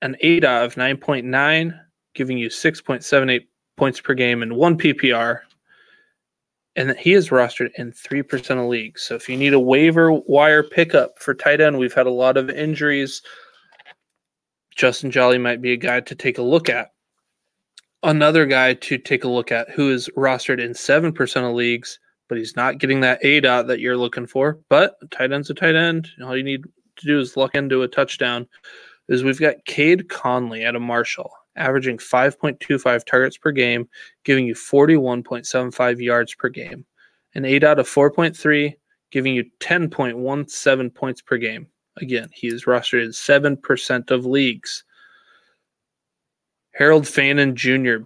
an 0.01 0.15
aDOT 0.23 0.65
of 0.65 0.75
9.9, 0.75 1.79
giving 2.13 2.37
you 2.37 2.49
6.78 2.49 3.47
points 3.79 4.01
per 4.01 4.13
game 4.13 4.43
and 4.43 4.57
one 4.57 4.77
PPR. 4.77 5.39
And 6.75 6.91
he 6.97 7.13
is 7.13 7.29
rostered 7.29 7.71
in 7.77 7.91
3% 7.91 8.61
of 8.61 8.69
leagues. 8.69 9.01
So 9.01 9.15
if 9.15 9.27
you 9.27 9.37
need 9.37 9.53
a 9.53 9.59
waiver 9.59 10.11
wire 10.11 10.63
pickup 10.63 11.17
for 11.17 11.33
tight 11.33 11.61
end, 11.61 11.79
we've 11.79 11.93
had 11.93 12.05
a 12.05 12.11
lot 12.11 12.37
of 12.37 12.49
injuries. 12.49 13.21
Justin 14.75 15.11
Joly 15.11 15.37
might 15.37 15.61
be 15.61 15.73
a 15.73 15.77
guy 15.77 16.01
to 16.01 16.15
take 16.15 16.37
a 16.37 16.43
look 16.43 16.69
at. 16.69 16.91
Another 18.03 18.45
guy 18.45 18.75
to 18.75 18.97
take 18.97 19.23
a 19.23 19.29
look 19.29 19.51
at 19.51 19.69
who 19.69 19.91
is 19.91 20.09
rostered 20.15 20.63
in 20.63 20.71
7% 20.71 21.49
of 21.49 21.55
leagues, 21.55 21.99
but 22.27 22.37
he's 22.37 22.55
not 22.55 22.77
getting 22.77 22.99
that 23.01 23.23
A 23.23 23.39
dot 23.39 23.67
that 23.67 23.79
you're 23.79 23.97
looking 23.97 24.27
for. 24.27 24.59
But 24.69 24.95
tight 25.11 25.31
end's 25.31 25.49
a 25.49 25.53
tight 25.53 25.75
end. 25.75 26.09
All 26.23 26.37
you 26.37 26.43
need 26.43 26.63
to 26.97 27.05
do 27.05 27.19
is 27.19 27.35
luck 27.35 27.55
into 27.55 27.81
a 27.81 27.87
touchdown. 27.87 28.47
Is 29.07 29.23
we've 29.23 29.39
got 29.39 29.65
Cade 29.65 30.07
Conley 30.07 30.65
out 30.65 30.75
of 30.75 30.81
Marshall 30.81 31.31
averaging 31.59 31.97
5.25 31.97 33.05
targets 33.05 33.37
per 33.37 33.51
game, 33.51 33.87
giving 34.23 34.45
you 34.45 34.55
41.75 34.55 35.99
yards 35.99 36.33
per 36.33 36.49
game. 36.49 36.85
An 37.35 37.43
aDOT 37.43 37.79
of 37.79 37.87
4.3, 37.87 38.75
giving 39.11 39.35
you 39.35 39.45
10.17 39.59 40.95
points 40.95 41.21
per 41.21 41.37
game. 41.37 41.67
Again, 41.97 42.29
he 42.33 42.47
is 42.47 42.65
rostered 42.65 43.03
in 43.03 43.11
7% 43.11 44.11
of 44.11 44.25
leagues. 44.25 44.83
Harold 46.73 47.07
Fannin 47.07 47.55
Jr., 47.55 48.05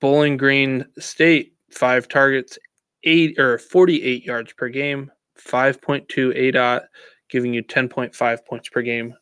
Bowling 0.00 0.36
Green 0.36 0.86
State, 0.98 1.54
five 1.70 2.08
targets, 2.08 2.58
eight 3.04 3.38
or 3.38 3.58
48 3.58 4.24
yards 4.24 4.52
per 4.52 4.68
game, 4.68 5.10
5.2 5.38 6.06
aDOT, 6.36 6.82
giving 7.28 7.52
you 7.52 7.62
10.5 7.62 8.44
points 8.46 8.68
per 8.68 8.82
game 8.82 9.14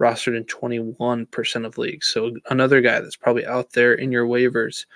rostered 0.00 0.36
in 0.36 0.44
21% 0.44 1.66
of 1.66 1.78
leagues. 1.78 2.08
So 2.08 2.32
another 2.48 2.80
guy 2.80 3.00
that's 3.00 3.16
probably 3.16 3.46
out 3.46 3.72
there 3.72 3.94
in 3.94 4.10
your 4.10 4.26
waivers. 4.26 4.86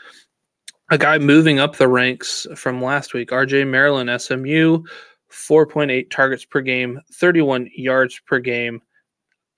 A 0.90 0.98
guy 0.98 1.18
moving 1.18 1.58
up 1.58 1.76
the 1.76 1.88
ranks 1.88 2.46
from 2.54 2.82
last 2.82 3.14
week, 3.14 3.30
RJ 3.30 3.68
Maryland, 3.68 4.10
SMU, 4.20 4.82
4.8 5.30 6.10
targets 6.10 6.44
per 6.44 6.60
game, 6.60 7.00
31 7.12 7.70
yards 7.74 8.20
per 8.26 8.38
game, 8.38 8.80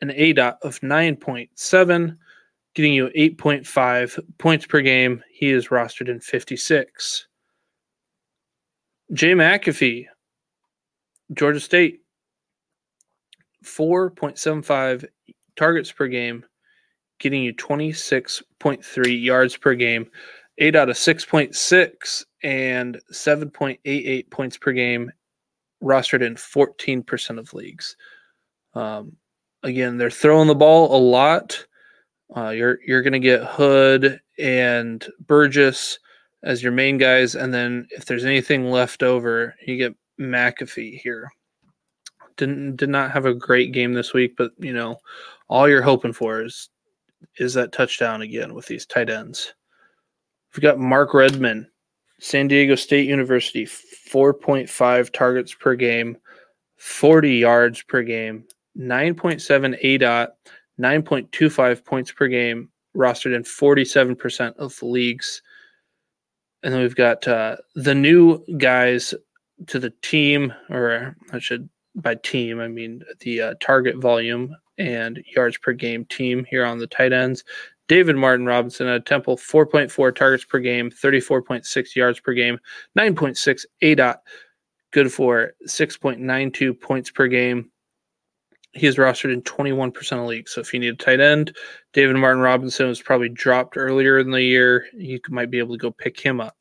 an 0.00 0.12
A 0.12 0.32
dot 0.32 0.58
of 0.62 0.80
9.7, 0.80 2.16
getting 2.74 2.92
you 2.92 3.08
8.5 3.08 4.20
points 4.38 4.66
per 4.66 4.80
game. 4.80 5.22
He 5.30 5.50
is 5.50 5.68
rostered 5.68 6.08
in 6.08 6.20
56. 6.20 7.26
Jay 9.12 9.32
McAfee, 9.32 10.06
Georgia 11.32 11.60
State, 11.60 12.00
4.75 13.64 15.06
targets 15.56 15.90
per 15.92 16.08
game, 16.08 16.44
getting 17.18 17.42
you 17.42 17.54
26.3 17.54 19.22
yards 19.22 19.56
per 19.56 19.74
game, 19.74 20.06
aDOT 20.60 20.90
of 20.90 20.96
6.6 20.96 22.24
and 22.42 23.00
7.88 23.12 24.30
points 24.30 24.56
per 24.56 24.72
game, 24.72 25.10
rostered 25.82 26.22
in 26.22 26.34
14% 26.34 27.38
of 27.38 27.54
leagues. 27.54 27.96
Um, 28.74 29.16
again, 29.62 29.96
they're 29.96 30.10
throwing 30.10 30.48
the 30.48 30.54
ball 30.54 30.96
a 30.96 31.00
lot. 31.00 31.66
Uh, 32.34 32.50
you're 32.50 32.78
you're 32.84 33.02
going 33.02 33.12
to 33.12 33.18
get 33.20 33.44
Hood 33.44 34.20
and 34.38 35.06
Burgess 35.26 35.98
as 36.42 36.62
your 36.62 36.72
main 36.72 36.98
guys, 36.98 37.34
and 37.34 37.54
then 37.54 37.86
if 37.90 38.04
there's 38.04 38.24
anything 38.24 38.70
left 38.70 39.02
over, 39.02 39.54
you 39.64 39.76
get 39.76 39.94
McAfee 40.20 41.00
here. 41.00 41.30
Didn't 42.36 42.76
did 42.76 42.88
not 42.88 43.12
have 43.12 43.26
a 43.26 43.34
great 43.34 43.72
game 43.72 43.94
this 43.94 44.12
week, 44.12 44.34
but 44.36 44.52
you 44.58 44.72
know 44.72 44.98
all 45.48 45.68
you're 45.68 45.82
hoping 45.82 46.12
for 46.12 46.44
is 46.44 46.68
is 47.38 47.54
that 47.54 47.72
touchdown 47.72 48.22
again 48.22 48.54
with 48.54 48.66
these 48.66 48.86
tight 48.86 49.10
ends. 49.10 49.54
We've 50.54 50.62
got 50.62 50.78
Mark 50.78 51.12
Redman, 51.14 51.68
San 52.18 52.48
Diego 52.48 52.74
State 52.74 53.08
University, 53.08 53.66
4.5 53.66 55.12
targets 55.12 55.54
per 55.54 55.74
game, 55.74 56.16
40 56.76 57.36
yards 57.36 57.82
per 57.82 58.02
game, 58.02 58.44
9.7 58.78 59.82
aDOT, 59.84 60.28
9.25 60.80 61.84
points 61.84 62.12
per 62.12 62.28
game, 62.28 62.70
rostered 62.96 63.34
in 63.34 63.42
47% 63.42 64.56
of 64.56 64.82
leagues. 64.82 65.42
And 66.62 66.72
then 66.72 66.80
we've 66.80 66.96
got 66.96 67.26
uh, 67.28 67.56
the 67.74 67.94
new 67.94 68.44
guys 68.56 69.14
to 69.66 69.78
the 69.78 69.92
team, 70.02 70.54
or 70.70 71.16
I 71.32 71.38
should 71.38 71.68
by 71.96 72.14
team, 72.16 72.60
I 72.60 72.68
mean 72.68 73.02
the 73.20 73.40
uh, 73.40 73.54
target 73.60 73.96
volume 73.96 74.54
and 74.78 75.22
yards 75.34 75.58
per 75.58 75.72
game 75.72 76.04
team 76.06 76.44
here 76.44 76.64
on 76.64 76.78
the 76.78 76.86
tight 76.86 77.12
ends. 77.12 77.44
David 77.88 78.16
Martin 78.16 78.46
Robinson 78.46 78.88
at 78.88 79.06
Temple, 79.06 79.36
4.4 79.36 80.14
targets 80.14 80.44
per 80.44 80.58
game, 80.58 80.90
34.6 80.90 81.94
yards 81.94 82.20
per 82.20 82.32
game, 82.32 82.58
9.6 82.98 83.64
A 83.82 83.94
dot, 83.94 84.22
good 84.92 85.12
for 85.12 85.52
6.92 85.68 86.80
points 86.80 87.10
per 87.10 87.28
game. 87.28 87.70
He 88.72 88.86
is 88.86 88.96
rostered 88.96 89.32
in 89.32 89.40
21% 89.42 90.12
of 90.12 90.26
leagues. 90.26 90.52
So 90.52 90.60
if 90.60 90.74
you 90.74 90.80
need 90.80 90.94
a 90.94 90.96
tight 90.96 91.20
end, 91.20 91.56
David 91.94 92.16
Martin 92.16 92.42
Robinson 92.42 92.88
was 92.88 93.00
probably 93.00 93.30
dropped 93.30 93.76
earlier 93.76 94.18
in 94.18 94.30
the 94.30 94.42
year. 94.42 94.86
You 94.92 95.18
might 95.30 95.50
be 95.50 95.58
able 95.58 95.74
to 95.74 95.80
go 95.80 95.92
pick 95.92 96.20
him 96.20 96.40
up. 96.40 96.56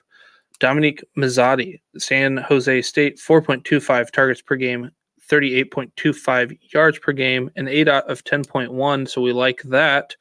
Dominique 0.59 1.03
Mazzotti, 1.17 1.81
San 1.97 2.37
Jose 2.37 2.81
State, 2.83 3.17
4.25 3.17 4.11
targets 4.11 4.41
per 4.41 4.55
game, 4.55 4.89
38.25 5.29 6.57
yards 6.73 6.99
per 6.99 7.11
game, 7.11 7.49
an 7.55 7.65
ADOT 7.65 8.03
of 8.03 8.23
10.1. 8.23 9.09
So 9.09 9.21
we 9.21 9.33
like 9.33 9.61
that. 9.63 10.15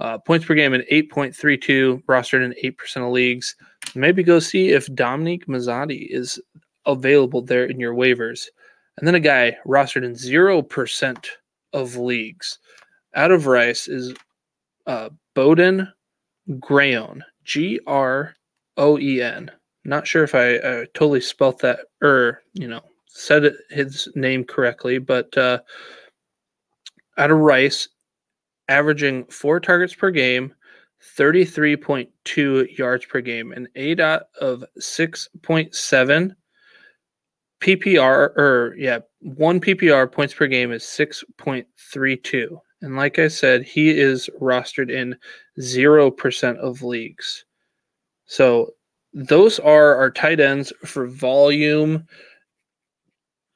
Uh, 0.00 0.18
points 0.18 0.46
per 0.46 0.54
game 0.54 0.74
in 0.74 0.82
8.32, 0.92 2.04
rostered 2.04 2.44
in 2.44 2.72
8% 2.72 2.96
of 3.06 3.12
leagues. 3.12 3.56
Maybe 3.94 4.22
go 4.22 4.38
see 4.38 4.68
if 4.68 4.92
Dominique 4.94 5.46
Mazzotti 5.46 6.06
is 6.10 6.40
available 6.86 7.42
there 7.42 7.64
in 7.64 7.80
your 7.80 7.94
waivers. 7.94 8.46
And 8.96 9.06
then 9.06 9.14
a 9.14 9.20
guy 9.20 9.56
rostered 9.66 10.04
in 10.04 10.12
0% 10.12 11.26
of 11.72 11.96
leagues. 11.96 12.58
Out 13.14 13.30
of 13.30 13.46
Rice 13.46 13.88
is 13.88 14.14
uh, 14.86 15.10
Bowden 15.34 15.88
Grayon, 16.50 17.20
G 17.44 17.80
R 17.86 18.34
O 18.76 18.98
E 18.98 19.20
N. 19.22 19.50
Not 19.84 20.06
sure 20.06 20.24
if 20.24 20.34
I 20.34 20.58
totally 20.94 21.20
spelt 21.20 21.58
that 21.60 21.80
or, 22.02 22.42
you 22.52 22.68
know, 22.68 22.82
said 23.18 23.52
his 23.70 24.08
name 24.14 24.44
correctly, 24.44 24.98
but 24.98 25.36
uh, 25.36 25.58
out 27.16 27.30
of 27.30 27.38
Rice, 27.38 27.88
averaging 28.68 29.24
four 29.26 29.60
targets 29.60 29.94
per 29.94 30.10
game, 30.10 30.54
33.2 31.16 32.78
yards 32.78 33.04
per 33.06 33.20
game, 33.20 33.52
an 33.52 33.68
ADOT 33.76 34.22
of 34.40 34.64
6.7. 34.80 36.34
PPR, 37.60 38.36
or 38.36 38.74
yeah, 38.78 39.00
one 39.20 39.60
PPR 39.60 40.10
points 40.10 40.32
per 40.32 40.46
game 40.46 40.70
is 40.70 40.84
6.32. 40.84 42.56
And 42.82 42.96
like 42.96 43.18
I 43.18 43.26
said, 43.26 43.64
he 43.64 43.90
is 43.90 44.30
rostered 44.40 44.90
in 44.90 45.16
0% 45.58 46.56
of 46.58 46.82
leagues. 46.82 47.44
So 48.26 48.74
those 49.12 49.58
are 49.58 49.96
our 49.96 50.12
tight 50.12 50.38
ends 50.38 50.72
for 50.84 51.08
volume 51.08 52.06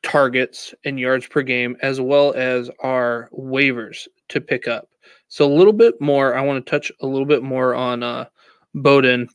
targets 0.03 0.75
and 0.85 0.99
yards 0.99 1.27
per 1.27 1.43
game, 1.43 1.77
as 1.83 2.01
well 2.01 2.33
as 2.35 2.71
our 2.81 3.29
waivers 3.33 4.09
to 4.29 4.41
pick 4.41 4.69
up. 4.69 4.89
So 5.29 5.47
a 5.47 5.53
little 5.53 5.73
bit 5.73 6.01
more. 6.01 6.35
I 6.35 6.43
want 6.43 6.65
to 6.65 6.71
touch 6.71 6.93
a 7.01 7.07
little 7.07 7.27
bit 7.27 7.43
more 7.43 7.75
on 7.75 8.03
uh, 8.03 8.27
Boden, 8.75 9.29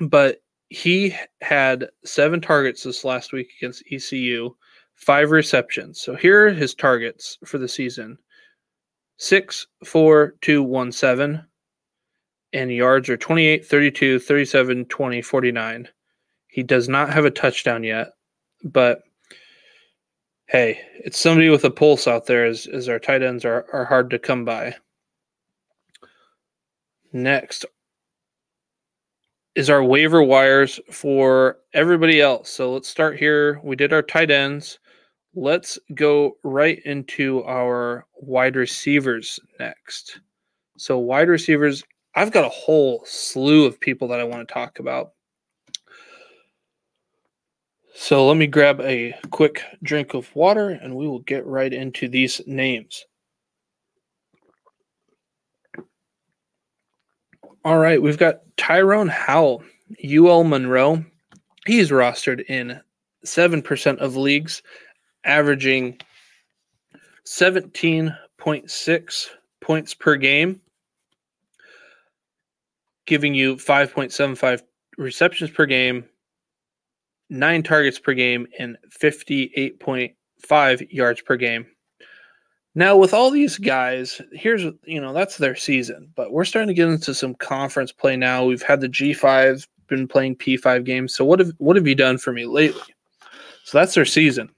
but 0.00 0.38
he 0.70 1.14
had 1.40 1.88
seven 2.04 2.40
targets 2.40 2.82
this 2.82 3.04
last 3.04 3.32
week 3.32 3.48
against 3.58 3.84
ECU, 3.90 4.54
five 4.94 5.30
receptions. 5.30 6.00
So 6.00 6.14
here 6.14 6.46
are 6.46 6.52
his 6.52 6.74
targets 6.74 7.38
for 7.44 7.58
the 7.58 7.68
season: 7.68 8.18
six, 9.16 9.66
four, 9.84 10.34
two, 10.40 10.62
one, 10.62 10.92
seven, 10.92 11.44
and 12.52 12.72
yards 12.72 13.08
are 13.08 13.16
28, 13.16 13.66
32, 13.66 14.18
37, 14.18 14.84
20, 14.86 15.22
49. 15.22 15.88
He 16.48 16.62
does 16.62 16.88
not 16.88 17.12
have 17.12 17.24
a 17.24 17.30
touchdown 17.30 17.84
yet, 17.84 18.08
but 18.64 19.02
hey, 20.48 20.80
it's 21.04 21.18
somebody 21.18 21.50
with 21.50 21.64
a 21.64 21.70
pulse 21.70 22.06
out 22.06 22.26
there 22.26 22.46
as, 22.46 22.66
as 22.66 22.88
our 22.88 22.98
tight 22.98 23.22
ends 23.22 23.44
are, 23.44 23.66
are 23.72 23.84
hard 23.84 24.10
to 24.10 24.18
come 24.18 24.44
by. 24.44 24.74
Next 27.12 27.64
is 29.54 29.68
our 29.68 29.82
waiver 29.82 30.22
wires 30.22 30.80
for 30.90 31.58
everybody 31.74 32.20
else. 32.20 32.48
So 32.50 32.72
let's 32.72 32.88
start 32.88 33.18
here. 33.18 33.60
We 33.62 33.76
did 33.76 33.92
our 33.92 34.02
tight 34.02 34.30
ends. 34.30 34.78
Let's 35.34 35.78
go 35.94 36.36
right 36.42 36.80
into 36.84 37.44
our 37.44 38.06
wide 38.16 38.56
receivers 38.56 39.38
next. 39.60 40.20
So, 40.78 40.98
wide 40.98 41.28
receivers, 41.28 41.84
I've 42.14 42.32
got 42.32 42.44
a 42.44 42.50
whole 42.50 43.02
slew 43.04 43.64
of 43.64 43.80
people 43.80 44.08
that 44.08 44.20
I 44.20 44.24
want 44.24 44.46
to 44.46 44.54
talk 44.54 44.78
about. 44.78 45.12
So, 48.00 48.28
let 48.28 48.36
me 48.36 48.46
grab 48.46 48.80
a 48.80 49.12
quick 49.32 49.64
drink 49.82 50.14
of 50.14 50.32
water 50.36 50.70
and 50.70 50.94
we 50.94 51.08
will 51.08 51.18
get 51.18 51.44
right 51.44 51.72
into 51.72 52.06
these 52.06 52.40
names. 52.46 53.04
All 57.64 57.78
right, 57.78 58.00
we've 58.00 58.16
got 58.16 58.42
Tyrone 58.56 59.08
Howell, 59.08 59.64
UL 60.08 60.44
Monroe. 60.44 61.04
He's 61.66 61.90
rostered 61.90 62.44
in 62.48 62.80
7% 63.26 63.98
of 63.98 64.16
leagues, 64.16 64.62
averaging 65.24 65.98
17.6 67.26 69.26
points 69.60 69.94
per 69.94 70.14
game, 70.14 70.60
giving 73.06 73.34
you 73.34 73.56
5.75 73.56 74.62
receptions 74.96 75.50
per 75.50 75.66
game, 75.66 76.04
nine 77.30 77.62
targets 77.62 77.98
per 77.98 78.14
game, 78.14 78.46
and 78.58 78.76
58.5 78.90 80.92
yards 80.92 81.20
per 81.22 81.36
game. 81.36 81.66
Now, 82.74 82.96
with 82.96 83.12
all 83.12 83.30
these 83.30 83.58
guys, 83.58 84.20
here's 84.32 84.62
you 84.84 85.00
know 85.00 85.12
that's 85.12 85.38
their 85.38 85.56
season, 85.56 86.12
but 86.14 86.32
we're 86.32 86.44
starting 86.44 86.68
to 86.68 86.74
get 86.74 86.88
into 86.88 87.14
some 87.14 87.34
conference 87.34 87.90
play 87.90 88.16
now. 88.16 88.44
We've 88.44 88.62
had 88.62 88.80
the 88.80 88.88
G5 88.88 89.66
been 89.88 90.06
playing 90.06 90.36
P5 90.36 90.84
games. 90.84 91.14
So 91.14 91.24
what 91.24 91.40
have 91.40 91.52
what 91.58 91.76
have 91.76 91.86
you 91.86 91.94
done 91.94 92.18
for 92.18 92.32
me 92.32 92.46
lately? 92.46 92.82
So 93.64 93.78
that's 93.78 93.94
their 93.94 94.04
season. 94.04 94.50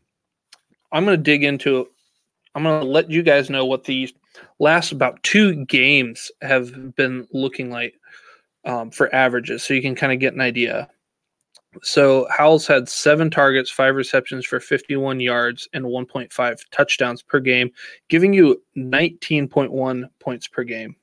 I'm 0.93 1.05
going 1.05 1.17
to 1.17 1.23
dig 1.23 1.45
into. 1.45 1.89
I'm 2.55 2.65
going 2.65 2.81
to 2.81 2.87
let 2.87 3.11
you 3.11 3.23
guys 3.23 3.49
know 3.49 3.65
what 3.65 3.85
these 3.85 4.13
last 4.59 4.93
about 4.93 5.23
two 5.23 5.65
games 5.65 6.31
have 6.43 6.95
been 6.97 7.27
looking 7.33 7.71
like 7.71 7.95
um, 8.65 8.91
for 8.91 9.13
averages, 9.15 9.63
so 9.63 9.73
you 9.73 9.83
can 9.83 9.95
kind 9.95 10.13
of 10.13 10.19
get 10.19 10.35
an 10.35 10.41
idea. 10.41 10.89
So 11.83 12.27
Howell's 12.31 12.67
had 12.67 12.89
seven 12.89 13.31
targets, 13.31 13.71
five 13.71 13.95
receptions 13.95 14.45
for 14.45 14.59
51 14.59 15.21
yards, 15.21 15.69
and 15.73 15.85
1.5 15.85 16.61
touchdowns 16.73 17.23
per 17.23 17.39
game, 17.41 17.71
giving 18.09 18.33
you 18.33 18.61
19.1 18.77 20.11
points 20.19 20.49
per 20.49 20.65
game. 20.65 20.97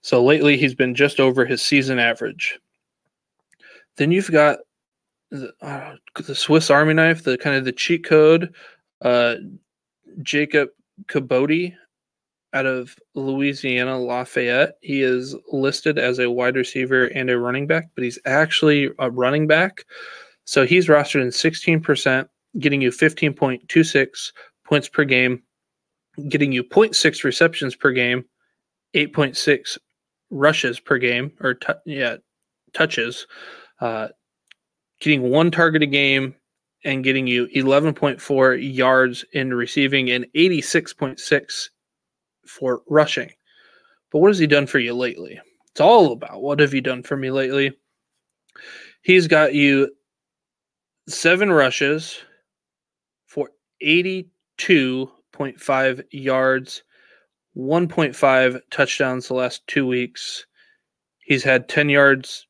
So 0.00 0.24
lately, 0.24 0.56
he's 0.56 0.74
been 0.74 0.94
just 0.94 1.18
over 1.18 1.44
his 1.44 1.60
season 1.60 1.98
average. 1.98 2.58
Then 3.96 4.12
you've 4.12 4.30
got 4.30 4.60
the, 5.30 5.52
uh, 5.60 5.96
the 6.22 6.34
Swiss 6.34 6.70
Army 6.70 6.94
knife, 6.94 7.24
the 7.24 7.36
kind 7.36 7.56
of 7.56 7.64
the 7.64 7.72
cheat 7.72 8.04
code, 8.04 8.54
uh, 9.02 9.36
Jacob 10.22 10.70
Kibodi 11.06 11.74
out 12.52 12.66
of 12.66 12.96
Louisiana 13.14 13.98
Lafayette. 13.98 14.76
He 14.80 15.02
is 15.02 15.36
listed 15.52 15.98
as 15.98 16.18
a 16.18 16.30
wide 16.30 16.56
receiver 16.56 17.06
and 17.06 17.30
a 17.30 17.38
running 17.38 17.66
back, 17.66 17.90
but 17.94 18.04
he's 18.04 18.18
actually 18.24 18.90
a 18.98 19.10
running 19.10 19.46
back. 19.46 19.84
So 20.44 20.64
he's 20.64 20.86
rostered 20.86 21.22
in 21.22 21.28
16%, 21.28 22.28
getting 22.58 22.80
you 22.80 22.90
15.26 22.90 24.32
points 24.64 24.88
per 24.88 25.04
game, 25.04 25.42
getting 26.28 26.52
you 26.52 26.64
0.6 26.64 27.24
receptions 27.24 27.76
per 27.76 27.92
game, 27.92 28.24
8.6 28.94 29.78
rushes 30.30 30.80
per 30.80 30.98
game, 30.98 31.32
or 31.40 31.54
t- 31.54 31.72
yeah, 31.84 32.16
touches, 32.72 33.26
uh, 33.80 34.08
getting 35.00 35.22
one 35.22 35.50
target 35.50 35.82
a 35.82 35.86
game, 35.86 36.34
and 36.84 37.04
getting 37.04 37.26
you 37.26 37.48
11.4 37.48 38.74
yards 38.74 39.24
in 39.32 39.52
receiving 39.52 40.10
and 40.10 40.26
86.6 40.34 41.68
for 42.48 42.82
rushing. 42.88 43.30
But 44.10 44.20
what 44.20 44.28
has 44.28 44.38
he 44.38 44.46
done 44.46 44.66
for 44.66 44.78
you 44.78 44.94
lately? 44.94 45.38
It's 45.70 45.80
all 45.80 46.12
about 46.12 46.42
what 46.42 46.60
have 46.60 46.74
you 46.74 46.80
done 46.80 47.02
for 47.02 47.16
me 47.16 47.30
lately? 47.30 47.72
He's 49.02 49.26
got 49.26 49.54
you 49.54 49.90
seven 51.08 51.52
rushes 51.52 52.20
for 53.26 53.50
82.5 53.82 56.04
yards, 56.10 56.82
1.5 57.56 58.60
touchdowns 58.70 59.28
the 59.28 59.34
last 59.34 59.66
two 59.66 59.86
weeks. 59.86 60.46
He's 61.20 61.44
had 61.44 61.68
10 61.68 61.90
yards 61.90 62.46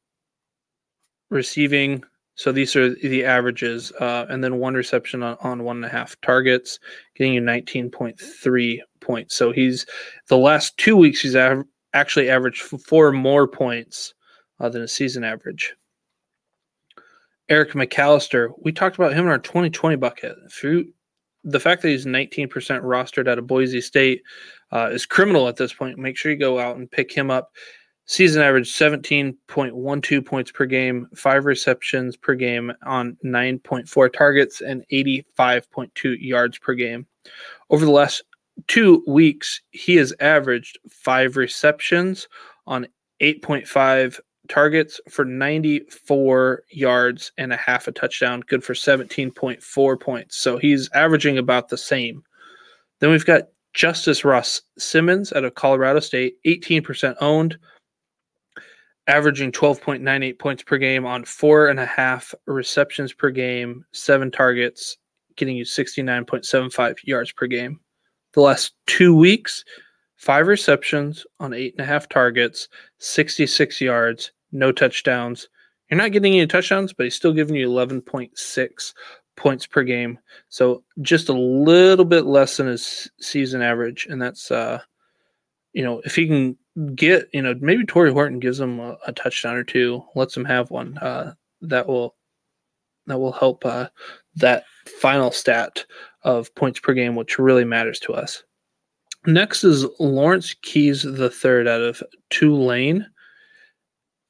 receiving, 1.30 2.02
so 2.34 2.52
these 2.52 2.76
are 2.76 2.94
the 2.94 3.24
averages, 3.24 3.92
uh, 4.00 4.26
and 4.28 4.42
then 4.42 4.58
one 4.58 4.74
reception 4.74 5.22
on, 5.22 5.37
on 5.40 5.64
one 5.64 5.76
and 5.76 5.84
a 5.84 5.88
half 5.88 6.20
targets, 6.20 6.78
getting 7.16 7.34
you 7.34 7.40
19.3 7.40 8.80
points. 9.08 9.34
So 9.34 9.50
he's 9.50 9.86
the 10.28 10.36
last 10.36 10.76
two 10.76 10.96
weeks 10.96 11.22
he's 11.22 11.34
av- 11.34 11.64
actually 11.94 12.30
averaged 12.30 12.60
four 12.60 13.10
more 13.10 13.48
points 13.48 14.14
uh, 14.60 14.68
than 14.68 14.82
a 14.82 14.88
season 14.88 15.24
average. 15.24 15.74
Eric 17.48 17.72
McAlister, 17.72 18.50
we 18.62 18.72
talked 18.72 18.96
about 18.96 19.14
him 19.14 19.24
in 19.24 19.30
our 19.30 19.38
2020 19.38 19.96
bucket. 19.96 20.36
You 20.62 20.92
the 21.44 21.60
fact 21.60 21.82
that 21.82 21.88
he's 21.88 22.04
19% 22.04 22.48
rostered 22.50 23.28
out 23.28 23.38
of 23.38 23.46
Boise 23.46 23.80
State 23.80 24.22
uh, 24.72 24.90
is 24.92 25.06
criminal 25.06 25.48
at 25.48 25.56
this 25.56 25.72
point. 25.72 25.98
Make 25.98 26.16
sure 26.16 26.30
you 26.30 26.38
go 26.38 26.58
out 26.58 26.76
and 26.76 26.90
pick 26.90 27.12
him 27.12 27.30
up. 27.30 27.50
Season 28.04 28.42
average 28.42 28.70
17.12 28.70 30.26
points 30.26 30.50
per 30.50 30.66
game, 30.66 31.06
five 31.14 31.44
receptions 31.44 32.16
per 32.16 32.34
game 32.34 32.72
on 32.84 33.16
9.4 33.24 34.12
targets, 34.12 34.60
and 34.62 34.82
85.2 34.92 36.16
yards 36.18 36.58
per 36.58 36.74
game. 36.74 37.06
Over 37.70 37.84
the 37.84 37.90
last 37.90 38.22
two 38.66 39.04
weeks, 39.06 39.60
he 39.70 39.96
has 39.96 40.12
averaged 40.20 40.78
five 40.90 41.36
receptions 41.36 42.28
on 42.66 42.86
8.5 43.20 44.20
targets 44.48 45.00
for 45.08 45.24
94 45.24 46.62
yards 46.70 47.32
and 47.38 47.52
a 47.52 47.56
half 47.56 47.86
a 47.86 47.92
touchdown, 47.92 48.40
good 48.46 48.64
for 48.64 48.74
17.4 48.74 50.00
points. 50.00 50.36
So 50.36 50.58
he's 50.58 50.90
averaging 50.92 51.38
about 51.38 51.68
the 51.68 51.76
same. 51.76 52.22
Then 53.00 53.10
we've 53.10 53.26
got 53.26 53.44
Justus 53.74 54.24
Ross 54.24 54.62
Simmons 54.78 55.32
out 55.32 55.44
of 55.44 55.54
Colorado 55.54 56.00
State, 56.00 56.36
18% 56.46 57.14
owned, 57.20 57.58
averaging 59.06 59.52
12.98 59.52 60.38
points 60.38 60.62
per 60.62 60.78
game 60.78 61.06
on 61.06 61.24
four 61.24 61.68
and 61.68 61.78
a 61.78 61.86
half 61.86 62.34
receptions 62.46 63.12
per 63.12 63.30
game, 63.30 63.84
seven 63.92 64.30
targets, 64.30 64.96
getting 65.36 65.56
you 65.56 65.64
69.75 65.64 66.96
yards 67.04 67.32
per 67.32 67.46
game. 67.46 67.78
The 68.38 68.44
last 68.44 68.74
two 68.87 69.16
weeks, 69.16 69.64
five 70.14 70.46
receptions 70.46 71.27
on 71.40 71.53
eight 71.53 71.74
and 71.77 71.85
a 71.85 71.88
half 71.88 72.09
targets, 72.09 72.68
66 72.98 73.81
yards, 73.81 74.31
no 74.53 74.70
touchdowns. 74.70 75.48
You're 75.90 75.98
not 75.98 76.12
getting 76.12 76.35
any 76.35 76.46
touchdowns, 76.46 76.92
but 76.92 77.03
he's 77.03 77.16
still 77.16 77.33
giving 77.33 77.57
you 77.57 77.68
11.6 77.68 78.94
points 79.35 79.66
per 79.66 79.83
game. 79.83 80.20
So 80.51 80.85
just 81.03 81.29
a 81.29 81.33
little 81.33 82.05
bit 82.05 82.27
less 82.27 82.59
than 82.59 82.68
his 82.68 83.11
season 83.20 83.61
average. 83.61 84.07
And 84.09 84.22
that's, 84.22 84.53
uh, 84.53 84.83
you 85.72 85.83
know, 85.83 86.01
if 86.05 86.14
he 86.14 86.29
can 86.29 86.57
get, 86.94 87.29
you 87.33 87.42
know, 87.42 87.57
maybe 87.61 87.85
Tory 87.87 88.12
Horton 88.12 88.38
gives 88.38 88.61
him 88.61 88.79
a, 88.79 88.96
a 89.05 89.12
touchdown 89.12 89.57
or 89.57 89.64
two, 89.64 90.05
lets 90.14 90.37
him 90.37 90.44
have 90.44 90.70
one, 90.70 90.96
uh, 90.98 91.35
that 91.62 91.88
will, 91.88 92.14
that 93.09 93.18
will 93.18 93.33
help, 93.33 93.66
uh, 93.66 93.88
that 94.38 94.64
final 95.01 95.31
stat 95.31 95.85
of 96.22 96.55
points 96.55 96.81
per 96.81 96.92
game, 96.92 97.14
which 97.14 97.38
really 97.38 97.64
matters 97.64 98.01
to 98.01 98.14
us. 98.14 98.42
Next 99.27 99.64
is 99.64 99.87
Lawrence 99.98 100.55
Keys 100.62 101.03
the 101.03 101.31
third 101.31 101.68
out 101.68 101.83
of 101.83 102.03
Tulane. 102.31 103.07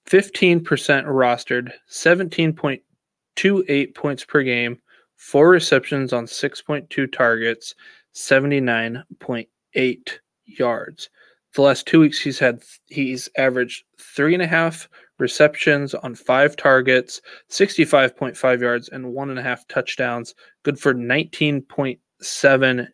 15% 0.09 0.65
rostered, 0.65 1.73
17.28 1.91 3.95
points 3.95 4.25
per 4.25 4.43
game, 4.43 4.79
four 5.17 5.51
receptions 5.51 6.15
on 6.15 6.25
6.2 6.25 7.13
targets, 7.13 7.75
79.8 8.15 10.09
yards. 10.47 11.11
The 11.55 11.63
last 11.63 11.87
two 11.87 12.01
weeks 12.01 12.21
he's 12.21 12.39
had 12.39 12.63
he's 12.87 13.29
averaged 13.37 13.85
three 14.01 14.33
and 14.35 14.43
a 14.43 14.47
half 14.47 14.89
receptions 15.19 15.95
on 15.95 16.15
five 16.15 16.57
targets, 16.57 17.21
65.5 17.51 18.61
yards, 18.61 18.89
and 18.89 19.13
one 19.13 19.31
and 19.31 19.39
a 19.39 19.43
half 19.43 19.67
touchdowns. 19.69 20.35
Good 20.63 20.79
for 20.79 20.95
19.7 20.95 22.89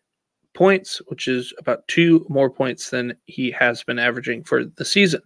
points, 0.53 1.01
which 1.07 1.27
is 1.27 1.53
about 1.59 1.87
two 1.87 2.25
more 2.29 2.49
points 2.49 2.89
than 2.89 3.15
he 3.25 3.51
has 3.51 3.83
been 3.83 3.99
averaging 3.99 4.43
for 4.43 4.65
the 4.65 4.85
season. 4.85 5.21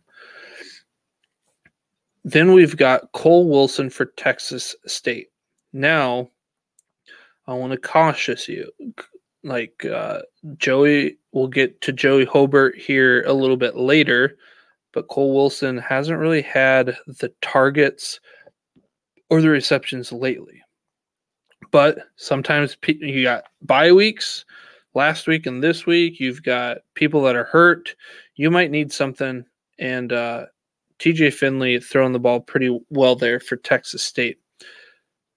Then 2.26 2.52
we've 2.52 2.76
got 2.76 3.12
Cole 3.14 3.48
Wilson 3.48 3.90
for 3.90 4.06
Texas 4.06 4.76
State. 4.86 5.28
Now, 5.72 6.30
I 7.48 7.54
want 7.54 7.72
to 7.72 7.78
cautious 7.78 8.48
you. 8.48 8.70
Like 9.44 9.86
uh, 9.86 10.20
Joey, 10.58 11.18
we'll 11.32 11.48
get 11.48 11.80
to 11.82 11.94
Joey 11.94 12.26
Hobert 12.26 12.78
here 12.78 13.24
a 13.24 13.34
little 13.34 13.56
bit 13.56 13.78
later, 13.78 14.38
but 14.94 15.08
Cole 15.08 15.36
Wilson 15.36 15.78
hasn't 15.78 16.20
really 16.20 16.42
had 16.42 16.96
the 17.08 17.32
targets 17.42 18.20
or 19.30 19.42
the 19.42 19.50
receptions 19.50 20.12
lately. 20.12 20.62
But 21.72 22.00
sometimes 22.16 22.78
you 22.86 23.24
got 23.24 23.46
bye 23.62 23.92
weeks 23.92 24.46
last 24.96 25.28
week 25.28 25.46
and 25.46 25.64
this 25.64 25.86
week. 25.86 26.20
You've 26.20 26.44
got 26.44 26.80
people 26.96 27.22
that 27.24 27.36
are 27.36 27.46
hurt. 27.46 27.96
You 28.36 28.50
might 28.50 28.72
need 28.72 28.92
something. 28.92 29.46
And 29.78 30.12
uh, 30.12 30.48
TJ 31.00 31.34
Finley 31.34 31.80
throwing 31.80 32.14
the 32.14 32.20
ball 32.20 32.40
pretty 32.40 32.80
well 32.90 33.16
there 33.16 33.40
for 33.40 33.58
Texas 33.58 34.02
State. 34.04 34.40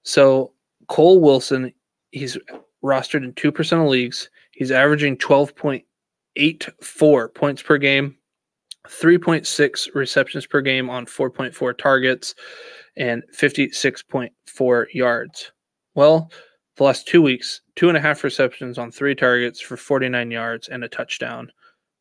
So 0.03 0.53
Cole 0.89 1.21
Wilson, 1.21 1.73
he's 2.11 2.39
rostered 2.83 3.25
in 3.25 3.33
2% 3.35 3.83
of 3.83 3.89
leagues. 3.89 4.31
He's 4.53 4.71
averaging 4.71 5.19
12.84 5.19 7.35
points 7.35 7.63
per 7.63 7.77
game, 7.79 8.17
3.6 8.89 9.95
receptions 9.95 10.47
per 10.47 10.61
game 10.61 10.91
on 10.91 11.07
4.4 11.07 11.77
targets, 11.79 12.35
and 12.97 13.23
56.4 13.39 14.87
yards. 14.93 15.53
Well, 15.95 16.31
the 16.77 16.85
last 16.85 17.07
two 17.07 17.23
weeks, 17.23 17.61
two 17.77 17.89
and 17.89 17.97
a 17.97 18.01
half 18.01 18.25
receptions 18.25 18.79
on 18.79 18.91
three 18.91 19.15
targets 19.15 19.61
for 19.61 19.77
49 19.77 20.31
yards 20.31 20.69
and 20.69 20.85
a 20.85 20.89
touchdown. 20.89 21.51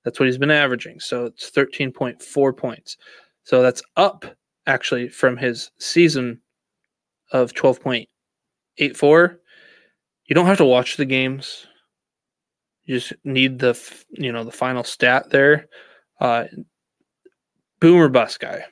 That's 0.03 0.19
what 0.19 0.25
he's 0.27 0.37
been 0.37 0.51
averaging. 0.51 0.99
So 0.99 1.25
it's 1.25 1.51
13.4 1.51 2.57
points. 2.57 2.97
So 3.43 3.61
that's 3.61 3.83
up 3.97 4.25
actually 4.65 5.09
from 5.09 5.37
his 5.37 5.71
season 5.79 6.41
of 7.31 7.53
12.84. 7.53 9.37
You 10.25 10.35
don't 10.35 10.45
have 10.45 10.57
to 10.57 10.65
watch 10.65 10.97
the 10.97 11.05
games. 11.05 11.67
You 12.85 12.99
just 12.99 13.13
need 13.23 13.59
the 13.59 13.79
you 14.11 14.31
know 14.31 14.43
the 14.43 14.51
final 14.51 14.83
stat 14.83 15.29
there. 15.29 15.67
Uh, 16.19 16.45
boomer 17.81 18.07
bust 18.07 18.39
guy, 18.39 18.63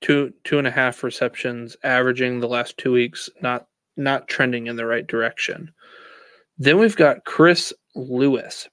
two 0.00 0.32
two 0.44 0.56
and 0.56 0.66
a 0.66 0.70
half 0.70 1.02
receptions, 1.02 1.76
averaging 1.84 2.40
the 2.40 2.48
last 2.48 2.78
two 2.78 2.92
weeks, 2.92 3.28
not 3.42 3.66
not 3.98 4.28
trending 4.28 4.66
in 4.66 4.76
the 4.76 4.86
right 4.86 5.06
direction. 5.06 5.70
Then 6.56 6.78
we've 6.78 6.96
got 6.96 7.24
Chris 7.26 7.72
Lewis, 7.94 8.68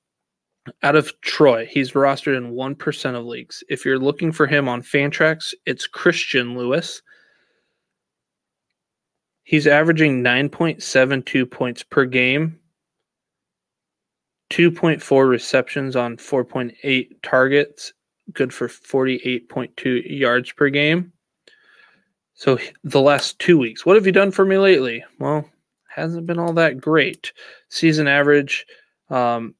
out 0.83 0.95
of 0.95 1.19
Troy, 1.21 1.65
he's 1.65 1.91
rostered 1.91 2.37
in 2.37 2.53
1% 2.53 3.15
of 3.15 3.25
leagues. 3.25 3.63
If 3.69 3.85
you're 3.85 3.99
looking 3.99 4.31
for 4.31 4.47
him 4.47 4.67
on 4.67 4.81
Fantrax, 4.81 5.53
it's 5.65 5.87
Christian 5.87 6.57
Lewis. 6.57 7.01
He's 9.43 9.67
averaging 9.67 10.23
9.72 10.23 11.49
points 11.49 11.83
per 11.83 12.05
game, 12.05 12.59
2.4 14.51 15.29
receptions 15.29 15.95
on 15.95 16.17
4.8 16.17 17.07
targets, 17.23 17.93
good 18.33 18.53
for 18.53 18.67
48.2 18.67 20.03
yards 20.05 20.51
per 20.51 20.69
game. 20.69 21.11
So 22.33 22.59
the 22.83 23.01
last 23.01 23.39
two 23.39 23.57
weeks, 23.57 23.85
what 23.85 23.95
have 23.95 24.05
you 24.05 24.11
done 24.11 24.31
for 24.31 24.45
me 24.45 24.57
lately? 24.57 25.03
Well, 25.19 25.49
hasn't 25.89 26.27
been 26.27 26.39
all 26.39 26.53
that 26.53 26.79
great. 26.79 27.33
Season 27.69 28.07
average 28.07 28.65
um, 29.09 29.55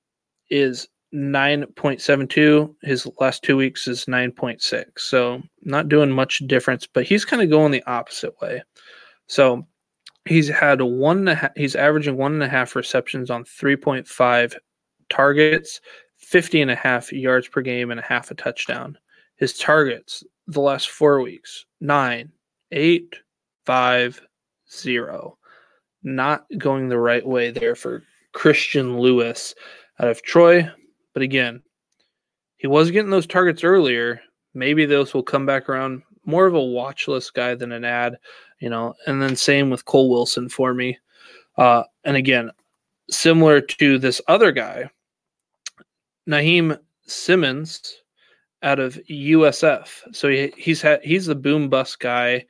is 0.52 0.88
9.72. 1.14 2.76
His 2.84 3.08
last 3.20 3.44
two 3.44 3.58
weeks 3.58 3.88
is 3.88 4.06
9.6. 4.06 4.86
So 4.98 5.42
not 5.64 5.90
doing 5.90 6.12
much 6.12 6.40
difference, 6.46 6.86
but 6.86 7.06
he's 7.06 7.26
kind 7.26 7.42
of 7.42 7.50
going 7.50 7.72
the 7.72 7.84
opposite 7.88 8.40
way. 8.42 8.62
So 9.28 9.66
he's 10.26 10.48
had 10.48 10.82
one 10.82 11.38
he's 11.56 11.76
averaging 11.76 12.18
one 12.18 12.34
and 12.34 12.44
a 12.44 12.50
half 12.50 12.76
receptions 12.76 13.30
on 13.30 13.44
3.5 13.44 14.56
targets, 15.10 15.82
50 16.28 16.62
and 16.62 16.72
a 16.72 16.76
half 16.76 17.14
yards 17.14 17.48
per 17.48 17.62
game, 17.62 17.90
and 17.90 18.02
a 18.02 18.04
half 18.04 18.32
a 18.32 18.36
touchdown. 18.36 18.98
His 19.38 19.58
targets 19.58 20.26
the 20.48 20.60
last 20.60 20.90
four 20.90 21.22
weeks 21.22 21.66
nine, 21.80 22.34
eight, 22.72 23.16
five, 23.66 24.20
zero. 24.70 25.38
Not 26.04 26.46
going 26.58 26.90
the 26.90 27.00
right 27.00 27.26
way 27.26 27.52
there 27.52 27.76
for 27.76 28.04
Christian 28.34 29.00
Lewis 29.00 29.56
out 30.00 30.10
of 30.10 30.22
Troy. 30.22 30.70
But 31.14 31.24
again, 31.24 31.64
he 32.58 32.68
was 32.68 32.92
getting 32.92 33.10
those 33.10 33.28
targets 33.28 33.64
earlier. 33.64 34.20
Maybe 34.54 34.86
those 34.86 35.14
will 35.14 35.24
come 35.24 35.46
back 35.46 35.70
around. 35.70 36.04
More 36.26 36.46
of 36.46 36.56
a 36.56 36.62
watch 36.62 37.08
list 37.08 37.36
guy 37.36 37.56
than 37.56 37.72
an 37.72 37.86
add, 37.86 38.18
you 38.60 38.70
know. 38.70 38.96
And 39.06 39.22
then 39.22 39.38
same 39.38 39.70
with 39.70 39.86
Cole 39.86 40.10
Wilson 40.10 40.50
for 40.50 40.74
me. 40.74 40.98
Uh, 41.58 41.84
and 42.04 42.18
again, 42.18 42.52
similar 43.10 43.62
to 43.62 43.98
this 43.98 44.20
other 44.28 44.52
guy, 44.52 44.90
Naiem 46.28 46.78
Simmons 47.06 48.02
out 48.64 48.80
of 48.80 49.00
USF. 49.10 49.88
So 50.14 50.30
he, 50.30 50.54
he's 50.58 50.82
had 50.82 51.04
he's 51.04 51.26
the 51.26 51.36
boom 51.36 51.70
bust 51.70 52.00
guy 52.00 52.46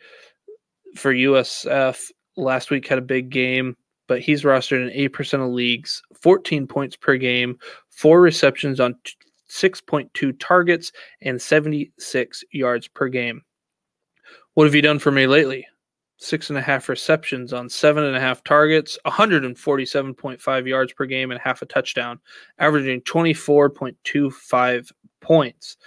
for 0.95 1.13
USF. 1.13 2.11
Last 2.35 2.69
week 2.69 2.87
had 2.87 2.97
a 2.97 3.01
big 3.01 3.29
game, 3.29 3.75
but 4.07 4.19
he's 4.19 4.43
rostered 4.43 4.89
in 4.89 5.09
8% 5.09 5.45
of 5.45 5.51
leagues, 5.51 6.01
14 6.21 6.67
points 6.67 6.95
per 6.95 7.17
game, 7.17 7.57
four 7.89 8.21
receptions 8.21 8.79
on 8.79 8.95
6.2 9.49 10.39
targets, 10.39 10.91
and 11.21 11.41
76 11.41 12.43
yards 12.51 12.87
per 12.87 13.07
game. 13.07 13.41
What 14.53 14.65
have 14.65 14.75
you 14.75 14.81
done 14.81 14.99
for 14.99 15.11
me 15.11 15.25
lately? 15.25 15.67
Six 16.17 16.49
and 16.49 16.57
a 16.57 16.61
half 16.61 16.89
receptions 16.89 17.53
on 17.53 17.69
seven 17.69 18.03
and 18.03 18.15
a 18.15 18.19
half 18.19 18.43
targets, 18.43 18.97
147.5 19.05 20.67
yards 20.67 20.93
per 20.93 21.05
game, 21.05 21.31
and 21.31 21.39
half 21.39 21.61
a 21.61 21.65
touchdown, 21.65 22.19
averaging 22.59 23.01
24.25 23.01 24.91
points. 25.21 25.77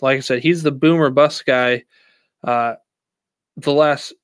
Like 0.00 0.18
I 0.18 0.20
said, 0.20 0.42
he's 0.42 0.62
the 0.62 0.72
boomer 0.72 1.10
bust 1.10 1.44
guy. 1.44 1.84
Uh, 2.42 2.74
the 3.56 3.72
last 3.72 4.14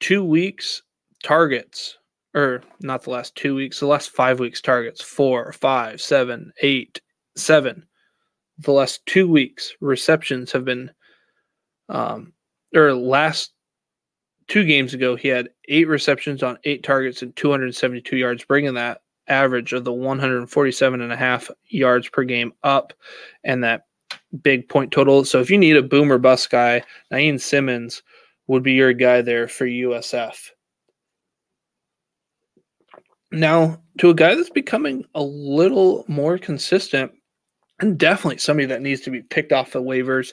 two 0.00 0.24
weeks, 0.24 0.82
targets, 1.22 1.98
or 2.34 2.62
not 2.80 3.02
the 3.02 3.10
last 3.10 3.34
two 3.36 3.54
weeks, 3.54 3.80
the 3.80 3.86
last 3.86 4.10
five 4.10 4.40
weeks, 4.40 4.60
targets 4.60 5.00
four, 5.00 5.52
five, 5.52 6.00
seven, 6.00 6.52
eight, 6.62 7.00
seven. 7.36 7.86
The 8.58 8.72
last 8.72 9.04
two 9.06 9.28
weeks, 9.28 9.72
receptions 9.80 10.52
have 10.52 10.64
been, 10.64 10.90
um, 11.88 12.32
or 12.74 12.92
last 12.92 13.52
two 14.48 14.64
games 14.64 14.94
ago, 14.94 15.16
he 15.16 15.28
had 15.28 15.50
eight 15.68 15.88
receptions 15.88 16.42
on 16.42 16.58
eight 16.64 16.82
targets 16.82 17.22
and 17.22 17.34
272 17.36 18.16
yards, 18.16 18.44
bringing 18.44 18.74
that 18.74 19.02
average 19.28 19.72
of 19.72 19.84
the 19.84 19.92
147 19.92 21.00
and 21.00 21.12
a 21.12 21.16
half 21.16 21.50
yards 21.68 22.08
per 22.08 22.24
game 22.24 22.52
up 22.62 22.92
and 23.44 23.62
that 23.64 23.86
big 24.42 24.68
point 24.68 24.92
total. 24.92 25.24
So 25.24 25.40
if 25.40 25.50
you 25.50 25.58
need 25.58 25.76
a 25.76 25.82
boomer 25.82 26.18
bust 26.18 26.50
guy, 26.50 26.82
Naiem 27.12 27.40
Simmons 27.40 28.02
would 28.46 28.62
be 28.62 28.72
your 28.72 28.92
guy 28.92 29.22
there 29.22 29.48
for 29.48 29.66
USF. 29.66 30.50
Now, 33.30 33.80
to 33.98 34.10
a 34.10 34.14
guy 34.14 34.34
that's 34.34 34.50
becoming 34.50 35.04
a 35.14 35.22
little 35.22 36.04
more 36.08 36.36
consistent 36.36 37.12
and 37.80 37.98
definitely 37.98 38.38
somebody 38.38 38.66
that 38.66 38.82
needs 38.82 39.00
to 39.02 39.10
be 39.10 39.22
picked 39.22 39.52
off 39.52 39.72
the 39.72 39.82
waivers, 39.82 40.32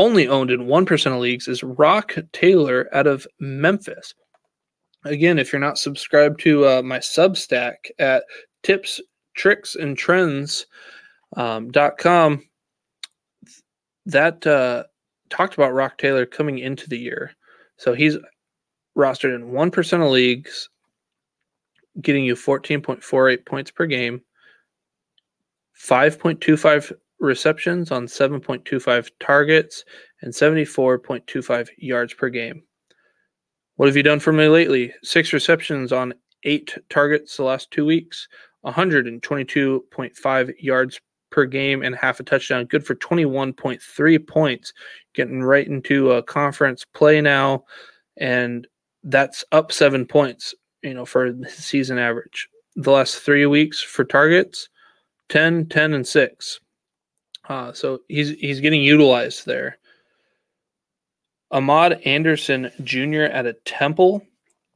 only 0.00 0.26
owned 0.26 0.50
in 0.50 0.60
1% 0.60 1.06
of 1.12 1.20
leagues, 1.20 1.46
is 1.46 1.62
Roc 1.62 2.14
Taylor 2.32 2.88
out 2.92 3.06
of 3.06 3.26
Memphis. 3.38 4.14
Again, 5.04 5.38
if 5.38 5.52
you're 5.52 5.60
not 5.60 5.78
subscribed 5.78 6.40
to 6.40 6.66
uh, 6.66 6.82
my 6.82 6.98
Substack 6.98 7.74
at 7.98 8.24
tips, 8.62 8.98
tricks, 9.34 9.76
and 9.76 9.96
trends 9.96 10.66
um, 11.36 11.70
.com, 11.98 12.42
that 14.06 14.46
uh, 14.46 14.84
talked 15.28 15.54
about 15.54 15.74
Roc 15.74 15.98
Taylor 15.98 16.24
coming 16.24 16.58
into 16.58 16.88
the 16.88 16.98
year. 16.98 17.32
So 17.76 17.92
he's 17.92 18.16
rostered 18.96 19.34
in 19.34 19.50
1% 19.50 20.04
of 20.04 20.10
leagues, 20.10 20.70
getting 22.00 22.24
you 22.24 22.34
14.48 22.36 23.44
points 23.44 23.70
per 23.70 23.84
game, 23.84 24.22
5.25 25.78 26.92
receptions 27.20 27.90
on 27.90 28.06
7.25 28.06 29.10
targets, 29.20 29.84
and 30.22 30.32
74.25 30.32 31.68
yards 31.78 32.14
per 32.14 32.28
game. 32.28 32.62
What 33.76 33.86
have 33.86 33.96
you 33.96 34.02
done 34.02 34.20
for 34.20 34.32
me 34.32 34.48
lately? 34.48 34.92
Six 35.02 35.32
receptions 35.32 35.92
on 35.92 36.14
eight 36.44 36.76
targets 36.88 37.36
the 37.36 37.44
last 37.44 37.70
two 37.70 37.86
weeks, 37.86 38.28
122.5 38.64 40.52
yards 40.58 41.00
per 41.30 41.46
game, 41.46 41.82
and 41.82 41.94
half 41.94 42.20
a 42.20 42.22
touchdown. 42.22 42.66
Good 42.66 42.84
for 42.84 42.94
21.3 42.96 44.26
points. 44.26 44.72
Getting 45.14 45.42
right 45.42 45.66
into 45.66 46.12
a 46.12 46.22
conference 46.22 46.84
play 46.94 47.20
now, 47.20 47.64
and 48.18 48.66
that's 49.02 49.44
up 49.52 49.72
seven 49.72 50.06
points, 50.06 50.54
you 50.82 50.94
know, 50.94 51.06
for 51.06 51.32
the 51.32 51.48
season 51.48 51.98
average. 51.98 52.48
The 52.76 52.90
last 52.90 53.16
three 53.16 53.46
weeks 53.46 53.80
for 53.80 54.04
targets, 54.04 54.68
10, 55.30 55.66
10, 55.66 55.94
and 55.94 56.06
6. 56.06 56.60
Uh, 57.48 57.72
so 57.72 58.00
he's 58.08 58.30
he's 58.30 58.60
getting 58.60 58.82
utilized 58.82 59.46
there. 59.46 59.78
Amad 61.52 62.04
Anderson 62.06 62.70
Jr. 62.84 63.22
at 63.22 63.46
a 63.46 63.54
Temple, 63.64 64.24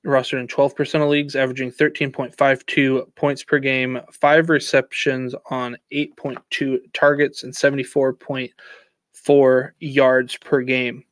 rostered 0.04 0.40
in 0.40 0.48
12% 0.48 1.02
of 1.02 1.08
leagues, 1.08 1.36
averaging 1.36 1.70
13.52 1.70 3.14
points 3.14 3.44
per 3.44 3.60
game, 3.60 4.00
five 4.12 4.50
receptions 4.50 5.36
on 5.50 5.76
8.2 5.92 6.78
targets, 6.92 7.44
and 7.44 7.54
74.4 7.54 9.70
yards 9.78 10.36
per 10.38 10.62
game. 10.62 11.04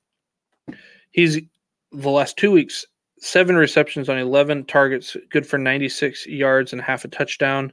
He's 1.12 1.40
the 1.92 2.10
last 2.10 2.36
two 2.36 2.50
weeks, 2.50 2.84
seven 3.20 3.54
receptions 3.56 4.08
on 4.08 4.18
11 4.18 4.64
targets, 4.64 5.16
good 5.30 5.46
for 5.46 5.58
96 5.58 6.26
yards 6.26 6.72
and 6.72 6.82
half 6.82 7.04
a 7.04 7.08
touchdown. 7.08 7.72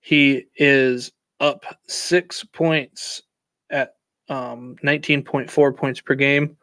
He 0.00 0.46
is 0.56 1.12
up 1.42 1.64
six 1.88 2.44
points 2.44 3.22
at 3.68 3.96
um, 4.30 4.76
19.4 4.82 5.76
points 5.76 6.00
per 6.00 6.14
game. 6.14 6.56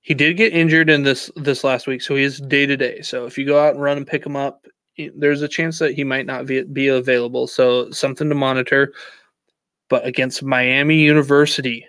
He 0.00 0.14
did 0.14 0.36
get 0.36 0.52
injured 0.52 0.90
in 0.90 1.02
this 1.02 1.30
this 1.36 1.62
last 1.62 1.86
week, 1.86 2.02
so 2.02 2.16
he 2.16 2.24
is 2.24 2.40
day 2.40 2.66
to 2.66 2.76
day. 2.76 3.00
So 3.02 3.26
if 3.26 3.38
you 3.38 3.46
go 3.46 3.62
out 3.62 3.74
and 3.74 3.82
run 3.82 3.96
and 3.96 4.06
pick 4.06 4.26
him 4.26 4.36
up, 4.36 4.66
there's 5.14 5.42
a 5.42 5.48
chance 5.48 5.78
that 5.78 5.94
he 5.94 6.04
might 6.04 6.26
not 6.26 6.46
be, 6.46 6.62
be 6.62 6.88
available. 6.88 7.46
So 7.46 7.90
something 7.90 8.28
to 8.28 8.34
monitor. 8.34 8.92
But 9.88 10.06
against 10.06 10.42
Miami 10.42 10.96
University 10.96 11.86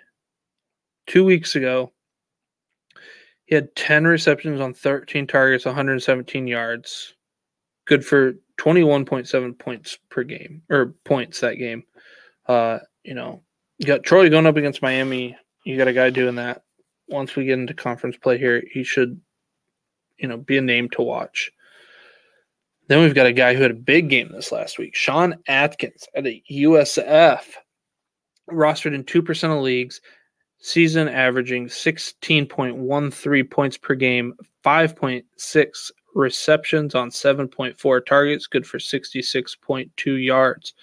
two 1.08 1.24
weeks 1.24 1.56
ago, 1.56 1.92
he 3.46 3.56
had 3.56 3.76
10 3.76 4.06
receptions 4.06 4.60
on 4.60 4.74
13 4.74 5.28
targets, 5.28 5.66
117 5.66 6.48
yards. 6.48 7.16
Good 7.86 8.06
for 8.06 8.34
21.7 8.58 9.58
points 9.60 10.00
per 10.10 10.24
game 10.24 10.62
or 10.70 10.96
points 11.04 11.40
that 11.42 11.56
game. 11.56 11.84
Uh, 12.48 12.80
you 13.04 13.14
know, 13.14 13.42
you 13.78 13.86
got 13.86 14.04
Troy 14.04 14.30
going 14.30 14.46
up 14.46 14.58
against 14.58 14.82
Miami. 14.82 15.38
You 15.66 15.78
got 15.78 15.88
a 15.88 15.94
guy 15.94 16.10
doing 16.10 16.36
that. 16.36 16.64
Once 17.08 17.36
we 17.36 17.46
get 17.46 17.60
into 17.60 17.74
conference 17.74 18.18
play 18.18 18.38
here, 18.38 18.64
he 18.72 18.84
should, 18.84 19.20
you 20.18 20.28
know, 20.28 20.38
be 20.38 20.58
a 20.58 20.62
name 20.62 20.90
to 20.90 21.02
watch. 21.02 21.52
Then 22.88 23.02
we've 23.02 23.16
got 23.16 23.26
a 23.26 23.34
guy 23.34 23.56
who 23.56 23.62
had 23.62 23.72
a 23.72 23.76
big 23.76 24.10
game 24.10 24.32
this 24.32 24.52
last 24.52 24.78
week, 24.78 24.96
Sean 24.96 25.36
Atkins 25.48 26.08
at 26.16 26.28
a 26.28 26.44
USF, 26.52 27.42
rostered 28.52 28.94
in 28.94 29.04
2% 29.04 29.58
of 29.58 29.64
leagues, 29.64 30.02
season 30.60 31.08
averaging 31.08 31.68
16.13 31.68 33.50
points 33.50 33.78
per 33.78 33.96
game, 33.96 34.34
5.6 34.64 35.92
receptions 36.14 36.96
on 36.96 37.10
7.4 37.10 38.06
targets, 38.06 38.48
good 38.48 38.68
for 38.68 38.78
66.2 38.78 40.24
yards. 40.24 40.74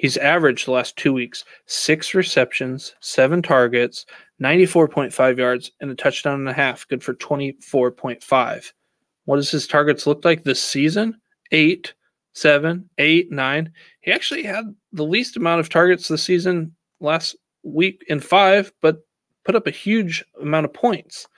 He's 0.00 0.16
averaged 0.16 0.66
the 0.66 0.70
last 0.70 0.96
two 0.96 1.12
weeks 1.12 1.44
six 1.66 2.14
receptions, 2.14 2.94
seven 3.00 3.42
targets, 3.42 4.06
94.5 4.42 5.36
yards, 5.36 5.72
and 5.78 5.90
a 5.90 5.94
touchdown 5.94 6.40
and 6.40 6.48
a 6.48 6.54
half, 6.54 6.88
good 6.88 7.04
for 7.04 7.12
24.5. 7.12 8.72
What 9.26 9.36
does 9.36 9.50
his 9.50 9.66
targets 9.66 10.06
look 10.06 10.24
like 10.24 10.42
this 10.42 10.62
season? 10.62 11.20
Eight, 11.52 11.92
seven, 12.32 12.88
eight, 12.96 13.30
nine. 13.30 13.72
He 14.00 14.10
actually 14.10 14.42
had 14.42 14.74
the 14.94 15.04
least 15.04 15.36
amount 15.36 15.60
of 15.60 15.68
targets 15.68 16.08
this 16.08 16.22
season 16.22 16.74
last 17.00 17.36
week 17.62 18.02
in 18.08 18.20
five, 18.20 18.72
but 18.80 19.00
put 19.44 19.54
up 19.54 19.66
a 19.66 19.70
huge 19.70 20.24
amount 20.40 20.64
of 20.64 20.72
points. 20.72 21.28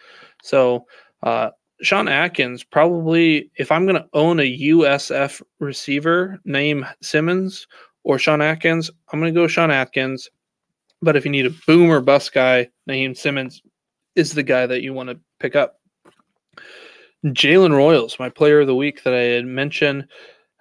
So, 0.44 0.86
uh, 1.24 1.50
Sean 1.80 2.06
Atkins, 2.06 2.62
probably, 2.62 3.50
if 3.56 3.72
I'm 3.72 3.86
going 3.86 4.00
to 4.00 4.08
own 4.12 4.38
a 4.38 4.58
USF 4.68 5.42
receiver, 5.58 6.38
Naiem 6.46 6.88
Simmons 7.02 7.66
or 8.04 8.18
Sean 8.18 8.42
Atkins, 8.42 8.90
I'm 9.12 9.20
going 9.20 9.32
to 9.32 9.40
go 9.40 9.46
Sean 9.46 9.70
Atkins. 9.70 10.28
But 11.00 11.16
if 11.16 11.24
you 11.24 11.30
need 11.30 11.46
a 11.46 11.54
boomer 11.66 12.00
bust 12.00 12.32
guy, 12.32 12.68
Naiem 12.88 13.16
Simmons 13.16 13.62
is 14.14 14.32
the 14.32 14.42
guy 14.42 14.66
that 14.66 14.82
you 14.82 14.92
want 14.92 15.08
to 15.08 15.18
pick 15.40 15.56
up. 15.56 15.80
Jalen 17.24 17.74
Royals, 17.74 18.18
my 18.18 18.28
player 18.28 18.60
of 18.60 18.66
the 18.66 18.74
week 18.74 19.04
that 19.04 19.14
I 19.14 19.20
had 19.20 19.46
mentioned 19.46 20.06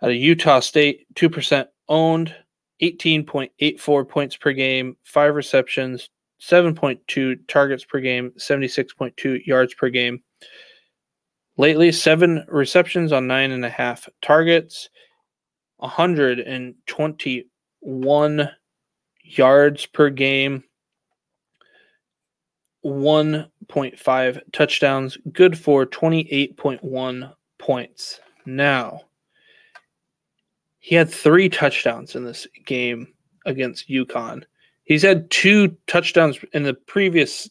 at 0.02 0.10
a 0.10 0.16
Utah 0.16 0.60
State, 0.60 1.08
2% 1.16 1.68
owned, 1.90 2.36
18.84 2.82 4.10
points 4.10 4.36
per 4.36 4.52
game, 4.52 4.98
five 5.04 5.36
receptions, 5.36 6.10
7.2 6.42 7.40
targets 7.48 7.86
per 7.86 8.00
game, 8.00 8.32
76.2 8.38 9.46
yards 9.46 9.74
per 9.74 9.90
game. 9.90 10.22
Lately, 11.58 11.92
seven 11.92 12.44
receptions 12.48 13.12
on 13.12 13.28
nine 13.28 13.52
and 13.52 13.66
a 13.66 13.70
half 13.70 14.10
targets, 14.22 14.90
121 15.82 18.50
yards 19.24 19.86
per 19.88 20.10
game, 20.10 20.64
1.5 22.86 24.42
touchdowns, 24.52 25.18
good 25.32 25.58
for 25.58 25.86
28.1 25.86 27.34
points. 27.58 28.20
Now, 28.46 29.02
he 30.80 30.96
had 30.96 31.10
three 31.10 31.48
touchdowns 31.50 32.16
in 32.16 32.26
this 32.26 32.48
game 32.66 33.14
against 33.46 33.90
UConn. 33.90 34.44
He's 34.84 35.04
had 35.04 35.30
two 35.30 35.76
touchdowns 35.88 36.40
in 36.54 36.64
the 36.64 36.74
previous, 36.74 37.50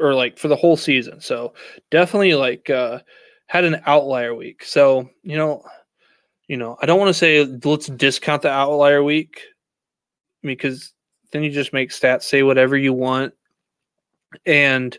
or 0.00 0.14
like 0.14 0.38
for 0.38 0.48
the 0.48 0.56
whole 0.56 0.76
season. 0.76 1.20
So 1.20 1.54
definitely 1.90 2.34
like 2.34 2.70
uh, 2.70 3.00
had 3.46 3.64
an 3.64 3.80
outlier 3.86 4.34
week. 4.34 4.64
So 4.64 5.08
you 5.22 5.36
know, 5.36 5.64
you 6.48 6.56
know, 6.56 6.76
I 6.80 6.86
don't 6.86 6.98
want 6.98 7.10
to 7.10 7.14
say 7.14 7.44
let's 7.44 7.86
discount 7.86 8.42
the 8.42 8.50
outlier 8.50 9.02
week 9.02 9.42
because 10.42 10.92
then 11.30 11.42
you 11.42 11.50
just 11.50 11.74
make 11.74 11.90
stats 11.90 12.22
say 12.22 12.42
whatever 12.42 12.76
you 12.76 12.92
want. 12.92 13.34
And 14.46 14.98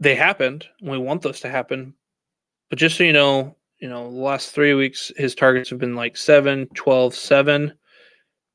they 0.00 0.14
happened. 0.14 0.66
We 0.82 0.98
want 0.98 1.22
those 1.22 1.40
to 1.40 1.50
happen. 1.50 1.94
But 2.70 2.78
just 2.78 2.96
so 2.96 3.04
you 3.04 3.12
know, 3.12 3.54
you 3.78 3.88
know, 3.88 4.10
the 4.10 4.18
last 4.18 4.52
three 4.52 4.74
weeks, 4.74 5.12
his 5.16 5.34
targets 5.34 5.70
have 5.70 5.78
been 5.78 5.94
like 5.94 6.16
7, 6.16 6.66
12, 6.74 7.14
7. 7.14 7.72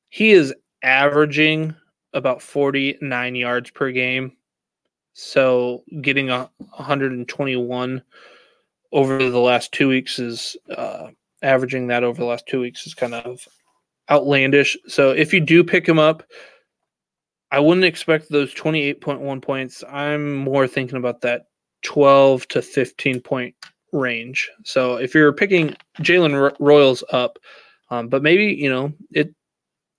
He 0.09 0.31
is 0.31 0.53
averaging 0.83 1.75
about 2.13 2.41
49 2.41 3.35
yards 3.35 3.69
per 3.69 3.91
game. 3.91 4.33
So 5.13 5.83
getting 6.01 6.29
a 6.29 6.49
121 6.57 8.01
over 8.91 9.29
the 9.29 9.39
last 9.39 9.71
two 9.71 9.87
weeks 9.87 10.19
is 10.19 10.57
uh, 10.75 11.07
averaging 11.41 11.87
that 11.87 12.03
over 12.03 12.19
the 12.19 12.27
last 12.27 12.45
two 12.47 12.59
weeks 12.59 12.85
is 12.85 12.93
kind 12.93 13.13
of 13.13 13.47
outlandish. 14.09 14.77
So 14.87 15.11
if 15.11 15.33
you 15.33 15.39
do 15.39 15.63
pick 15.63 15.87
him 15.87 15.99
up, 15.99 16.23
I 17.51 17.59
wouldn't 17.59 17.85
expect 17.85 18.29
those 18.29 18.53
28.1 18.53 19.41
points. 19.41 19.83
I'm 19.89 20.35
more 20.35 20.67
thinking 20.67 20.97
about 20.97 21.21
that 21.21 21.43
12 21.83 22.47
to 22.49 22.61
15 22.61 23.21
point 23.21 23.55
range. 23.91 24.49
So 24.63 24.95
if 24.95 25.13
you're 25.13 25.33
picking 25.33 25.75
Jalen 25.99 26.55
Royals 26.59 27.03
up, 27.11 27.37
um, 27.89 28.07
but 28.07 28.23
maybe, 28.23 28.45
you 28.45 28.69
know, 28.69 28.93
it 29.11 29.33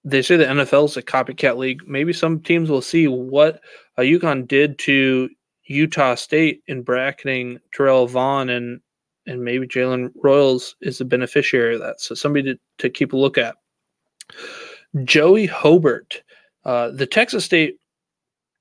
they 0.04 0.22
say 0.22 0.36
the 0.36 0.44
NFL 0.44 0.86
is 0.86 0.96
a 0.96 1.02
copycat 1.02 1.56
league. 1.56 1.82
Maybe 1.86 2.12
some 2.12 2.40
teams 2.40 2.70
will 2.70 2.82
see 2.82 3.06
what 3.06 3.60
uh, 3.96 4.02
UConn 4.02 4.48
did 4.48 4.78
to 4.80 5.28
Utah 5.64 6.14
State 6.14 6.62
in 6.66 6.82
bracketing 6.82 7.58
Terrell 7.72 8.06
Vaughn, 8.06 8.48
and 8.48 8.80
and 9.26 9.44
maybe 9.44 9.66
Jalen 9.66 10.10
Royals 10.22 10.74
is 10.80 10.98
the 10.98 11.04
beneficiary 11.04 11.74
of 11.74 11.80
that. 11.80 12.00
So 12.00 12.14
somebody 12.14 12.54
to, 12.54 12.58
to 12.78 12.90
keep 12.90 13.12
a 13.12 13.16
look 13.16 13.38
at. 13.38 13.54
Joey 15.04 15.46
Hobert, 15.46 16.22
uh, 16.64 16.90
the 16.90 17.06
Texas 17.06 17.44
State 17.44 17.76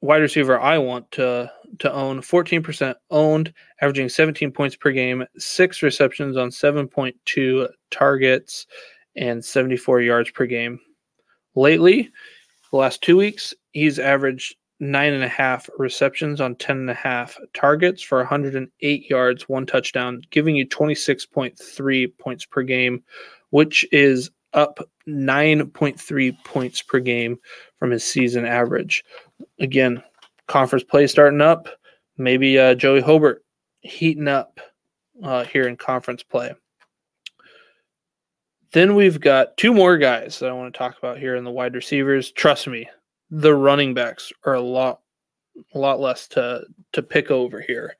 wide 0.02 0.22
receiver 0.22 0.60
I 0.60 0.78
want 0.78 1.10
to 1.12 1.52
to 1.80 1.94
own, 1.94 2.20
14% 2.20 2.96
owned, 3.12 3.54
averaging 3.82 4.10
17 4.10 4.52
points 4.52 4.76
per 4.76 4.92
game, 4.92 5.24
six 5.38 5.82
receptions 5.82 6.36
on 6.36 6.50
7.2 6.50 7.70
targets, 7.92 8.68
and 9.16 9.44
74 9.44 10.02
yards 10.02 10.30
per 10.32 10.46
game. 10.46 10.80
Lately, 11.56 12.12
the 12.72 12.78
last 12.78 13.02
two 13.02 13.16
weeks, 13.18 13.54
he's 13.72 14.00
averaged 14.00 14.56
nine 14.82 15.14
and 15.14 15.24
a 15.24 15.30
half 15.30 15.70
receptions 15.78 16.42
on 16.42 16.56
10 16.56 16.78
and 16.78 16.90
a 16.90 16.96
half 16.96 17.38
targets 17.54 18.02
for 18.02 18.18
108 18.18 19.10
yards, 19.10 19.48
one 19.48 19.66
touchdown, 19.66 20.22
giving 20.32 20.56
you 20.56 20.68
26.3 20.68 22.18
points 22.18 22.46
per 22.46 22.64
game, 22.64 23.04
which 23.52 23.88
is 23.92 24.32
up 24.54 24.80
9.3 25.08 26.44
points 26.44 26.82
per 26.82 27.00
game 27.00 27.38
from 27.78 27.92
his 27.92 28.04
season 28.04 28.44
average. 28.44 29.06
Again, 29.60 30.02
conference 30.48 30.84
play 30.84 31.06
starting 31.06 31.42
up. 31.42 31.70
Maybe 32.18 32.58
uh, 32.58 32.74
Joey 32.74 33.02
Hobert 33.02 33.46
heating 33.82 34.28
up 34.28 34.60
uh, 35.24 35.46
here 35.46 35.68
in 35.68 35.78
conference 35.78 36.24
play. 36.24 36.54
Then 38.74 38.96
we've 38.96 39.20
got 39.20 39.58
two 39.58 39.74
more 39.74 39.98
guys 39.98 40.40
that 40.40 40.50
I 40.50 40.54
want 40.54 40.74
to 40.74 40.78
talk 40.78 40.98
about 40.98 41.20
here 41.20 41.36
in 41.36 41.44
the 41.44 41.52
wide 41.52 41.76
receivers. 41.76 42.32
Trust 42.32 42.68
me, 42.68 42.90
the 43.32 43.56
running 43.56 43.94
backs 43.94 44.32
are 44.46 44.54
a 44.54 44.62
lot, 44.62 45.02
a 45.74 45.80
lot 45.80 46.00
less 46.00 46.28
to 46.30 46.64
to 46.94 47.02
pick 47.02 47.32
over 47.32 47.62
here. 47.62 47.96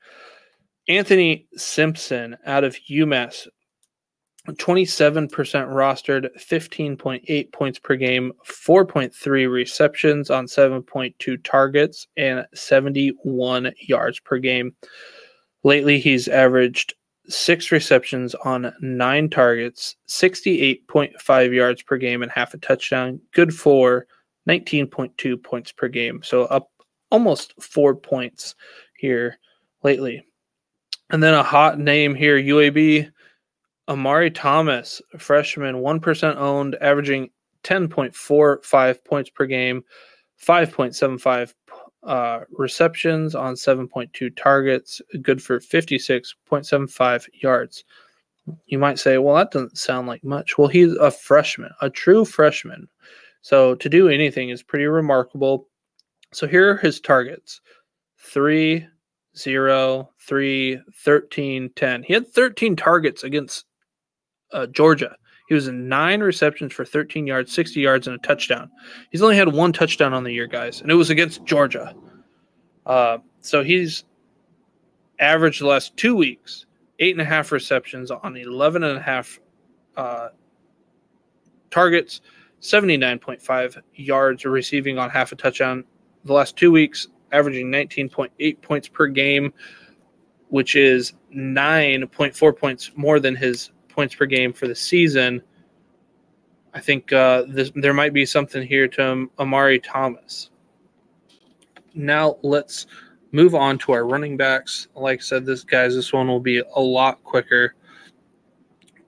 Anthony 0.88 1.46
Simpson 1.56 2.36
out 2.44 2.64
of 2.64 2.76
UMass 2.90 3.48
27% 4.48 5.30
rostered, 5.30 6.28
15.8 6.36 7.52
points 7.52 7.78
per 7.78 7.94
game, 7.94 8.32
4.3 8.44 9.50
receptions 9.50 10.30
on 10.30 10.46
7.2 10.46 11.44
targets, 11.44 12.08
and 12.16 12.44
71 12.52 13.72
yards 13.80 14.18
per 14.18 14.38
game. 14.38 14.74
Lately, 15.62 16.00
he's 16.00 16.26
averaged 16.26 16.94
six 17.28 17.70
receptions 17.70 18.34
on 18.34 18.74
nine 18.80 19.30
targets, 19.30 19.94
68.5 20.08 21.54
yards 21.54 21.82
per 21.82 21.96
game, 21.96 22.22
and 22.22 22.32
half 22.32 22.52
a 22.52 22.58
touchdown. 22.58 23.20
Good 23.32 23.54
for 23.54 24.06
19.2 24.48 25.42
points 25.42 25.72
per 25.72 25.88
game. 25.88 26.22
So 26.22 26.44
up 26.44 26.70
almost 27.10 27.54
four 27.62 27.94
points 27.94 28.54
here 28.96 29.38
lately. 29.82 30.24
And 31.10 31.22
then 31.22 31.34
a 31.34 31.42
hot 31.42 31.78
name 31.78 32.14
here, 32.14 32.38
UAB 32.38 33.10
Amari 33.88 34.30
Thomas, 34.30 35.02
freshman, 35.18 35.76
1% 35.76 36.36
owned, 36.36 36.76
averaging 36.80 37.30
10.45 37.64 39.04
points 39.04 39.30
per 39.30 39.46
game, 39.46 39.82
5.75 40.42 41.52
uh, 42.04 42.40
receptions 42.50 43.34
on 43.34 43.54
7.2 43.54 44.34
targets, 44.36 45.02
good 45.20 45.42
for 45.42 45.60
56.75 45.60 47.26
yards. 47.42 47.84
You 48.66 48.78
might 48.78 48.98
say, 48.98 49.18
well, 49.18 49.36
that 49.36 49.52
doesn't 49.52 49.78
sound 49.78 50.08
like 50.08 50.24
much. 50.24 50.58
Well, 50.58 50.68
he's 50.68 50.94
a 50.94 51.10
freshman, 51.10 51.70
a 51.80 51.90
true 51.90 52.24
freshman. 52.24 52.88
So 53.42 53.74
to 53.74 53.88
do 53.88 54.08
anything 54.08 54.48
is 54.48 54.62
pretty 54.62 54.86
remarkable. 54.86 55.68
So 56.32 56.46
here 56.46 56.70
are 56.70 56.76
his 56.76 57.00
targets 57.00 57.60
3, 58.18 58.86
0, 59.36 60.10
3, 60.20 60.80
13, 61.04 61.70
10. 61.74 62.02
He 62.04 62.12
had 62.12 62.28
13 62.28 62.76
targets 62.76 63.24
against 63.24 63.66
uh, 64.52 64.66
Georgia. 64.66 65.16
He 65.48 65.54
was 65.54 65.68
in 65.68 65.88
nine 65.88 66.20
receptions 66.20 66.72
for 66.72 66.84
13 66.84 67.26
yards, 67.26 67.52
60 67.52 67.80
yards, 67.80 68.06
and 68.06 68.16
a 68.16 68.26
touchdown. 68.26 68.70
He's 69.10 69.22
only 69.22 69.36
had 69.36 69.52
one 69.52 69.72
touchdown 69.72 70.14
on 70.14 70.24
the 70.24 70.32
year, 70.32 70.46
guys, 70.46 70.80
and 70.80 70.90
it 70.90 70.94
was 70.94 71.10
against 71.10 71.44
Georgia. 71.44 71.94
Uh, 72.86 73.18
so 73.40 73.62
he's 73.62 74.04
averaged 75.18 75.60
the 75.60 75.66
last 75.66 75.96
two 75.96 76.16
weeks 76.16 76.66
eight 76.98 77.12
and 77.12 77.20
a 77.20 77.24
half 77.24 77.52
receptions 77.52 78.10
on 78.10 78.36
11 78.36 78.84
and 78.84 78.96
a 78.96 79.02
half 79.02 79.40
uh, 79.96 80.28
targets, 81.70 82.20
79.5 82.62 83.82
yards 83.96 84.44
receiving 84.44 84.98
on 84.98 85.10
half 85.10 85.32
a 85.32 85.36
touchdown. 85.36 85.84
The 86.24 86.32
last 86.32 86.56
two 86.56 86.70
weeks, 86.70 87.08
averaging 87.32 87.70
19.8 87.70 88.62
points 88.62 88.88
per 88.88 89.08
game, 89.08 89.52
which 90.48 90.76
is 90.76 91.14
9.4 91.34 92.56
points 92.56 92.92
more 92.94 93.18
than 93.18 93.34
his 93.34 93.70
points 93.88 94.14
per 94.14 94.26
game 94.26 94.52
for 94.52 94.68
the 94.68 94.74
season. 94.74 95.42
I 96.74 96.80
think 96.80 97.12
uh, 97.12 97.44
this, 97.48 97.72
there 97.74 97.94
might 97.94 98.12
be 98.12 98.24
something 98.24 98.66
here 98.66 98.88
to 98.88 99.28
Amari 99.38 99.80
Thomas. 99.80 100.50
Now 101.94 102.36
let's 102.42 102.86
move 103.32 103.54
on 103.54 103.76
to 103.78 103.92
our 103.92 104.06
running 104.06 104.36
backs. 104.36 104.88
Like 104.94 105.18
I 105.18 105.22
said, 105.22 105.44
this 105.44 105.64
guys, 105.64 105.94
this 105.94 106.12
one 106.12 106.28
will 106.28 106.40
be 106.40 106.58
a 106.58 106.80
lot 106.80 107.22
quicker. 107.24 107.74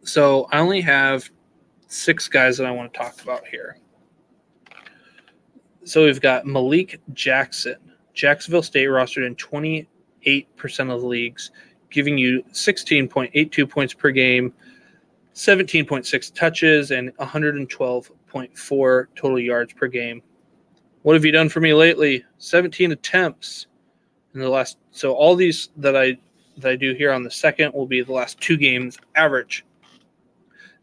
So 0.03 0.49
I 0.51 0.59
only 0.59 0.81
have 0.83 1.31
six 1.95 2.29
guys 2.29 2.59
that 2.59 2.67
I 2.67 2.71
want 2.71 2.93
to 2.93 2.99
talk 2.99 3.23
about 3.23 3.47
here. 3.47 3.79
So 5.85 6.05
we've 6.05 6.21
got 6.21 6.47
Malik 6.47 7.01
Jackson, 7.13 7.77
Jacksonville 8.15 8.63
State 8.63 8.89
rostered 8.89 9.27
in 9.27 9.37
28% 9.37 9.87
of 10.93 11.01
the 11.01 11.07
leagues, 11.07 11.51
giving 11.91 12.17
you 12.17 12.43
16.82 12.53 13.69
points 13.69 13.95
per 13.95 14.11
game, 14.11 14.53
17.6 15.35 16.35
touches, 16.35 16.91
and 16.91 17.15
112.4 17.17 19.07
total 19.15 19.41
yards 19.41 19.73
per 19.73 19.87
game. 19.87 20.23
What 21.03 21.15
have 21.15 21.25
you 21.25 21.33
done 21.33 21.49
for 21.51 21.61
me 21.61 21.75
lately? 21.75 22.25
17 22.39 22.93
attempts 22.93 23.67
in 24.33 24.41
the 24.41 24.49
last. 24.49 24.79
So 24.91 25.13
all 25.13 25.37
these 25.37 25.69
that 25.77 25.97
I 25.97 26.17
that 26.57 26.71
I 26.71 26.77
do 26.77 26.95
here 26.95 27.13
on 27.13 27.25
the 27.25 27.31
second 27.31 27.75
will 27.75 27.87
be 27.87 28.01
the 28.01 28.13
last 28.13 28.41
two 28.41 28.57
games 28.57 28.97
average. 29.17 29.65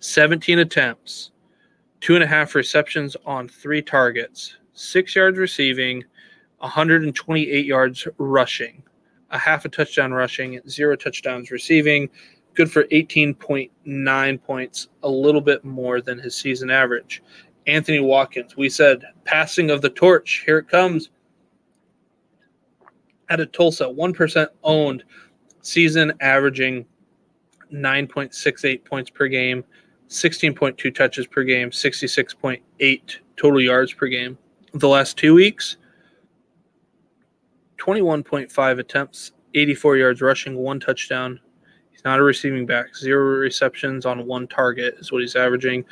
17 0.02 0.60
attempts, 0.60 1.32
two 2.02 2.16
and 2.16 2.24
a 2.24 2.28
half 2.28 2.56
receptions 2.56 3.16
on 3.26 3.48
three 3.48 3.84
targets, 3.84 4.58
six 4.74 5.16
yards 5.16 5.38
receiving, 5.38 6.04
128 6.58 7.66
yards 7.66 8.08
rushing, 8.18 8.82
a 9.30 9.38
half 9.38 9.64
a 9.64 9.70
touchdown 9.70 10.12
rushing, 10.12 10.60
zero 10.68 10.96
touchdowns 10.96 11.52
receiving, 11.52 12.10
good 12.56 12.72
for 12.72 12.86
18.9 12.86 14.44
points, 14.44 14.88
a 15.04 15.10
little 15.10 15.40
bit 15.40 15.64
more 15.64 16.02
than 16.02 16.18
his 16.18 16.36
season 16.36 16.72
average. 16.72 17.22
Anthony 17.68 18.00
Watkins, 18.00 18.58
we 18.58 18.70
said 18.70 19.04
passing 19.24 19.70
of 19.70 19.84
the 19.84 19.90
torch. 19.92 20.42
Here 20.48 20.58
it 20.58 20.68
comes. 20.68 21.12
At 23.30 23.40
a 23.40 23.46
Tulsa, 23.46 23.86
1% 23.86 24.48
owned, 24.64 25.04
season 25.62 26.12
averaging 26.22 26.88
9.68 27.72 28.84
points 28.84 29.12
per 29.12 29.28
game, 29.28 29.64
16.2 30.12 30.94
touches 30.94 31.26
per 31.26 31.44
game, 31.44 31.72
66.8 31.72 33.18
total 33.38 33.62
yards 33.62 33.94
per 33.94 34.08
game. 34.08 34.38
The 34.74 34.88
last 34.88 35.18
two 35.18 35.34
weeks, 35.34 35.78
21.5 37.78 38.80
attempts, 38.80 39.32
84 39.54 39.98
yards 39.98 40.22
rushing, 40.22 40.56
one 40.56 40.80
touchdown, 40.80 41.40
He's 42.02 42.06
not 42.06 42.20
a 42.20 42.24
receiving 42.24 42.66
back. 42.66 42.96
Zero 42.96 43.24
receptions 43.38 44.08
on 44.08 44.26
one 44.26 44.48
target 44.48 44.96
is 44.98 45.12
what 45.12 45.22
he's 45.22 45.36
averaging. 45.36 45.86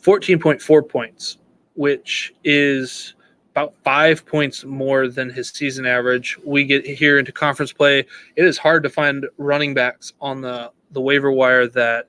14.4 0.00 0.88
points, 0.88 1.38
which 1.74 2.32
is 2.44 3.14
about 3.50 3.74
five 3.82 4.24
points 4.24 4.64
more 4.64 5.08
than 5.08 5.28
his 5.28 5.48
season 5.48 5.86
average. 5.86 6.38
We 6.44 6.62
get 6.64 6.86
here 6.86 7.18
into 7.18 7.32
conference 7.32 7.72
play. 7.72 8.06
It 8.36 8.44
is 8.44 8.58
hard 8.58 8.84
to 8.84 8.88
find 8.88 9.26
running 9.38 9.74
backs 9.74 10.12
on 10.20 10.40
the, 10.40 10.70
the 10.92 11.00
waiver 11.00 11.32
wire 11.32 11.66
that, 11.66 12.06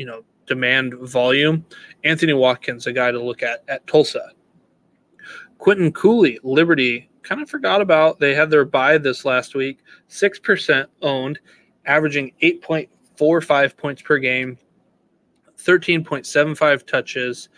you 0.00 0.06
know, 0.06 0.22
demand 0.46 0.94
volume. 0.94 1.62
Anthony 2.04 2.32
Watkins, 2.32 2.86
a 2.86 2.92
guy 2.92 3.10
to 3.10 3.22
look 3.22 3.42
at 3.42 3.62
at 3.68 3.86
Tulsa. 3.86 4.30
Quinton 5.58 5.92
Cooley, 5.92 6.38
Liberty, 6.42 7.10
kind 7.22 7.42
of 7.42 7.50
forgot 7.50 7.82
about. 7.82 8.18
They 8.18 8.34
had 8.34 8.48
their 8.48 8.64
bye 8.64 8.96
this 8.96 9.26
last 9.26 9.54
week. 9.54 9.80
6% 10.08 10.86
owned, 11.02 11.38
averaging 11.84 12.32
8.45 12.40 13.76
points 13.76 14.00
per 14.00 14.16
game, 14.16 14.56
13.75 15.58 16.86
touches 16.86 17.50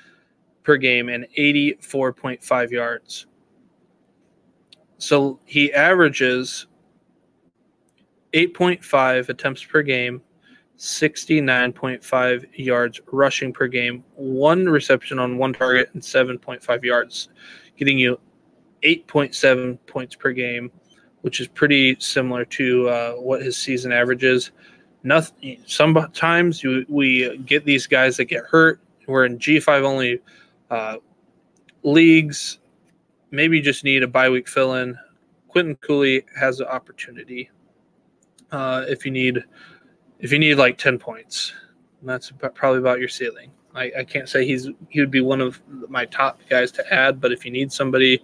per 0.65 0.77
game, 0.77 1.11
and 1.11 1.29
84.5 1.39 2.71
yards. 2.73 3.27
So 4.99 5.39
he 5.45 5.73
averages 5.73 6.67
8.5 8.33 9.29
attempts 9.29 9.63
per 9.63 9.83
game, 9.83 10.23
69.5 10.83 12.49
yards 12.55 13.01
rushing 13.13 13.53
per 13.53 13.69
game, 13.69 14.03
one 14.17 14.69
reception 14.69 15.21
on 15.21 15.39
one 15.39 15.53
target, 15.53 15.91
and 15.95 16.03
7.5 16.03 16.83
yards, 16.83 17.29
getting 17.77 18.01
you 18.01 18.19
8.7 18.83 19.79
points 19.87 20.17
per 20.17 20.33
game, 20.33 20.73
which 21.21 21.41
is 21.41 21.47
pretty 21.47 21.97
similar 22.01 22.45
to 22.47 22.89
uh, 22.89 23.13
what 23.13 23.43
his 23.43 23.57
season 23.57 23.93
average 23.93 24.25
is. 24.25 24.51
Nothing. 25.05 25.63
Sometimes 25.67 26.65
you, 26.65 26.85
we 26.89 27.39
get 27.39 27.65
these 27.65 27.87
guys 27.87 28.17
that 28.17 28.25
get 28.25 28.45
hurt. 28.45 28.81
We're 29.07 29.27
in 29.27 29.39
G5 29.39 29.85
only 29.85 30.21
uh, 30.69 30.97
leagues. 31.85 32.59
Maybe 33.31 33.59
you 33.59 33.63
just 33.63 33.85
need 33.85 34.03
a 34.03 34.09
bye 34.09 34.31
week 34.31 34.49
fill 34.49 34.75
in. 34.75 34.99
Quinton 35.47 35.77
Cooley 35.77 36.25
has 36.35 36.59
an 36.59 36.67
opportunity 36.67 37.51
uh, 38.51 38.85
if 38.89 39.07
you 39.07 39.13
need 39.13 39.45
if 40.23 40.33
you 40.33 40.39
need 40.39 40.55
like 40.55 40.79
10 40.79 40.99
points. 40.99 41.53
That's 42.03 42.33
probably 42.55 42.79
about 42.79 42.99
your 42.99 43.09
ceiling. 43.09 43.51
I, 43.75 43.93
I, 43.99 44.05
can't 44.05 44.29
say 44.29 44.47
he's 44.47 44.69
he 44.89 45.01
would 45.01 45.11
be 45.11 45.21
one 45.21 45.41
of 45.41 45.61
my 45.89 46.05
top 46.07 46.41
guys 46.49 46.71
to 46.73 46.95
add, 46.95 47.21
but 47.21 47.33
if 47.33 47.45
you 47.45 47.51
need 47.51 47.73
somebody, 47.73 48.23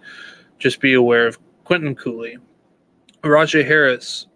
just 0.57 0.79
be 0.79 0.93
aware 0.93 1.27
of 1.27 1.39
Quinton 1.63 1.95
Cooley, 1.95 2.37
Rahjai 3.23 3.65
Harris, 3.65 4.27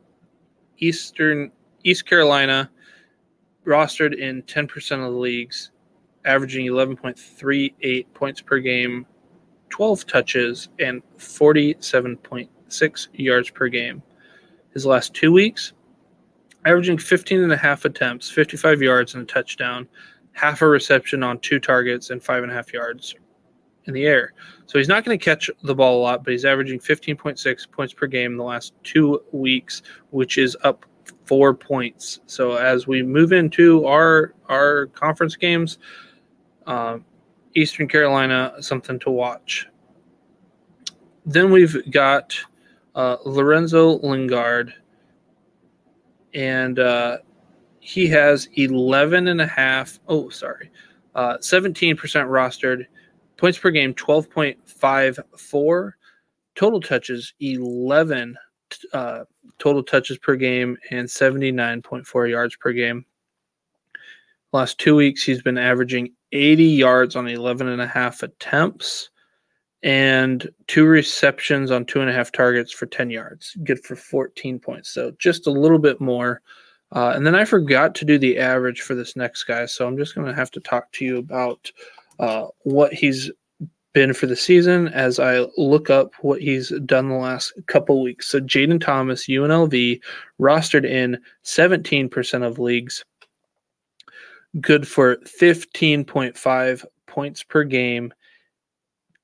Eastern 0.80 1.52
East 1.84 2.06
Carolina, 2.06 2.70
rostered 3.66 4.18
in 4.18 4.42
10% 4.44 4.92
of 5.06 5.12
the 5.14 5.20
leagues, 5.20 5.72
averaging 6.26 6.66
11.38 6.66 8.06
points 8.14 8.42
per 8.42 8.60
game, 8.60 9.06
12 9.70 10.08
touches, 10.08 10.70
and 10.80 11.04
47.6 11.18 13.08
yards 13.14 13.50
per 13.50 13.68
game. 13.68 14.02
His 14.74 14.86
last 14.86 15.14
two 15.14 15.32
weeks, 15.32 15.74
averaging 16.66 16.98
15 16.98 17.42
and 17.42 17.52
a 17.52 17.58
half 17.58 17.86
attempts, 17.86 18.30
55 18.30 18.82
yards, 18.82 19.16
and 19.16 19.24
a 19.24 19.26
touchdown, 19.26 19.88
half 20.34 20.62
a 20.62 20.68
reception 20.68 21.24
on 21.24 21.40
two 21.40 21.60
targets, 21.60 22.10
and 22.10 22.24
five 22.24 22.44
and 22.44 22.52
a 22.52 22.56
half 22.56 22.74
yards 22.74 23.16
in 23.86 23.94
the 23.94 24.06
air. 24.06 24.34
So 24.66 24.78
he's 24.78 24.88
not 24.88 25.04
going 25.04 25.18
to 25.18 25.24
catch 25.24 25.50
the 25.64 25.76
ball 25.76 26.00
a 26.00 26.02
lot, 26.02 26.24
but 26.24 26.32
he's 26.32 26.46
averaging 26.46 26.80
15.6 26.80 27.72
points 27.72 27.94
per 27.94 28.08
game 28.08 28.32
in 28.32 28.38
the 28.38 28.44
last 28.44 28.74
two 28.84 29.22
weeks, 29.32 29.82
which 30.12 30.38
is 30.38 30.56
up 30.64 30.86
four 31.26 31.54
points. 31.54 32.20
So 32.26 32.56
as 32.56 32.88
we 32.88 33.04
move 33.04 33.32
into 33.32 33.86
our 33.86 34.34
our 34.50 34.88
conference 34.88 35.36
games, 35.36 35.80
um, 36.66 37.06
Eastern 37.56 37.88
Carolina 37.88 38.54
something 38.60 39.00
to 39.00 39.12
watch. 39.12 39.68
Then 41.26 41.52
we've 41.52 41.90
got 41.92 42.36
uh, 42.96 43.18
Lorenzo 43.26 44.00
Lingard 44.00 44.74
and 46.34 46.80
uh, 46.80 47.18
he 47.80 48.08
has 48.08 48.48
11 48.56 49.28
and 49.28 49.42
a 49.42 49.48
half. 49.48 50.00
Oh, 50.08 50.30
sorry, 50.30 50.72
uh, 51.16 51.38
17% 51.38 51.98
rostered. 51.98 52.86
Points 53.38 53.58
per 53.58 53.72
game 53.72 53.94
12.54. 53.94 55.92
Total 56.56 56.80
touches 56.80 57.34
11 57.40 58.38
uh, 58.94 59.24
total 59.60 59.84
touches 59.84 60.18
per 60.18 60.36
game 60.36 60.78
and 60.92 61.08
79.4 61.08 62.30
yards 62.30 62.56
per 62.56 62.72
game. 62.72 63.06
Last 64.52 64.78
two 64.80 64.96
weeks, 64.96 65.24
he's 65.24 65.42
been 65.42 65.58
averaging 65.58 66.14
80 66.32 66.64
yards 66.64 67.16
on 67.16 67.28
11 67.28 67.68
and 67.68 67.82
a 67.82 67.88
half 67.88 68.24
attempts 68.24 69.10
and 69.84 70.50
two 70.68 70.86
receptions 70.86 71.70
on 71.70 71.86
two 71.86 72.00
and 72.00 72.10
a 72.10 72.14
half 72.14 72.32
targets 72.32 72.72
for 72.72 72.86
10 72.86 73.10
yards. 73.10 73.56
Good 73.64 73.84
for 73.84 73.96
14 73.96 74.58
points. 74.60 74.90
So 74.90 75.12
just 75.20 75.46
a 75.46 75.52
little 75.52 75.80
bit 75.80 76.00
more. 76.00 76.42
Uh, 76.94 77.12
and 77.16 77.28
then 77.28 77.36
I 77.36 77.44
forgot 77.44 77.94
to 77.96 78.06
do 78.06 78.18
the 78.18 78.38
average 78.38 78.82
for 78.82 78.96
this 78.96 79.16
next 79.16 79.44
guy. 79.44 79.66
So 79.66 79.86
I'm 79.86 79.98
just 79.98 80.16
going 80.16 80.28
to 80.28 80.34
have 80.34 80.52
to 80.52 80.60
talk 80.62 80.92
to 80.94 81.06
you 81.06 81.18
about 81.18 81.72
uh, 82.20 82.48
what 82.60 82.94
he's 82.94 83.30
been 83.94 84.14
for 84.14 84.26
the 84.26 84.36
season 84.36 84.88
as 84.88 85.20
I 85.20 85.46
look 85.58 85.90
up 85.90 86.14
what 86.22 86.42
he's 86.42 86.72
done 86.86 87.10
the 87.10 87.16
last 87.16 87.54
couple 87.68 88.02
weeks. 88.02 88.28
So 88.28 88.40
Jai'Den 88.40 88.82
Thomas, 88.82 89.28
UNLV, 89.28 90.00
rostered 90.40 90.86
in 90.86 91.20
17% 91.44 92.48
of 92.48 92.58
leagues. 92.58 93.04
Good 94.62 94.88
for 94.88 95.18
15.5 95.18 96.86
points 97.08 97.44
per 97.44 97.64
game 97.64 98.14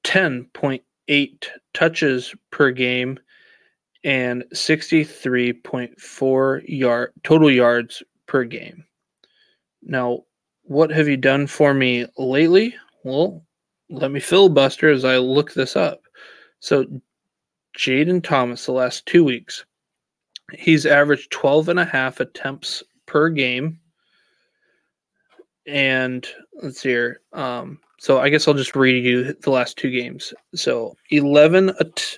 10.8 0.10 1.48
touches 1.76 2.34
per 2.50 2.72
game 2.72 3.20
and 4.04 4.44
63.4 4.56 6.62
yard 6.68 7.14
total 7.24 7.52
yards 7.52 8.02
per 8.26 8.44
game. 8.44 8.84
Now, 9.84 10.24
what 10.64 10.90
have 10.90 11.08
you 11.08 11.16
done 11.16 11.46
for 11.46 11.76
me 11.76 12.08
lately? 12.18 12.74
Well, 13.04 13.46
let 13.92 14.10
me 14.10 14.20
filibuster 14.20 14.90
as 14.90 15.06
I 15.06 15.18
look 15.18 15.54
this 15.54 15.76
up. 15.76 16.02
So, 16.60 16.88
Jai'Den 17.78 18.24
Thomas, 18.24 18.66
the 18.66 18.72
last 18.72 19.06
two 19.06 19.24
weeks, 19.24 19.64
he's 20.54 20.88
averaged 20.88 21.30
12 21.30 21.70
and 21.70 21.80
a 21.80 21.86
half 21.86 22.20
attempts 22.20 22.82
per 23.06 23.30
game. 23.30 23.79
And 25.70 26.28
let's 26.62 26.82
see 26.82 26.90
here. 26.90 27.22
Um, 27.34 27.80
so 28.00 28.20
I 28.20 28.30
guess 28.30 28.48
I'll 28.48 28.54
just 28.54 28.76
read 28.76 29.04
you 29.04 29.34
the 29.34 29.52
last 29.52 29.78
two 29.78 29.92
games. 29.92 30.34
So 30.56 30.96
11 31.12 31.70
at- 31.80 32.18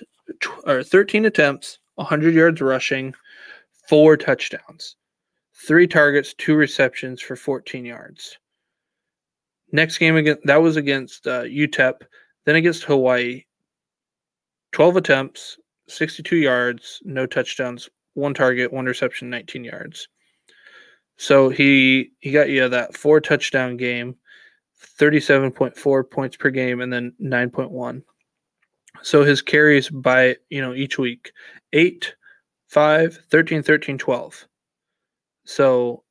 or 0.64 0.82
13 0.82 1.26
attempts, 1.26 1.78
100 1.96 2.34
yards 2.34 2.60
rushing, 2.60 3.14
four 3.88 4.16
touchdowns, 4.16 4.96
three 5.66 5.86
targets, 5.86 6.34
two 6.34 6.54
receptions 6.54 7.20
for 7.20 7.36
14 7.36 7.84
yards. 7.84 8.38
Next 9.72 9.98
game 9.98 10.16
again 10.16 10.38
that 10.44 10.60
was 10.62 10.76
against 10.76 11.26
uh, 11.26 11.42
UTEP, 11.44 11.94
then 12.44 12.56
against 12.56 12.84
Hawaii. 12.84 13.44
12 14.72 14.96
attempts, 14.96 15.58
62 15.88 16.36
yards, 16.36 17.00
no 17.04 17.26
touchdowns, 17.26 17.90
one 18.14 18.32
target, 18.32 18.72
one 18.72 18.86
reception, 18.86 19.28
19 19.28 19.64
yards. 19.64 20.08
So 21.22 21.50
he 21.50 22.10
he 22.18 22.32
got 22.32 22.48
you 22.48 22.68
that 22.68 22.96
four 22.96 23.20
touchdown 23.20 23.76
game 23.76 24.16
37.4 24.98 26.10
points 26.10 26.36
per 26.36 26.50
game 26.50 26.80
and 26.80 26.92
then 26.92 27.12
9.1. 27.22 28.02
So 29.02 29.22
his 29.22 29.40
carries 29.40 29.88
by, 29.88 30.34
you 30.50 30.60
know, 30.60 30.74
each 30.74 30.98
week 30.98 31.30
8, 31.74 32.12
5, 32.66 33.20
13, 33.30 33.62
13, 33.62 33.98
12. 33.98 34.48
So, 35.44 36.02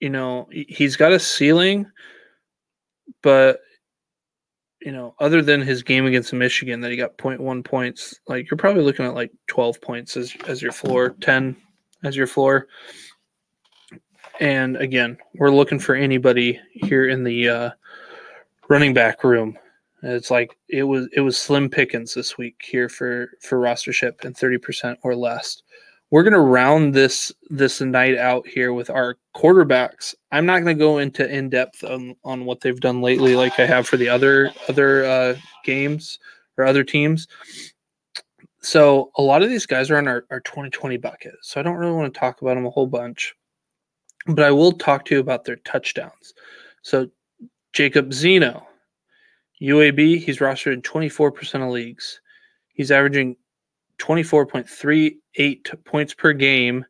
you 0.00 0.08
know, 0.08 0.48
he's 0.52 0.96
got 0.96 1.12
a 1.12 1.20
ceiling, 1.20 1.84
but, 3.22 3.60
you 4.80 4.92
know, 4.92 5.16
other 5.20 5.42
than 5.42 5.60
his 5.60 5.82
game 5.82 6.06
against 6.06 6.32
Michigan 6.32 6.80
that 6.80 6.90
he 6.90 6.96
got 6.96 7.18
0.1 7.18 7.62
points, 7.62 8.18
like 8.26 8.50
you're 8.50 8.56
probably 8.56 8.84
looking 8.84 9.04
at 9.04 9.12
like 9.12 9.32
12 9.48 9.82
points 9.82 10.16
as, 10.16 10.34
as 10.46 10.62
your 10.62 10.72
floor, 10.72 11.10
10 11.20 11.54
as 12.04 12.16
your 12.16 12.26
floor. 12.26 12.68
And 14.40 14.76
again, 14.76 15.18
we're 15.34 15.50
looking 15.50 15.78
for 15.78 15.94
anybody 15.94 16.60
here 16.72 17.08
in 17.08 17.24
the 17.24 17.48
uh, 17.48 17.70
running 18.68 18.94
back 18.94 19.24
room. 19.24 19.58
It's 20.02 20.30
like 20.30 20.56
it 20.68 20.84
was 20.84 21.08
it 21.12 21.20
was 21.20 21.36
slim 21.36 21.68
pickings 21.68 22.14
this 22.14 22.38
week 22.38 22.62
here 22.64 22.88
for 22.88 23.30
for 23.40 23.58
rostership 23.58 24.24
and 24.24 24.36
thirty 24.36 24.58
percent 24.58 24.98
or 25.02 25.16
less. 25.16 25.62
We're 26.10 26.22
gonna 26.22 26.40
round 26.40 26.94
this 26.94 27.32
this 27.50 27.80
night 27.80 28.16
out 28.16 28.46
here 28.46 28.72
with 28.72 28.90
our 28.90 29.16
quarterbacks. 29.34 30.14
I'm 30.30 30.46
not 30.46 30.60
gonna 30.60 30.74
go 30.74 30.98
into 30.98 31.28
in 31.28 31.50
depth 31.50 31.82
on 31.82 32.14
on 32.24 32.44
what 32.44 32.60
they've 32.60 32.78
done 32.78 33.02
lately, 33.02 33.34
like 33.34 33.58
I 33.58 33.66
have 33.66 33.88
for 33.88 33.96
the 33.96 34.08
other 34.08 34.52
other 34.68 35.04
uh, 35.04 35.34
games 35.64 36.20
or 36.56 36.64
other 36.64 36.84
teams. 36.84 37.26
So 38.60 39.10
a 39.16 39.22
lot 39.22 39.42
of 39.42 39.50
these 39.50 39.66
guys 39.66 39.90
are 39.90 39.98
on 39.98 40.08
our, 40.08 40.24
our 40.30 40.40
2020 40.40 40.96
bucket. 40.96 41.34
So 41.42 41.60
I 41.60 41.62
don't 41.62 41.76
really 41.76 41.92
want 41.92 42.12
to 42.12 42.18
talk 42.20 42.42
about 42.42 42.54
them 42.54 42.66
a 42.66 42.70
whole 42.70 42.88
bunch 42.88 43.34
but 44.28 44.44
I 44.44 44.50
will 44.50 44.72
talk 44.72 45.04
to 45.06 45.14
you 45.14 45.20
about 45.20 45.44
their 45.44 45.56
touchdowns. 45.56 46.34
So 46.82 47.08
Jacob 47.72 48.12
Zeno, 48.12 48.66
UAB, 49.62 50.18
he's 50.18 50.38
rostered 50.38 50.74
in 50.74 50.82
24% 50.82 51.62
of 51.62 51.70
leagues. 51.70 52.20
He's 52.74 52.90
averaging 52.90 53.36
24.38 53.98 55.84
points 55.84 56.14
per 56.14 56.32
game 56.32 56.84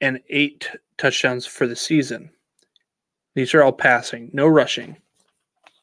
and 0.00 0.20
eight 0.30 0.70
touchdowns 0.96 1.46
for 1.46 1.66
the 1.66 1.76
season. 1.76 2.30
These 3.34 3.54
are 3.54 3.62
all 3.62 3.72
passing, 3.72 4.30
no 4.32 4.46
rushing. 4.46 4.96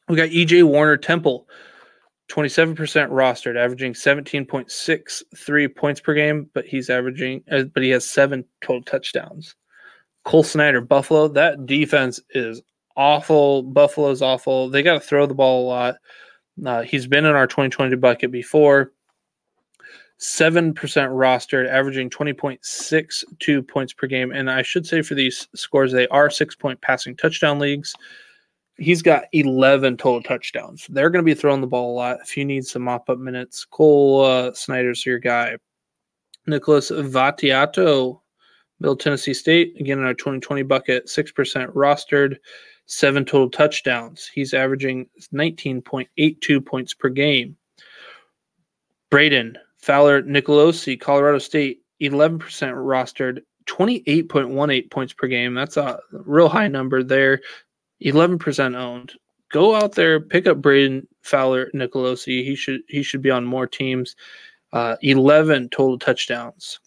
We 0.08 0.16
got 0.16 0.30
EJ 0.30 0.64
Warner 0.64 0.96
Temple, 0.96 1.46
27% 2.30 2.76
rostered, 2.76 3.56
averaging 3.56 3.92
17.63 3.92 5.76
points 5.76 6.00
per 6.00 6.14
game, 6.14 6.48
but 6.54 6.64
he's 6.64 6.90
averaging, 6.90 7.42
uh, 7.50 7.64
but 7.64 7.82
he 7.82 7.90
has 7.90 8.04
seven 8.06 8.44
total 8.60 8.82
touchdowns. 8.82 9.54
Cole 10.24 10.42
Snyder, 10.42 10.80
Buffalo, 10.80 11.28
that 11.28 11.66
defense 11.66 12.20
is 12.30 12.62
awful. 12.96 13.62
Buffalo's 13.62 14.22
awful. 14.22 14.68
They 14.68 14.82
got 14.82 14.94
to 14.94 15.00
throw 15.00 15.26
the 15.26 15.34
ball 15.34 15.64
a 15.64 15.68
lot. 15.68 15.94
Uh, 16.64 16.82
he's 16.82 17.06
been 17.06 17.24
in 17.24 17.34
our 17.34 17.46
2020 17.46 17.96
bucket 17.96 18.30
before. 18.30 18.92
7% 20.20 20.74
rostered, 20.74 21.68
averaging 21.68 22.10
20.62 22.10 23.66
points 23.66 23.92
per 23.94 24.06
game. 24.06 24.32
And 24.32 24.50
I 24.50 24.60
should 24.60 24.86
say 24.86 25.00
for 25.00 25.14
these 25.14 25.48
scores, 25.54 25.92
they 25.92 26.06
are 26.08 26.28
six 26.28 26.54
point 26.54 26.80
passing 26.82 27.16
touchdown 27.16 27.58
leagues. 27.58 27.94
He's 28.76 29.00
got 29.00 29.24
11 29.32 29.96
total 29.96 30.22
touchdowns. 30.22 30.86
They're 30.90 31.10
going 31.10 31.24
to 31.24 31.34
be 31.34 31.38
throwing 31.38 31.62
the 31.62 31.66
ball 31.66 31.92
a 31.92 31.96
lot. 31.96 32.18
If 32.22 32.36
you 32.36 32.44
need 32.44 32.66
some 32.66 32.82
mop 32.82 33.08
up 33.08 33.18
minutes, 33.18 33.64
Cole 33.64 34.24
uh, 34.24 34.52
Snyder's 34.52 35.04
your 35.06 35.18
guy. 35.18 35.56
Nicholas 36.46 36.90
Vattiato, 36.90 38.19
Middle 38.80 38.96
Tennessee 38.96 39.34
State, 39.34 39.76
again 39.78 39.98
in 39.98 40.04
our 40.04 40.14
2020 40.14 40.62
bucket, 40.62 41.06
6% 41.06 41.72
rostered, 41.74 42.36
seven 42.86 43.24
total 43.24 43.48
touchdowns. 43.48 44.26
He's 44.26 44.54
averaging 44.54 45.06
19.82 45.32 46.66
points 46.66 46.94
per 46.94 47.08
game. 47.08 47.56
Brayden 49.10 49.56
Fowler 49.78 50.22
Nicolosi, 50.22 51.00
Colorado 51.00 51.38
State, 51.38 51.82
11% 52.00 52.38
rostered, 52.40 53.40
28.18 53.66 54.90
points 54.90 55.12
per 55.12 55.26
game. 55.26 55.54
That's 55.54 55.76
a 55.76 56.00
real 56.10 56.48
high 56.48 56.68
number 56.68 57.02
there. 57.02 57.40
11% 58.04 58.76
owned. 58.76 59.12
Go 59.50 59.74
out 59.74 59.92
there, 59.92 60.20
pick 60.20 60.46
up 60.46 60.60
Brayden 60.62 61.06
Fowler 61.22 61.70
Nicolosi. 61.74 62.44
He 62.44 62.54
should 62.54 62.82
he 62.88 63.02
should 63.02 63.20
be 63.20 63.30
on 63.30 63.44
more 63.44 63.66
teams. 63.66 64.14
Uh, 64.72 64.96
11 65.02 65.68
total 65.70 65.98
touchdowns. 65.98 66.78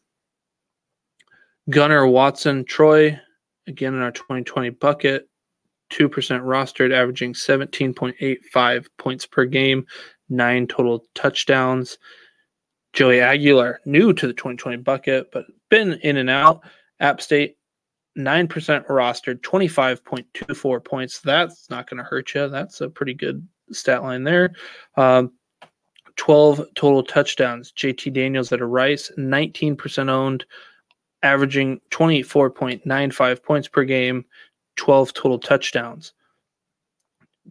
Gunnar 1.69 2.07
Watson 2.07 2.65
Troy, 2.65 3.19
again 3.67 3.93
in 3.93 4.01
our 4.01 4.11
2020 4.11 4.71
bucket, 4.71 5.29
2% 5.91 6.09
rostered, 6.09 6.93
averaging 6.93 7.33
17.85 7.33 8.85
points 8.97 9.25
per 9.25 9.45
game, 9.45 9.85
nine 10.29 10.67
total 10.67 11.05
touchdowns. 11.15 11.97
Joey 12.93 13.21
Aguilar, 13.21 13.79
new 13.85 14.13
to 14.13 14.27
the 14.27 14.33
2020 14.33 14.77
bucket, 14.77 15.31
but 15.31 15.45
been 15.69 15.93
in 16.03 16.17
and 16.17 16.29
out. 16.29 16.61
App 16.99 17.21
State, 17.21 17.57
9% 18.17 18.47
rostered, 18.87 19.41
25.24 19.41 20.85
points. 20.85 21.19
That's 21.21 21.69
not 21.69 21.89
going 21.89 21.97
to 21.97 22.03
hurt 22.03 22.33
you. 22.35 22.47
That's 22.49 22.81
a 22.81 22.89
pretty 22.89 23.15
good 23.15 23.47
stat 23.71 24.03
line 24.03 24.23
there. 24.23 24.53
Um, 24.95 25.31
12 26.17 26.61
total 26.75 27.03
touchdowns. 27.03 27.71
JT 27.71 28.13
Daniels 28.13 28.51
at 28.51 28.61
a 28.61 28.65
Rice, 28.65 29.11
19% 29.17 30.09
owned, 30.09 30.45
averaging 31.23 31.81
24.95 31.91 33.43
points 33.43 33.67
per 33.67 33.83
game, 33.83 34.25
12 34.75 35.13
total 35.13 35.39
touchdowns. 35.39 36.13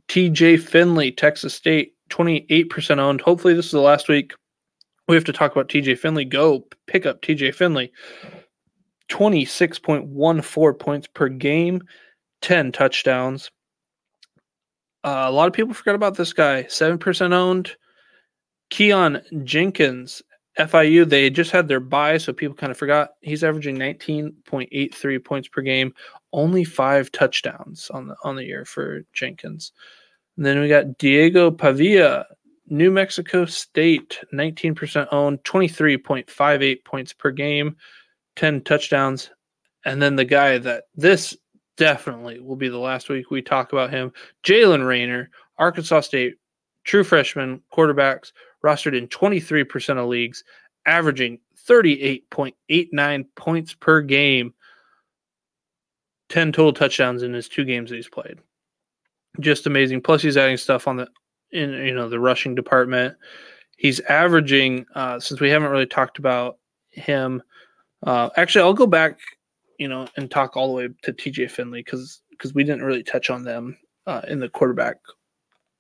TJ 0.09 0.61
Finley, 0.61 1.11
Texas 1.11 1.55
State, 1.55 1.95
28% 2.11 2.99
owned. 2.99 3.21
Hopefully, 3.21 3.55
this 3.55 3.67
is 3.67 3.73
the 3.73 3.81
last 3.81 4.09
week 4.09 4.35
we 5.09 5.17
have 5.17 5.25
to 5.25 5.33
talk 5.33 5.53
about 5.53 5.69
TJ 5.69 5.99
Finley. 5.99 6.25
Go 6.25 6.67
pick 6.87 7.07
up 7.07 7.23
TJ 7.23 7.55
Finley. 7.55 7.93
26.14 9.09 10.79
points 10.79 11.07
per 11.07 11.29
game, 11.29 11.83
10 12.41 12.73
touchdowns. 12.73 13.51
Uh, 15.05 15.25
a 15.27 15.31
lot 15.31 15.49
of 15.49 15.53
people 15.53 15.75
forgot 15.75 15.95
about 15.95 16.17
this 16.17 16.33
guy. 16.33 16.63
7% 16.63 17.33
owned. 17.33 17.77
Keon 18.71 19.21
Jenkins, 19.45 20.23
FIU, 20.59 21.09
they 21.09 21.31
just 21.31 21.51
had 21.51 21.69
their 21.69 21.81
bye, 21.81 22.19
so 22.19 22.33
people 22.33 22.55
kind 22.55 22.71
of 22.71 22.77
forgot. 22.77 23.11
He's 23.21 23.43
averaging 23.43 23.77
19.83 23.77 25.25
points 25.25 25.49
per 25.49 25.63
game, 25.63 25.95
only 26.33 26.65
five 26.65 27.11
touchdowns 27.13 27.91
on 27.91 28.09
the 28.09 28.17
on 28.23 28.37
the 28.37 28.45
year 28.45 28.65
for 28.65 29.03
Jenkins. 29.13 29.73
And 30.37 30.45
then 30.45 30.61
we 30.61 30.69
got 30.69 30.99
Diego 30.99 31.51
Pavia, 31.51 32.27
New 32.69 32.91
Mexico 32.91 33.45
State, 33.45 34.19
19% 34.33 35.09
owned, 35.13 35.43
23.58 35.45 36.85
points 36.85 37.13
per 37.13 37.31
game, 37.31 37.77
10 38.37 38.63
touchdowns. 38.63 39.31
And 39.85 40.01
then 40.01 40.17
the 40.17 40.25
guy 40.25 40.59
that 40.59 40.85
this 40.95 41.37
definitely 41.77 42.41
will 42.41 42.57
be 42.57 42.69
the 42.69 42.79
last 42.79 43.09
week 43.09 43.31
we 43.31 43.43
talk 43.43 43.73
about 43.73 43.91
him, 43.91 44.13
Jalen 44.45 44.87
Raynor, 44.87 45.31
Arkansas 45.59 46.01
State, 46.01 46.35
true 46.85 47.05
freshman 47.05 47.63
quarterbacks, 47.73 48.33
rostered 48.65 48.97
in 48.97 49.09
23% 49.09 49.99
of 49.99 50.09
leagues, 50.09 50.45
averaging 50.87 51.39
38.89 51.69 53.25
points 53.37 53.75
per 53.75 54.01
game, 54.01 54.55
10 56.29 56.53
total 56.53 56.73
touchdowns 56.73 57.23
in 57.23 57.33
his 57.33 57.49
two 57.49 57.65
games 57.65 57.91
that 57.91 57.97
he's 57.97 58.09
played. 58.09 58.39
Just 59.41 59.67
amazing. 59.67 60.03
Plus, 60.03 60.23
he's 60.23 60.37
adding 60.37 60.57
stuff 60.57 60.87
on 60.87 60.97
the 60.97 61.09
in 61.53 61.73
you 61.73 61.95
know 61.95 62.09
the 62.09 62.21
rushing 62.21 62.55
department. 62.55 63.17
He's 63.77 64.01
averaging 64.01 64.87
uh, 64.95 65.21
since 65.21 65.41
we 65.41 65.51
haven't 65.51 65.71
really 65.71 65.87
talked 65.87 66.19
about 66.19 66.59
him. 66.91 67.43
Uh, 68.07 68.31
actually, 68.37 68.63
I'll 68.63 68.75
go 68.75 68.87
back, 68.87 69.19
you 69.79 69.89
know, 69.89 70.07
and 70.17 70.31
talk 70.31 70.57
all 70.57 70.69
the 70.69 70.75
way 70.75 70.89
to 71.03 71.13
TJ 71.13 71.51
Finley 71.51 71.83
because 71.83 72.21
because 72.31 72.55
we 72.55 72.65
didn't 72.65 72.83
really 72.83 73.03
touch 73.03 73.31
on 73.31 73.43
them 73.43 73.79
uh, 74.07 74.21
in 74.29 74.41
the 74.41 74.49
quarterback 74.49 74.97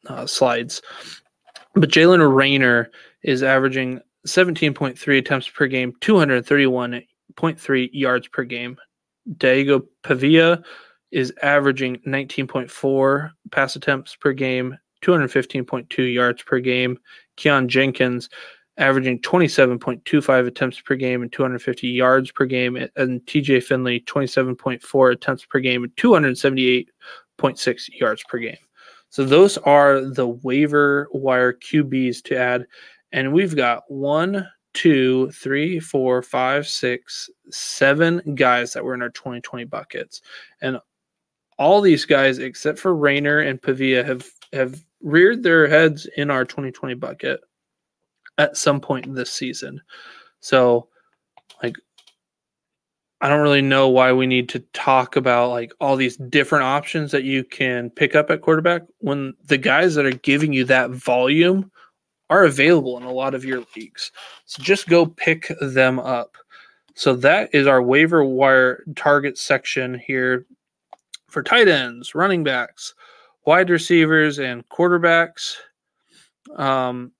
uh, 0.06 0.26
slides. 0.26 0.80
But 1.74 1.90
Jalen 1.90 2.34
Raynor 2.34 2.90
is 3.22 3.42
averaging 3.42 4.00
17.3 4.26 5.18
attempts 5.18 5.48
per 5.48 5.66
game, 5.66 5.92
231.3 6.00 7.90
yards 7.92 8.28
per 8.28 8.44
game. 8.44 8.76
Diego 9.38 9.84
Pavia 10.02 10.62
is 11.10 11.32
averaging 11.42 11.98
19.4 12.06 13.30
pass 13.50 13.76
attempts 13.76 14.16
per 14.16 14.32
game, 14.32 14.76
215.2 15.02 16.14
yards 16.14 16.42
per 16.42 16.58
game. 16.60 16.98
Keon 17.36 17.68
Jenkins 17.68 18.28
averaging 18.78 19.20
27.25 19.20 20.46
attempts 20.46 20.80
per 20.80 20.94
game 20.94 21.22
and 21.22 21.32
250 21.32 21.88
yards 21.88 22.30
per 22.32 22.46
game. 22.46 22.76
And 22.96 23.20
TJ 23.26 23.62
Finley, 23.62 24.00
27.4 24.00 25.12
attempts 25.12 25.44
per 25.44 25.60
game 25.60 25.84
and 25.84 25.94
278.6 25.96 27.88
yards 28.00 28.24
per 28.28 28.38
game. 28.38 28.56
So 29.12 29.26
those 29.26 29.58
are 29.58 30.00
the 30.00 30.26
waiver 30.26 31.06
wire 31.12 31.52
QBs 31.52 32.24
to 32.24 32.38
add. 32.38 32.66
And 33.12 33.30
we've 33.30 33.54
got 33.54 33.82
one, 33.88 34.48
two, 34.72 35.30
three, 35.32 35.78
four, 35.78 36.22
five, 36.22 36.66
six, 36.66 37.28
seven 37.50 38.22
guys 38.34 38.72
that 38.72 38.82
were 38.82 38.94
in 38.94 39.02
our 39.02 39.10
2020 39.10 39.66
buckets. 39.66 40.22
And 40.62 40.78
all 41.58 41.82
these 41.82 42.06
guys, 42.06 42.38
except 42.38 42.78
for 42.78 42.94
Raynor 42.94 43.40
and 43.40 43.60
Pavia, 43.60 44.02
have 44.02 44.26
have 44.54 44.82
reared 45.02 45.42
their 45.42 45.68
heads 45.68 46.08
in 46.16 46.30
our 46.30 46.46
2020 46.46 46.94
bucket 46.94 47.40
at 48.38 48.56
some 48.56 48.80
point 48.80 49.14
this 49.14 49.30
season. 49.30 49.78
So, 50.40 50.88
like, 51.62 51.76
I 53.22 53.28
don't 53.28 53.40
really 53.40 53.62
know 53.62 53.88
why 53.88 54.12
we 54.12 54.26
need 54.26 54.48
to 54.48 54.58
talk 54.72 55.14
about 55.14 55.50
like 55.50 55.72
all 55.80 55.94
these 55.94 56.16
different 56.16 56.64
options 56.64 57.12
that 57.12 57.22
you 57.22 57.44
can 57.44 57.88
pick 57.88 58.16
up 58.16 58.30
at 58.30 58.42
quarterback 58.42 58.82
when 58.98 59.34
the 59.44 59.58
guys 59.58 59.94
that 59.94 60.04
are 60.04 60.10
giving 60.10 60.52
you 60.52 60.64
that 60.64 60.90
volume 60.90 61.70
are 62.30 62.42
available 62.44 62.96
in 62.96 63.04
a 63.04 63.12
lot 63.12 63.34
of 63.34 63.44
your 63.44 63.62
leagues. 63.76 64.10
So 64.46 64.60
just 64.60 64.88
go 64.88 65.06
pick 65.06 65.52
them 65.60 66.00
up. 66.00 66.36
So 66.96 67.14
that 67.16 67.54
is 67.54 67.68
our 67.68 67.80
waiver 67.80 68.24
wire 68.24 68.82
target 68.96 69.38
section 69.38 70.00
here 70.00 70.44
for 71.28 71.44
tight 71.44 71.68
ends, 71.68 72.16
running 72.16 72.42
backs, 72.42 72.92
wide 73.46 73.70
receivers 73.70 74.40
and 74.40 74.68
quarterbacks. 74.68 75.54
Um, 76.56 77.12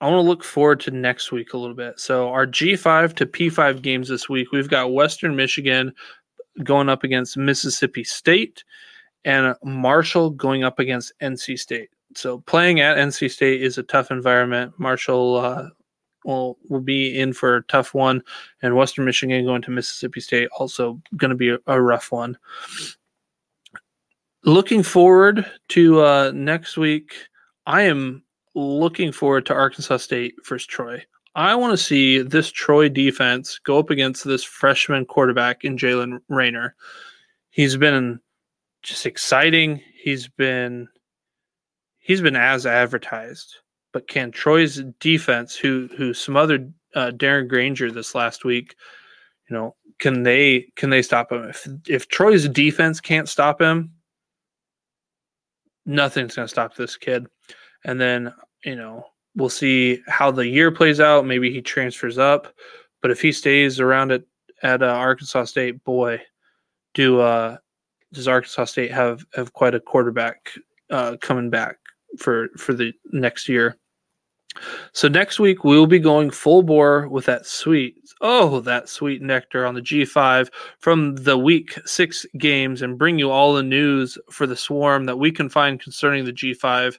I 0.00 0.08
want 0.08 0.18
to 0.18 0.28
look 0.28 0.44
forward 0.44 0.80
to 0.80 0.90
next 0.90 1.32
week 1.32 1.52
a 1.52 1.58
little 1.58 1.74
bit. 1.74 1.98
So 1.98 2.28
our 2.28 2.46
G5 2.46 3.14
to 3.16 3.26
P5 3.26 3.82
games 3.82 4.08
this 4.08 4.28
week, 4.28 4.52
we've 4.52 4.68
got 4.68 4.92
Western 4.92 5.34
Michigan 5.34 5.92
going 6.62 6.88
up 6.88 7.04
against 7.04 7.36
Mississippi 7.36 8.04
State 8.04 8.64
and 9.24 9.54
Marshall 9.64 10.30
going 10.30 10.62
up 10.62 10.78
against 10.78 11.12
NC 11.20 11.58
State. 11.58 11.90
So 12.14 12.38
playing 12.40 12.80
at 12.80 12.96
NC 12.96 13.30
State 13.30 13.62
is 13.62 13.76
a 13.78 13.82
tough 13.82 14.10
environment. 14.10 14.72
Marshall 14.78 15.36
uh, 15.36 15.68
will 16.24 16.58
will 16.68 16.80
be 16.80 17.18
in 17.18 17.32
for 17.32 17.56
a 17.56 17.62
tough 17.64 17.92
one, 17.92 18.22
and 18.62 18.76
Western 18.76 19.04
Michigan 19.04 19.44
going 19.44 19.62
to 19.62 19.70
Mississippi 19.70 20.20
State 20.20 20.48
also 20.58 21.00
going 21.16 21.30
to 21.30 21.36
be 21.36 21.50
a, 21.50 21.58
a 21.66 21.80
rough 21.80 22.10
one 22.10 22.38
looking 24.44 24.82
forward 24.82 25.50
to 25.68 26.00
uh, 26.00 26.32
next 26.34 26.76
week. 26.76 27.14
I 27.66 27.82
am 27.82 28.22
looking 28.54 29.12
forward 29.12 29.46
to 29.46 29.54
Arkansas 29.54 29.98
State 29.98 30.34
versus 30.46 30.66
Troy. 30.66 31.04
I 31.34 31.54
want 31.54 31.72
to 31.72 31.82
see 31.82 32.20
this 32.20 32.50
Troy 32.50 32.88
defense 32.88 33.58
go 33.58 33.78
up 33.78 33.90
against 33.90 34.24
this 34.24 34.42
freshman 34.42 35.04
quarterback 35.04 35.64
in 35.64 35.76
Jalen 35.76 36.18
Raynor. 36.28 36.74
He's 37.50 37.76
been 37.76 38.20
just 38.82 39.06
exciting. 39.06 39.80
He's 39.94 40.28
been 40.28 40.88
he's 41.98 42.20
been 42.20 42.36
as 42.36 42.66
advertised. 42.66 43.56
But 43.92 44.08
can 44.08 44.30
Troy's 44.30 44.82
defense, 45.00 45.54
who 45.54 45.88
who 45.96 46.12
smothered 46.14 46.72
uh, 46.94 47.12
Darren 47.14 47.48
Grainger 47.48 47.90
this 47.90 48.14
last 48.14 48.44
week, 48.44 48.74
you 49.48 49.56
know, 49.56 49.76
can 49.98 50.22
they 50.22 50.72
can 50.76 50.90
they 50.90 51.02
stop 51.02 51.32
him? 51.32 51.44
If 51.44 51.66
if 51.86 52.08
Troy's 52.08 52.48
defense 52.48 53.00
can't 53.00 53.28
stop 53.28 53.60
him, 53.60 53.92
nothing's 55.86 56.36
going 56.36 56.46
to 56.46 56.50
stop 56.50 56.74
this 56.74 56.96
kid. 56.96 57.26
And 57.84 58.00
then 58.00 58.32
you 58.64 58.76
know 58.76 59.06
we'll 59.36 59.48
see 59.48 60.02
how 60.08 60.30
the 60.30 60.46
year 60.46 60.70
plays 60.70 61.00
out. 61.00 61.26
Maybe 61.26 61.52
he 61.52 61.62
transfers 61.62 62.18
up, 62.18 62.52
but 63.02 63.10
if 63.10 63.20
he 63.20 63.32
stays 63.32 63.80
around 63.80 64.12
at 64.12 64.22
at 64.62 64.82
uh, 64.82 64.86
Arkansas 64.86 65.44
State, 65.44 65.82
boy, 65.84 66.20
do 66.94 67.20
uh 67.20 67.56
does 68.12 68.28
Arkansas 68.28 68.66
State 68.66 68.90
have 68.92 69.24
have 69.34 69.52
quite 69.52 69.74
a 69.74 69.80
quarterback 69.80 70.50
uh, 70.90 71.16
coming 71.20 71.50
back 71.50 71.76
for 72.18 72.48
for 72.56 72.72
the 72.72 72.92
next 73.12 73.48
year. 73.48 73.76
So 74.92 75.08
next 75.08 75.38
week 75.38 75.62
we 75.62 75.76
will 75.76 75.86
be 75.86 75.98
going 75.98 76.30
full 76.30 76.62
bore 76.62 77.06
with 77.08 77.26
that 77.26 77.46
sweet 77.46 77.96
oh 78.20 78.60
that 78.60 78.88
sweet 78.88 79.22
nectar 79.22 79.64
on 79.64 79.74
the 79.74 79.82
G5 79.82 80.48
from 80.80 81.14
the 81.16 81.38
week 81.38 81.78
6 81.84 82.26
games 82.38 82.82
and 82.82 82.98
bring 82.98 83.18
you 83.18 83.30
all 83.30 83.54
the 83.54 83.62
news 83.62 84.18
for 84.30 84.46
the 84.46 84.56
swarm 84.56 85.04
that 85.04 85.18
we 85.18 85.30
can 85.30 85.48
find 85.48 85.78
concerning 85.78 86.24
the 86.24 86.32
G5. 86.32 86.98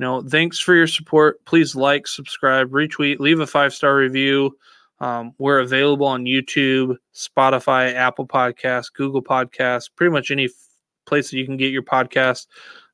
You 0.00 0.06
know, 0.06 0.22
thanks 0.22 0.58
for 0.58 0.74
your 0.74 0.86
support. 0.86 1.44
Please 1.44 1.76
like, 1.76 2.06
subscribe, 2.06 2.70
retweet, 2.70 3.18
leave 3.18 3.40
a 3.40 3.46
five-star 3.46 3.94
review. 3.94 4.56
Um, 4.98 5.34
we're 5.36 5.58
available 5.58 6.06
on 6.06 6.24
YouTube, 6.24 6.96
Spotify, 7.14 7.92
Apple 7.92 8.26
Podcasts, 8.26 8.90
Google 8.90 9.22
Podcasts, 9.22 9.90
pretty 9.94 10.10
much 10.10 10.30
any 10.30 10.48
place 11.04 11.30
that 11.30 11.36
you 11.36 11.44
can 11.44 11.58
get 11.58 11.70
your 11.70 11.82
podcast. 11.82 12.46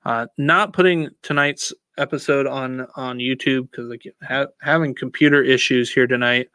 Uh, 0.04 0.26
not 0.36 0.72
putting 0.72 1.08
tonight's 1.22 1.72
episode 1.96 2.48
on 2.48 2.88
on 2.96 3.18
YouTube 3.18 3.70
because 3.70 3.86
like 3.86 4.02
ha- 4.24 4.48
having 4.60 4.92
computer 4.92 5.44
issues 5.44 5.92
here 5.92 6.08
tonight. 6.08 6.48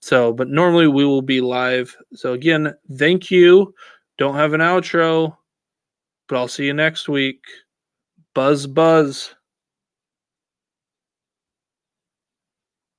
So, 0.00 0.32
but 0.32 0.48
normally 0.48 0.88
we 0.88 1.04
will 1.04 1.22
be 1.22 1.40
live. 1.40 1.96
So 2.14 2.32
again, 2.32 2.74
thank 2.94 3.30
you. 3.30 3.72
Don't 4.18 4.34
have 4.34 4.54
an 4.54 4.60
outro, 4.60 5.36
but 6.28 6.36
I'll 6.36 6.48
see 6.48 6.66
you 6.66 6.74
next 6.74 7.08
week. 7.08 7.44
Buzz, 8.34 8.66
buzz. 8.66 9.36